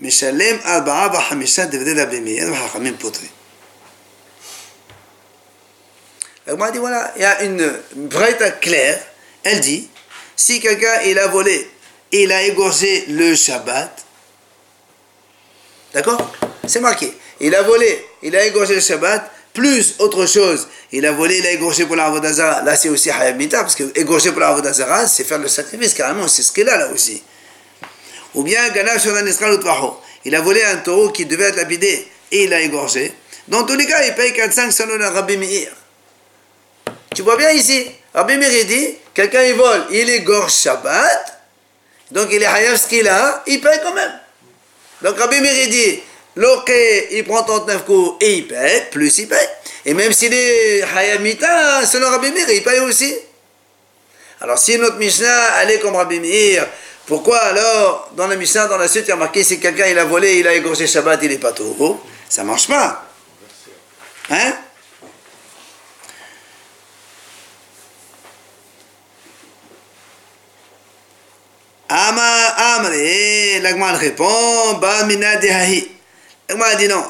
משלם 0.00 0.56
ארבעה 0.64 1.08
וחמישה 1.12 1.64
דברי 1.64 2.02
רבי 2.02 2.20
מאיר 2.20 2.52
וחכמים 2.52 2.96
פותרים. 2.98 3.30
Agma 6.48 6.70
dit 6.70 6.78
voilà, 6.78 7.12
il 7.16 7.22
y 7.22 7.24
a 7.24 7.42
une 7.42 7.72
braïta 7.96 8.52
claire, 8.52 9.00
elle 9.43 9.59
dit, 9.59 9.89
si 10.35 10.59
quelqu'un 10.59 11.01
il 11.05 11.19
a 11.19 11.27
volé 11.27 11.69
il 12.11 12.31
a 12.31 12.43
égorgé 12.43 13.05
le 13.07 13.35
Shabbat, 13.35 14.05
d'accord? 15.93 16.31
C'est 16.67 16.81
marqué, 16.81 17.13
il 17.39 17.55
a 17.55 17.61
volé, 17.63 18.05
il 18.21 18.35
a 18.35 18.45
égorgé 18.45 18.75
le 18.75 18.81
Shabbat, 18.81 19.31
plus 19.53 19.95
autre 19.99 20.25
chose, 20.25 20.67
il 20.91 21.05
a 21.05 21.11
volé, 21.11 21.37
il 21.37 21.45
a 21.45 21.51
égorgé 21.51 21.85
pour 21.85 21.95
la 21.95 22.09
Vodazara, 22.09 22.61
là 22.63 22.75
c'est 22.75 22.89
aussi 22.89 23.09
Hayab 23.09 23.41
parce 23.49 23.75
que 23.75 23.97
égorger 23.97 24.31
pour 24.31 24.41
la 24.41 24.51
Vodazara, 24.51 25.07
c'est 25.07 25.23
faire 25.23 25.39
le 25.39 25.47
sacrifice, 25.47 25.93
carrément, 25.93 26.27
c'est 26.27 26.43
ce 26.43 26.51
qu'il 26.51 26.67
a 26.69 26.77
là 26.77 26.89
aussi. 26.89 27.23
Ou 28.33 28.43
bien, 28.43 28.61
il 30.23 30.35
a 30.35 30.41
volé 30.41 30.63
un 30.63 30.77
taureau 30.77 31.09
qui 31.09 31.25
devait 31.25 31.45
être 31.45 31.57
lapidé 31.57 32.07
et 32.31 32.43
il 32.43 32.49
l'a 32.49 32.61
égorgé. 32.61 33.13
Dans 33.49 33.65
tous 33.65 33.75
les 33.75 33.85
cas, 33.85 34.05
il 34.05 34.15
paye 34.15 34.31
4-5 34.31 34.71
selon 34.71 34.95
le 34.95 35.07
Rabbi 35.07 35.35
Meir. 35.35 35.69
Tu 37.13 37.23
vois 37.23 37.35
bien 37.35 37.51
ici, 37.51 37.91
Rabbi 38.13 38.37
Meir 38.37 38.65
dit, 38.65 38.97
quelqu'un 39.13 39.43
il 39.43 39.53
vole, 39.53 39.85
il 39.91 40.09
égorge 40.09 40.53
Shabbat, 40.53 41.39
donc 42.11 42.27
il 42.31 42.43
est 42.43 42.45
Hayab 42.45 42.75
ce 42.75 42.87
qu'il 42.87 43.07
a, 43.07 43.41
il 43.47 43.61
paye 43.61 43.79
quand 43.81 43.93
même. 43.93 44.11
Donc 45.01 45.17
Rabbi 45.17 45.39
Meir 45.39 45.69
dit, 45.69 45.99
l'ok 46.35 46.71
il 47.11 47.23
prend 47.23 47.43
39 47.43 47.85
coups 47.85 48.17
et 48.19 48.33
il 48.33 48.47
paye, 48.47 48.83
plus 48.91 49.17
il 49.19 49.27
paye. 49.27 49.47
Et 49.85 49.93
même 49.93 50.11
s'il 50.11 50.33
est 50.33 50.83
Hayamita, 50.83 51.85
selon 51.85 52.09
Rabbi 52.09 52.31
Meir, 52.31 52.49
il 52.49 52.63
paye 52.63 52.79
aussi. 52.79 53.15
Alors 54.41 54.57
si 54.57 54.77
notre 54.77 54.97
Mishnah, 54.97 55.63
est 55.69 55.79
comme 55.79 55.95
Rabbi 55.95 56.19
Meir, 56.19 56.67
pourquoi 57.05 57.37
alors, 57.37 58.09
dans 58.15 58.27
la 58.27 58.35
Mishnah, 58.35 58.67
dans 58.67 58.77
la 58.77 58.87
suite, 58.87 59.05
il 59.05 59.09
y 59.09 59.13
a 59.13 59.15
marqué 59.15 59.43
si 59.43 59.59
quelqu'un 59.59 59.87
il 59.87 59.97
a 59.97 60.05
volé, 60.05 60.37
il 60.37 60.47
a 60.47 60.53
égorgé 60.53 60.85
Shabbat, 60.85 61.19
il 61.23 61.29
n'est 61.29 61.37
pas 61.37 61.51
taureau 61.51 62.01
Ça 62.27 62.43
marche 62.43 62.67
pas. 62.67 63.05
Hein? 64.29 64.53
Ama 71.90 72.76
Amre, 72.76 73.60
l'Agma 73.62 73.92
répond, 73.92 74.74
Ba 74.80 75.04
mina 75.04 75.36
dehahi. 75.36 75.88
L'Agma 76.48 76.74
dit 76.74 76.88
non. 76.88 77.04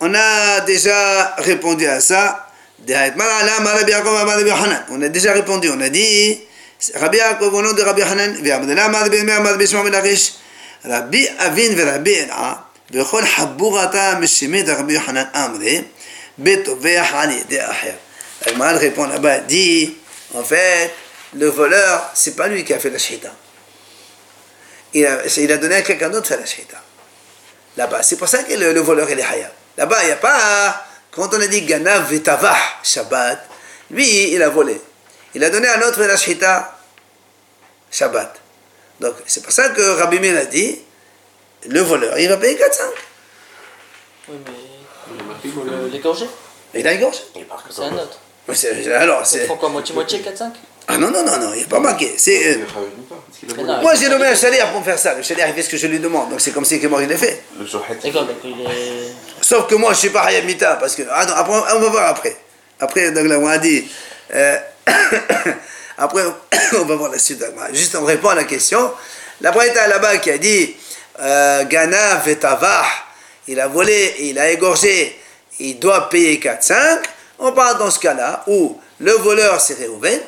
On 0.00 0.14
a 0.14 0.60
déjà 0.60 1.34
répondu 1.38 1.86
à 1.86 2.00
ça. 2.00 2.48
On 2.84 5.02
a 5.02 5.08
déjà 5.08 5.32
répondu, 5.32 5.70
on 5.70 5.80
a 5.80 5.88
dit, 5.88 6.40
Rabbi 6.94 7.16
Yaakov 7.16 7.54
au 7.54 7.62
nom 7.62 7.72
de 7.72 7.82
Rabbi 7.82 8.02
Hanan, 8.02 8.36
ועבדלה 8.44 8.86
אמר 8.86 9.08
בן 9.08 9.26
מאיר 9.26 9.36
אמר 9.36 9.56
בשמו 9.56 9.82
מלאכיש, 9.82 10.32
רבי 10.84 11.28
אבין 11.38 11.72
ורבי 11.76 12.20
אלעה, 12.20 12.54
בכל 12.90 13.26
חבורתה 13.26 14.14
משמד 14.20 14.70
רבי 14.70 14.92
יוחנן 14.92 15.24
אמרי, 15.36 15.82
בטובח 16.38 17.06
על 17.12 17.30
ידי 17.30 17.64
אחר. 17.64 17.92
L'Agma 18.46 18.72
répond 18.72 19.06
là-bas, 19.06 19.38
dit, 19.46 19.94
en 20.34 20.42
fait, 20.42 20.90
le 21.34 21.46
voleur, 21.46 22.10
c'est 22.14 22.34
pas 22.34 22.48
lui 22.48 22.64
qui 22.64 22.74
a 22.74 22.80
fait 22.80 22.90
la 22.90 22.98
shita. 22.98 23.30
Il 24.93 25.05
a, 25.05 25.25
il 25.37 25.51
a 25.51 25.57
donné 25.57 25.75
à 25.75 25.81
quelqu'un 25.81 26.09
d'autre 26.09 26.27
faire 26.27 26.39
la 26.39 26.45
shita. 26.45 26.77
Là-bas, 27.75 28.01
c'est 28.03 28.15
pour 28.17 28.27
ça 28.27 28.43
que 28.43 28.53
le, 28.53 28.73
le 28.73 28.79
voleur, 28.79 29.09
il 29.09 29.19
est 29.19 29.23
hayab. 29.23 29.51
Là-bas, 29.77 30.01
il 30.03 30.05
n'y 30.07 30.11
a 30.13 30.15
pas, 30.17 30.85
quand 31.11 31.31
on 31.33 31.41
a 31.41 31.47
dit 31.47 31.61
Ganav 31.63 32.09
Vetavah 32.09 32.55
Shabbat, 32.83 33.45
lui, 33.91 34.33
il 34.33 34.41
a 34.41 34.49
volé. 34.49 34.79
Il 35.35 35.43
a 35.43 35.49
donné 35.49 35.67
à 35.67 35.77
un 35.77 35.81
autre 35.87 36.03
la 36.03 36.17
shita 36.17 36.75
Shabbat. 37.91 38.39
Donc, 38.99 39.13
c'est 39.27 39.43
pour 39.43 39.51
ça 39.51 39.69
que 39.69 39.81
Rabbi 39.99 40.19
Meir 40.19 40.37
a 40.37 40.45
dit, 40.45 40.81
le 41.67 41.81
voleur, 41.81 42.17
il 42.17 42.27
va 42.29 42.37
payer 42.37 42.55
4-5. 42.55 42.81
Oui, 44.29 44.37
mais 44.45 44.51
il 45.43 45.51
faut 45.51 45.63
le- 45.63 45.87
l'égorger. 45.87 46.27
Il 46.73 46.87
a 46.87 46.93
égorgé. 46.93 47.19
C'est 47.69 47.81
un 47.83 47.93
autre. 47.93 48.19
Mais 48.47 48.55
c'est- 48.55 48.91
Alors, 48.93 49.21
Il 49.21 49.25
c'est... 49.27 49.47
quoi, 49.47 49.69
moitié-moitié, 49.69 50.19
4-5 50.21 50.51
Ah 50.89 50.97
non, 50.97 51.11
non, 51.11 51.23
non, 51.25 51.37
non, 51.37 51.53
il 51.53 51.59
n'est 51.59 51.65
pas 51.65 51.79
marqué. 51.79 52.13
C'est... 52.17 52.57
euh, 52.57 52.65
Moi, 53.81 53.93
j'ai 53.95 54.07
nommé 54.09 54.27
un 54.27 54.35
chalier 54.35 54.59
pour 54.71 54.79
me 54.79 54.85
faire 54.85 54.97
ça. 54.97 55.13
Le 55.15 55.21
chalier, 55.21 55.43
il 55.47 55.53
fait 55.53 55.61
ce 55.63 55.69
que 55.69 55.77
je 55.77 55.87
lui 55.87 55.99
demande. 55.99 56.29
Donc, 56.29 56.39
c'est 56.39 56.51
comme 56.51 56.63
si 56.65 56.79
que 56.79 56.87
moi, 56.87 57.03
il 57.03 57.09
l'a 57.09 57.17
fait. 57.17 57.43
Sauf 59.41 59.67
que 59.67 59.75
moi, 59.75 59.91
je 59.93 59.97
suis 59.99 60.09
pas 60.09 60.21
Hayamita, 60.21 60.75
parce 60.77 60.95
que. 60.95 61.03
Attends, 61.11 61.35
après, 61.35 61.53
on 61.75 61.79
va 61.79 61.89
voir 61.89 62.07
après. 62.09 62.37
Après, 62.79 63.11
donc 63.11 63.27
là, 63.27 63.37
on 63.39 63.47
a 63.47 63.57
dit. 63.57 63.85
euh, 64.33 64.57
après, 65.97 66.23
on 66.79 66.85
va 66.85 66.95
voir 66.95 67.11
la 67.11 67.19
suite. 67.19 67.39
donc, 67.39 67.49
Juste, 67.73 67.95
on 67.95 68.05
répond 68.05 68.29
à 68.29 68.35
la 68.35 68.43
question. 68.45 68.91
La 69.41 69.51
Braïta 69.51 69.87
là-bas 69.87 70.17
qui 70.17 70.31
a 70.31 70.37
dit 70.37 70.75
euh, 71.19 71.63
Gana 71.65 72.15
Vetavah, 72.25 72.85
il 73.47 73.59
a 73.59 73.67
volé, 73.67 74.15
il 74.19 74.39
a 74.39 74.49
égorgé, 74.49 75.19
il 75.59 75.77
doit 75.79 76.09
payer 76.09 76.37
4-5. 76.39 76.73
On 77.39 77.51
parle 77.51 77.77
dans 77.77 77.91
ce 77.91 77.99
cas-là 77.99 78.43
où 78.47 78.79
le 78.99 79.11
voleur 79.11 79.61
c'est 79.61 79.75
Réhouven, 79.77 80.19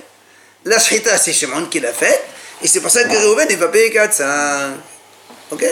la 0.65 0.79
Shrita 0.79 1.17
c'est 1.17 1.33
Shimon 1.33 1.65
qui 1.65 1.79
l'a 1.79 1.93
fait, 1.93 2.23
et 2.61 2.67
c'est 2.67 2.81
pour 2.81 2.91
ça 2.91 3.03
que 3.03 3.15
Réhouven 3.15 3.47
il 3.49 3.57
va 3.57 3.67
payer 3.69 3.89
4-5. 3.89 4.73
Ok? 5.51 5.65